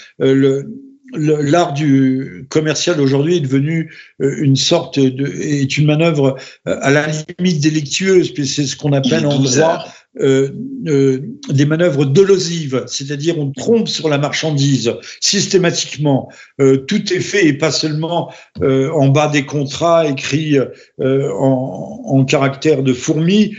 L'art 1.14 1.74
du 1.74 2.46
commercial 2.50 3.00
aujourd'hui 3.02 3.38
est 3.38 3.42
devenu 3.42 3.92
une 4.20 4.56
sorte 4.56 5.00
de 5.00 5.26
est 5.26 5.78
une 5.78 5.86
manœuvre 5.86 6.38
à 6.66 6.92
la 6.92 7.08
limite 7.40 7.62
délictueuse, 7.62 8.32
puis 8.34 8.48
c'est 8.48 8.66
ce 8.66 8.76
qu'on 8.76 8.94
appelle 8.94 9.26
en 9.26 9.40
droit 9.40 9.86
euh, 10.20 10.50
euh, 10.88 11.20
des 11.50 11.66
manœuvres 11.66 12.06
dolosives, 12.06 12.84
c'est-à-dire 12.88 13.38
on 13.40 13.52
trompe 13.52 13.88
sur 13.88 14.10
la 14.10 14.18
marchandise 14.18 14.92
systématiquement. 15.22 16.30
Euh, 16.60 16.78
tout 16.78 17.14
est 17.14 17.20
fait 17.20 17.48
et 17.48 17.54
pas 17.54 17.72
seulement 17.72 18.32
euh, 18.62 18.92
en 18.92 19.08
bas 19.10 19.28
des 19.28 19.46
contrats 19.46 20.08
écrits 20.08 20.58
euh, 20.58 21.32
en, 21.34 22.02
en 22.06 22.26
caractère 22.26 22.84
de 22.84 22.94
fourmi, 22.94 23.56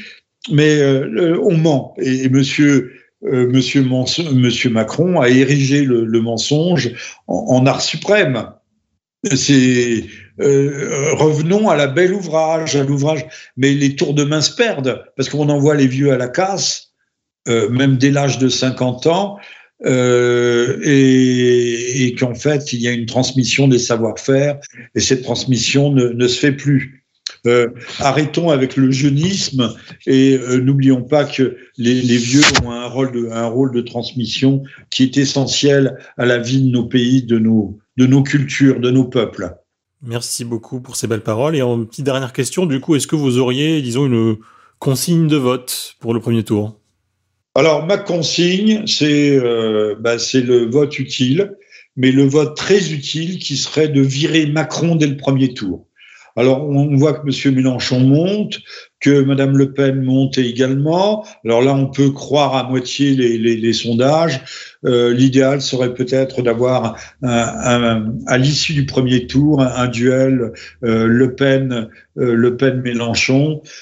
mais 0.51 0.83
on 1.43 1.57
ment. 1.57 1.95
Et, 1.99 2.25
et 2.25 2.29
monsieur 2.29 2.93
Monsieur, 3.23 3.83
Monsieur, 3.83 4.71
Macron 4.71 5.21
a 5.21 5.29
érigé 5.29 5.85
le, 5.85 6.21
mensonge 6.21 6.91
en, 7.27 7.67
art 7.67 7.83
suprême. 7.83 8.51
Euh, 10.41 11.13
revenons 11.15 11.69
à 11.69 11.77
la 11.77 11.87
belle 11.87 12.15
ouvrage, 12.15 12.77
à 12.77 12.83
l'ouvrage. 12.83 13.27
Mais 13.57 13.73
les 13.73 13.95
tours 13.97 14.15
de 14.15 14.25
main 14.25 14.41
se 14.41 14.55
perdent 14.55 15.05
parce 15.17 15.29
qu'on 15.29 15.49
envoie 15.49 15.75
les 15.75 15.87
vieux 15.87 16.13
à 16.13 16.17
la 16.17 16.29
casse, 16.29 16.93
euh, 17.49 17.69
même 17.69 17.97
dès 17.97 18.11
l'âge 18.11 18.39
de 18.39 18.49
50 18.49 19.07
ans, 19.07 19.39
euh, 19.87 20.79
et, 20.83 22.15
qu'en 22.19 22.35
fait 22.35 22.75
il 22.75 22.81
y 22.81 22.89
a 22.89 22.91
une 22.91 23.07
transmission 23.07 23.67
des 23.67 23.79
savoir-faire 23.79 24.59
et 24.95 25.01
cette 25.01 25.23
transmission 25.23 25.91
ne 25.91 26.29
se 26.29 26.39
fait 26.39 26.53
plus. 26.53 27.00
Euh, 27.47 27.69
arrêtons 27.99 28.51
avec 28.51 28.77
le 28.77 28.91
jeunisme 28.91 29.75
et 30.07 30.37
euh, 30.37 30.61
n'oublions 30.61 31.03
pas 31.03 31.25
que 31.25 31.57
les, 31.79 32.03
les, 32.03 32.19
vieux 32.19 32.43
ont 32.63 32.71
un 32.71 32.87
rôle, 32.87 33.13
de, 33.13 33.31
un 33.31 33.47
rôle 33.47 33.73
de 33.73 33.81
transmission 33.81 34.63
qui 34.91 35.05
est 35.05 35.17
essentiel 35.17 35.97
à 36.19 36.27
la 36.27 36.39
vie 36.39 36.61
de 36.61 36.71
nos 36.71 36.85
pays, 36.85 37.23
de 37.23 37.39
nos, 37.39 37.79
de 37.97 38.07
nos 38.07 38.23
cultures, 38.23 38.79
de 38.81 38.91
nos 38.91 39.05
peuples. 39.05 39.55
Merci 40.03 40.45
beaucoup 40.45 40.81
pour 40.81 40.97
ces 40.97 41.07
belles 41.07 41.23
paroles. 41.23 41.57
Et 41.57 41.63
en 41.63 41.85
petite 41.85 42.05
dernière 42.05 42.33
question, 42.33 42.67
du 42.67 42.81
coup, 42.81 42.95
est-ce 42.95 43.07
que 43.07 43.17
vous 43.17 43.39
auriez, 43.39 43.81
disons, 43.83 44.07
une 44.07 44.37
consigne 44.79 45.27
de 45.27 45.37
vote 45.37 45.95
pour 46.01 46.15
le 46.15 46.21
premier 46.21 46.43
tour? 46.43 46.79
Alors, 47.55 47.85
ma 47.85 47.99
consigne, 47.99 48.87
c'est 48.87 49.37
euh, 49.37 49.95
bah, 49.99 50.17
le 50.35 50.71
vote 50.71 50.99
utile, 50.99 51.57
mais 51.97 52.13
le 52.13 52.25
vote 52.25 52.57
très 52.57 52.93
utile 52.93 53.39
qui 53.39 53.57
serait 53.57 53.89
de 53.89 54.01
virer 54.01 54.47
Macron 54.47 54.95
dès 54.95 55.07
le 55.07 55.17
premier 55.17 55.53
tour. 55.53 55.87
Alors, 56.37 56.69
on 56.69 56.97
voit 56.97 57.15
que 57.15 57.27
M. 57.27 57.55
Mélenchon 57.55 58.01
monte, 58.01 58.61
que 59.01 59.23
Mme 59.23 59.57
Le 59.57 59.73
Pen 59.73 60.03
monte 60.03 60.39
également. 60.39 61.27
Alors 61.45 61.63
là, 61.63 61.75
on 61.75 61.87
peut 61.87 62.11
croire 62.11 62.55
à 62.55 62.69
moitié 62.69 63.15
les, 63.15 63.73
sondages. 63.73 64.41
Euh, 64.85 65.13
L'idéal 65.13 65.61
serait 65.63 65.95
peut-être 65.95 66.43
d'avoir 66.43 66.97
à 67.23 68.39
l'issue 68.39 68.75
du 68.75 68.87
premier 68.87 69.27
tour 69.27 69.63
un, 69.63 69.89
duel 69.89 70.53
euh, 70.85 71.07
Le 71.07 71.35
Pen, 71.35 71.89
euh, 72.19 72.35
Le 72.35 72.57
Pen. 72.57 72.83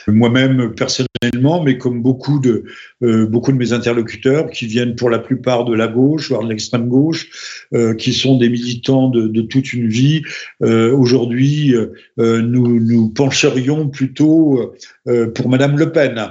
Moi-même 0.06 0.74
personnellement, 0.74 1.07
mais 1.64 1.78
comme 1.78 2.02
beaucoup 2.02 2.38
de 2.38 2.64
euh, 3.02 3.26
beaucoup 3.26 3.52
de 3.52 3.56
mes 3.56 3.72
interlocuteurs 3.72 4.50
qui 4.50 4.66
viennent 4.66 4.94
pour 4.94 5.10
la 5.10 5.18
plupart 5.18 5.64
de 5.64 5.74
la 5.74 5.88
gauche, 5.88 6.28
voire 6.28 6.44
de 6.44 6.48
l'extrême 6.48 6.88
gauche, 6.88 7.28
euh, 7.74 7.94
qui 7.94 8.12
sont 8.12 8.38
des 8.38 8.48
militants 8.48 9.08
de, 9.08 9.26
de 9.26 9.42
toute 9.42 9.72
une 9.72 9.88
vie. 9.88 10.22
Aujourd'hui, 10.60 11.74
nous 12.16 12.80
nous 12.80 13.08
pencherions 13.10 13.88
plutôt 13.88 14.74
euh, 15.08 15.30
pour 15.30 15.48
Madame 15.48 15.78
Le 15.78 15.90
Pen, 15.90 16.22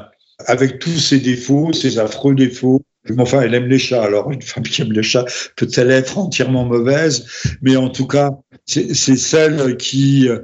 avec 0.46 0.80
tous 0.80 0.98
ses 1.00 1.20
défauts, 1.20 1.74
ses 1.74 2.00
affreux 2.00 2.36
défauts. 2.36 2.82
Enfin, 3.18 3.42
elle 3.42 3.54
aime 3.54 3.68
les 3.68 3.80
chats. 3.80 4.04
Alors, 4.04 4.32
une 4.32 4.42
femme 4.42 4.64
qui 4.64 4.82
aime 4.82 4.92
les 4.92 5.04
chats 5.04 5.26
peut-elle 5.56 5.92
être 5.92 6.18
entièrement 6.18 6.66
mauvaise 6.66 7.26
Mais 7.62 7.76
en 7.76 7.90
tout 7.90 8.06
cas, 8.06 8.32
c'est 8.66 8.94
celle 8.94 9.78
qui 9.78 10.28
euh, 10.28 10.40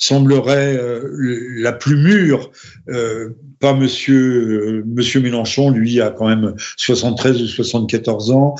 semblerait 0.00 0.76
euh, 0.76 1.08
la 1.60 1.72
plus 1.72 1.96
mûre. 1.96 2.50
pas 3.60 3.74
Monsieur 3.74 4.82
Monsieur 4.86 5.20
Mélenchon, 5.20 5.70
lui 5.70 6.00
a 6.00 6.10
quand 6.10 6.28
même 6.28 6.54
73 6.76 7.42
ou 7.42 7.46
74 7.46 8.32
ans, 8.32 8.56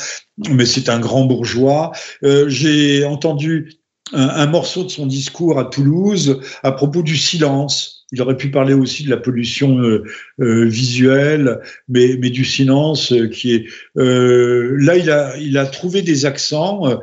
mais 0.51 0.67
c'est 0.67 0.89
un 0.89 1.01
grand 1.01 1.25
bourgeois. 1.25 1.91
J'ai 2.23 3.05
entendu 3.05 3.81
un 4.13 4.47
morceau 4.47 4.85
de 4.85 4.89
son 4.89 5.07
discours 5.07 5.59
à 5.59 5.65
Toulouse 5.65 6.41
à 6.63 6.73
propos 6.73 7.03
du 7.03 7.17
silence 7.17 8.00
il 8.13 8.21
aurait 8.23 8.37
pu 8.37 8.51
parler 8.51 8.75
aussi 8.75 9.05
de 9.05 9.11
la 9.11 9.17
pollution 9.17 9.79
euh, 9.79 10.05
euh, 10.41 10.65
visuelle, 10.65 11.61
mais, 11.89 12.17
mais, 12.21 12.31
du 12.31 12.45
silence 12.45 13.13
euh, 13.13 13.29
qui 13.29 13.55
est 13.55 13.67
euh, 13.99 14.77
là. 14.81 14.97
Il 14.97 15.11
a, 15.11 15.37
il 15.39 15.57
a 15.59 15.67
trouvé 15.67 16.03
des 16.03 16.27
accents. 16.27 17.01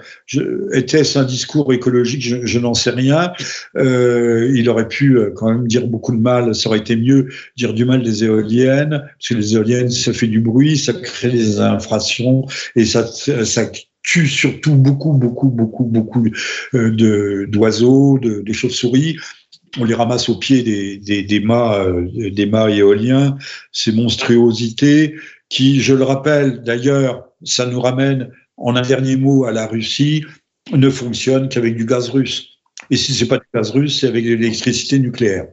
Était-ce 0.74 1.18
un 1.18 1.24
discours 1.24 1.72
écologique? 1.74 2.22
Je, 2.22 2.45
je 2.45 2.60
n'en 2.60 2.74
sais 2.74 2.89
rien. 2.89 3.32
Euh, 3.78 4.51
il 4.53 4.70
aurait 4.70 4.88
pu 4.88 5.18
quand 5.36 5.49
même 5.49 5.68
dire 5.68 5.88
beaucoup 5.88 6.16
de 6.16 6.22
mal. 6.22 6.53
Ça 6.53 6.70
aurait 6.70 6.80
été 6.80 6.95
mieux 6.95 7.30
dire 7.55 7.74
du 7.74 7.86
mal 7.86 8.03
des 8.03 8.24
éoliennes, 8.24 8.89
parce 8.89 9.30
que 9.30 9.36
les 9.36 9.55
éoliennes, 9.55 9.89
ça 9.89 10.14
fait 10.14 10.28
du 10.28 10.41
bruit, 10.41 10.78
ça 10.78 10.93
crée 10.93 11.32
des 11.32 11.60
infractions 11.60 12.45
et 12.76 12.86
ça, 12.86 13.08
ça 13.08 13.72
tue 14.03 14.28
surtout 14.28 14.76
beaucoup, 14.76 15.14
beaucoup, 15.14 15.49
beaucoup, 15.49 15.86
beaucoup 15.86 16.30
de 16.74 17.45
d'oiseaux, 17.49 18.20
de, 18.20 18.41
des 18.41 18.53
chauves-souris 18.53 19.18
on 19.80 19.84
les 19.84 19.93
ramasse 19.93 20.30
au 20.30 20.38
pied 20.38 20.63
des, 20.63 20.97
des, 20.97 21.24
des 21.24 21.39
mâts, 21.39 21.78
euh, 21.80 22.32
des 22.32 22.45
mâts 22.45 22.70
éoliens, 22.70 23.38
ces 23.72 23.91
monstruosités 23.91 25.15
qui, 25.49 25.82
je 25.82 25.93
le 25.93 26.03
rappelle 26.03 26.63
d'ailleurs, 26.63 27.30
ça 27.43 27.65
nous 27.65 27.80
ramène 27.80 28.32
en 28.57 28.76
un 28.76 28.82
dernier 28.82 29.15
mot 29.15 29.45
à 29.45 29.51
la 29.51 29.68
Russie, 29.68 30.26
ne 30.72 30.89
fonctionnent 30.89 31.49
qu'avec 31.49 31.76
du 31.76 31.86
gaz 31.86 32.09
russe. 32.09 32.49
Et 32.89 32.97
si 32.97 33.13
c'est 33.13 33.28
pas 33.28 33.38
du 33.38 33.45
gaz 33.53 33.72
russe, 33.72 33.99
c'est 33.99 34.07
avec 34.07 34.26
de 34.26 34.34
l'électricité 34.34 34.99
nucléaire. 34.99 35.47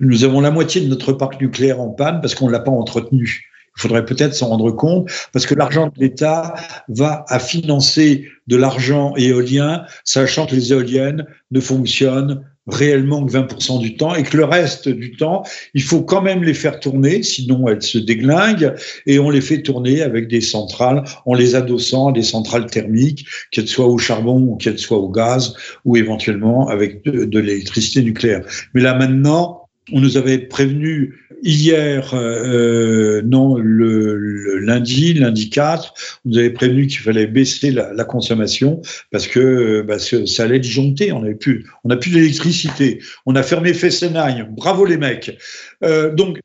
Nous 0.00 0.24
avons 0.24 0.40
la 0.40 0.50
moitié 0.50 0.80
de 0.80 0.88
notre 0.88 1.12
parc 1.12 1.40
nucléaire 1.40 1.80
en 1.80 1.90
panne 1.90 2.20
parce 2.20 2.34
qu'on 2.34 2.46
ne 2.46 2.52
l'a 2.52 2.60
pas 2.60 2.70
entretenu. 2.70 3.46
Il 3.76 3.82
faudrait 3.82 4.04
peut-être 4.04 4.34
s'en 4.34 4.48
rendre 4.48 4.70
compte 4.72 5.10
parce 5.32 5.46
que 5.46 5.54
l'argent 5.54 5.86
de 5.86 6.00
l'État 6.00 6.54
va 6.88 7.24
à 7.28 7.38
financer 7.38 8.28
de 8.46 8.56
l'argent 8.56 9.14
éolien, 9.16 9.84
sachant 10.04 10.46
que 10.46 10.54
les 10.54 10.72
éoliennes 10.72 11.26
ne 11.50 11.60
fonctionnent 11.60 12.44
réellement 12.66 13.24
que 13.24 13.32
20% 13.32 13.80
du 13.80 13.96
temps 13.96 14.14
et 14.14 14.22
que 14.22 14.36
le 14.36 14.44
reste 14.44 14.88
du 14.88 15.16
temps, 15.16 15.42
il 15.74 15.82
faut 15.82 16.02
quand 16.02 16.22
même 16.22 16.44
les 16.44 16.54
faire 16.54 16.78
tourner, 16.78 17.22
sinon 17.22 17.68
elles 17.68 17.82
se 17.82 17.98
déglinguent 17.98 18.74
et 19.06 19.18
on 19.18 19.30
les 19.30 19.40
fait 19.40 19.62
tourner 19.62 20.02
avec 20.02 20.28
des 20.28 20.40
centrales 20.40 21.04
en 21.26 21.34
les 21.34 21.54
adossant 21.54 22.08
à 22.08 22.12
des 22.12 22.22
centrales 22.22 22.66
thermiques, 22.66 23.26
qu'elles 23.50 23.68
soient 23.68 23.86
au 23.86 23.98
charbon 23.98 24.40
ou 24.40 24.56
qu'elles 24.56 24.78
soient 24.78 24.98
au 24.98 25.08
gaz 25.08 25.54
ou 25.84 25.96
éventuellement 25.96 26.68
avec 26.68 27.04
de, 27.04 27.24
de 27.24 27.38
l'électricité 27.38 28.02
nucléaire. 28.02 28.42
Mais 28.74 28.80
là 28.80 28.94
maintenant, 28.94 29.68
on 29.92 30.00
nous 30.00 30.16
avait 30.16 30.38
prévenu 30.38 31.14
hier, 31.42 32.12
euh, 32.14 33.22
non, 33.22 33.56
le, 33.56 34.58
lundi, 34.58 35.14
lundi 35.14 35.50
4, 35.50 35.94
on 36.24 36.30
nous 36.30 36.38
avait 36.38 36.50
prévenu 36.50 36.86
qu'il 36.86 37.00
fallait 37.00 37.26
baisser 37.26 37.70
la, 37.70 38.04
consommation 38.04 38.80
parce 39.10 39.26
que 39.26 39.82
bah, 39.82 39.98
ça 39.98 40.42
allait 40.42 40.60
disjoncter. 40.60 41.12
On 41.12 41.20
n'a 41.20 41.34
plus, 41.34 41.66
on 41.84 41.90
a 41.90 41.96
plus 41.96 42.10
d'électricité. 42.10 43.00
On 43.26 43.34
a 43.36 43.42
fermé 43.42 43.74
Fessenheim. 43.74 44.48
Bravo 44.50 44.84
les 44.84 44.96
mecs. 44.96 45.38
Euh, 45.84 46.12
donc 46.12 46.40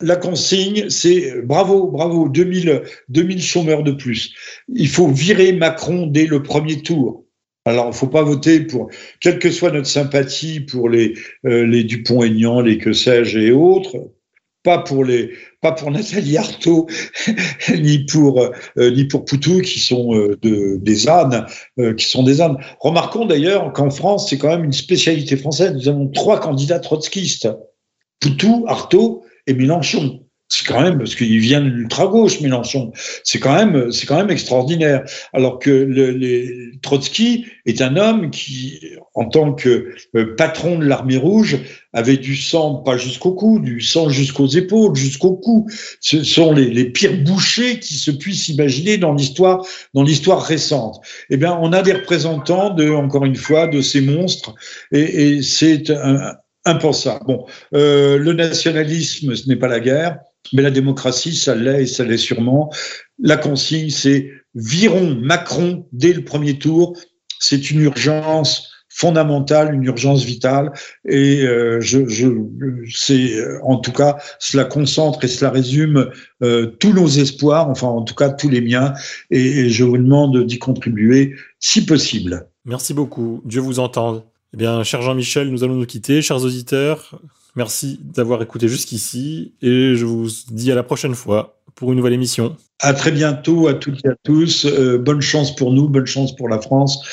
la 0.00 0.16
consigne, 0.16 0.88
c'est 0.90 1.42
bravo, 1.42 1.88
bravo, 1.88 2.28
2000, 2.28 2.82
2000 3.08 3.42
chômeurs 3.42 3.82
de 3.82 3.92
plus. 3.92 4.34
Il 4.68 4.88
faut 4.88 5.08
virer 5.08 5.52
Macron 5.52 6.06
dès 6.06 6.26
le 6.26 6.42
premier 6.42 6.82
tour. 6.82 7.24
Alors, 7.64 7.86
il 7.86 7.90
ne 7.90 7.94
faut 7.94 8.06
pas 8.06 8.22
voter 8.22 8.60
pour, 8.60 8.90
quelle 9.20 9.38
que 9.38 9.50
soit 9.50 9.70
notre 9.70 9.88
sympathie 9.88 10.60
pour 10.60 10.88
les, 10.88 11.14
euh, 11.44 11.66
les 11.66 11.84
Dupont-Aignan, 11.84 12.60
les 12.62 12.78
que 12.78 12.94
sais-je 12.94 13.38
et 13.38 13.50
autres, 13.50 14.10
pas 14.68 14.76
pour 14.76 15.02
les, 15.02 15.30
pas 15.62 15.72
pour 15.72 15.90
Nathalie 15.90 16.36
Arthaud, 16.36 16.88
ni 17.70 18.00
pour 18.00 18.38
euh, 18.38 18.90
ni 18.90 19.06
pour 19.06 19.24
Poutou 19.24 19.62
qui 19.62 19.80
sont 19.80 20.14
euh, 20.14 20.36
de, 20.42 20.76
des 20.76 21.08
ânes, 21.08 21.46
euh, 21.78 21.94
qui 21.94 22.04
sont 22.04 22.22
des 22.22 22.42
ânes. 22.42 22.58
Remarquons 22.78 23.24
d'ailleurs 23.24 23.72
qu'en 23.72 23.88
France, 23.88 24.28
c'est 24.28 24.36
quand 24.36 24.48
même 24.48 24.64
une 24.64 24.74
spécialité 24.74 25.38
française. 25.38 25.72
Nous 25.72 25.88
avons 25.88 26.08
trois 26.08 26.38
candidats 26.38 26.80
trotskistes 26.80 27.48
Poutou, 28.20 28.66
Artaud 28.68 29.24
et 29.46 29.54
Mélenchon 29.54 30.20
c'est 30.48 30.66
quand 30.66 30.80
même 30.80 30.98
parce 30.98 31.14
qu'il 31.14 31.38
vient 31.38 31.60
de 31.60 31.68
l'ultra 31.68 32.06
gauche 32.06 32.40
Mélenchon. 32.40 32.92
C'est 33.22 33.38
quand 33.38 33.54
même 33.54 33.92
c'est 33.92 34.06
quand 34.06 34.16
même 34.16 34.30
extraordinaire. 34.30 35.04
Alors 35.32 35.58
que 35.58 35.70
le, 35.70 36.10
le, 36.10 36.72
Trotsky 36.80 37.44
est 37.66 37.82
un 37.82 37.96
homme 37.96 38.30
qui, 38.30 38.80
en 39.14 39.26
tant 39.26 39.52
que 39.52 39.90
euh, 40.16 40.34
patron 40.36 40.78
de 40.78 40.84
l'armée 40.84 41.18
rouge, 41.18 41.58
avait 41.92 42.16
du 42.16 42.34
sang 42.36 42.76
pas 42.76 42.96
jusqu'au 42.96 43.32
cou, 43.32 43.58
du 43.58 43.80
sang 43.80 44.08
jusqu'aux 44.08 44.46
épaules, 44.46 44.96
jusqu'au 44.96 45.34
cou. 45.34 45.68
Ce 46.00 46.24
sont 46.24 46.52
les, 46.52 46.70
les, 46.70 46.86
pires 46.86 47.22
bouchers 47.22 47.78
qui 47.78 47.94
se 47.94 48.10
puissent 48.10 48.48
imaginer 48.48 48.96
dans 48.96 49.12
l'histoire 49.12 49.66
dans 49.92 50.02
l'histoire 50.02 50.42
récente. 50.42 51.00
Eh 51.28 51.36
bien, 51.36 51.58
on 51.60 51.72
a 51.72 51.82
des 51.82 51.92
représentants 51.92 52.70
de 52.70 52.88
encore 52.88 53.26
une 53.26 53.36
fois 53.36 53.66
de 53.66 53.82
ces 53.82 54.00
monstres 54.00 54.54
et, 54.92 55.36
et 55.36 55.42
c'est 55.42 55.90
impensable. 56.68 57.24
Bon, 57.26 57.46
euh, 57.74 58.18
le 58.18 58.32
nationalisme, 58.32 59.34
ce 59.34 59.48
n'est 59.48 59.56
pas 59.56 59.68
la 59.68 59.80
guerre. 59.80 60.18
Mais 60.52 60.62
la 60.62 60.70
démocratie, 60.70 61.34
ça 61.34 61.54
l'est 61.54 61.82
et 61.82 61.86
ça 61.86 62.04
l'est 62.04 62.16
sûrement. 62.16 62.72
La 63.18 63.36
consigne, 63.36 63.90
c'est 63.90 64.30
virons 64.54 65.14
Macron 65.14 65.86
dès 65.92 66.12
le 66.12 66.24
premier 66.24 66.58
tour 66.58 66.96
c'est 67.38 67.70
une 67.70 67.80
urgence 67.80 68.70
fondamentale, 68.88 69.74
une 69.74 69.84
urgence 69.84 70.24
vitale. 70.24 70.72
Et 71.06 71.42
euh, 71.42 71.80
je, 71.80 71.98
c'est 72.90 73.44
en 73.62 73.76
tout 73.76 73.92
cas, 73.92 74.18
cela 74.38 74.64
concentre 74.64 75.24
et 75.24 75.28
cela 75.28 75.50
résume 75.50 76.10
euh, 76.42 76.66
tous 76.80 76.92
nos 76.92 77.06
espoirs, 77.06 77.68
enfin 77.68 77.86
en 77.86 78.02
tout 78.02 78.14
cas 78.14 78.30
tous 78.30 78.48
les 78.48 78.60
miens. 78.60 78.94
Et, 79.30 79.68
je 79.68 79.84
vous 79.84 79.98
demande 79.98 80.44
d'y 80.44 80.58
contribuer 80.58 81.36
si 81.60 81.84
possible. 81.86 82.48
Merci 82.64 82.92
beaucoup. 82.92 83.40
Dieu 83.44 83.60
vous 83.60 83.78
entende. 83.78 84.24
Eh 84.54 84.56
bien, 84.56 84.82
cher 84.82 85.02
Jean-Michel, 85.02 85.50
nous 85.50 85.62
allons 85.62 85.74
nous 85.74 85.86
quitter. 85.86 86.22
Chers 86.22 86.42
auditeurs, 86.42 87.20
merci 87.58 87.98
d'avoir 88.02 88.40
écouté 88.40 88.68
jusqu'ici 88.68 89.52
et 89.60 89.96
je 89.96 90.06
vous 90.06 90.28
dis 90.50 90.70
à 90.72 90.76
la 90.76 90.84
prochaine 90.84 91.14
fois 91.14 91.60
pour 91.74 91.90
une 91.90 91.98
nouvelle 91.98 92.12
émission. 92.12 92.56
À 92.80 92.94
très 92.94 93.10
bientôt 93.10 93.66
à 93.66 93.74
toutes 93.74 94.04
et 94.04 94.08
à 94.08 94.14
tous. 94.22 94.64
Euh, 94.64 94.96
bonne 94.96 95.20
chance 95.20 95.54
pour 95.54 95.72
nous, 95.72 95.88
bonne 95.88 96.06
chance 96.06 96.34
pour 96.34 96.48
la 96.48 96.60
France 96.60 97.04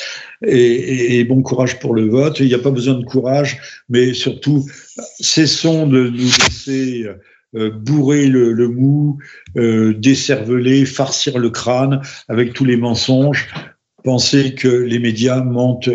et, 0.46 1.24
bon 1.24 1.42
courage 1.42 1.78
pour 1.80 1.94
le 1.94 2.08
vote. 2.08 2.38
Il 2.38 2.46
n'y 2.46 2.54
a 2.54 2.60
pas 2.60 2.70
besoin 2.70 2.94
de 2.94 3.04
courage, 3.04 3.60
mais 3.88 4.14
surtout, 4.14 4.64
cessons 5.18 5.88
de 5.88 6.08
nous 6.08 6.30
laisser 6.44 7.06
euh, 7.56 7.70
bourrer 7.70 8.26
le, 8.26 8.68
mou, 8.68 9.18
euh, 9.56 9.94
décerveler, 9.94 10.86
farcir 10.86 11.38
le 11.38 11.50
crâne 11.50 12.00
avec 12.28 12.52
tous 12.52 12.64
les 12.64 12.76
mensonges. 12.76 13.48
Penser 14.04 14.54
que 14.54 14.68
les 14.68 15.00
médias 15.00 15.42
mentent 15.42 15.90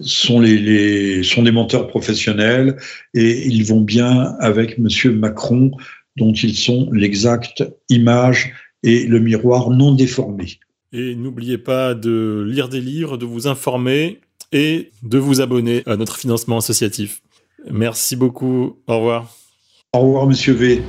sont, 0.00 0.40
les, 0.40 1.22
sont 1.22 1.42
des 1.42 1.52
menteurs 1.52 1.86
professionnels 1.88 2.76
et 3.14 3.46
ils 3.46 3.64
vont 3.64 3.80
bien 3.80 4.34
avec 4.40 4.78
Monsieur 4.78 5.12
Macron 5.12 5.70
dont 6.16 6.32
ils 6.32 6.56
sont 6.56 6.90
l'exacte 6.92 7.64
image 7.88 8.52
et 8.82 9.06
le 9.06 9.20
miroir 9.20 9.70
non 9.70 9.94
déformé. 9.94 10.58
Et 10.92 11.14
n'oubliez 11.14 11.58
pas 11.58 11.94
de 11.94 12.46
lire 12.46 12.68
des 12.68 12.80
livres, 12.80 13.16
de 13.16 13.24
vous 13.24 13.46
informer 13.46 14.20
et 14.52 14.90
de 15.02 15.18
vous 15.18 15.40
abonner 15.40 15.82
à 15.86 15.96
notre 15.96 16.16
financement 16.16 16.58
associatif. 16.58 17.22
Merci 17.70 18.16
beaucoup. 18.16 18.76
Au 18.86 18.96
revoir. 18.98 19.34
Au 19.94 20.00
revoir, 20.00 20.26
monsieur 20.26 20.52
V. 20.52 20.82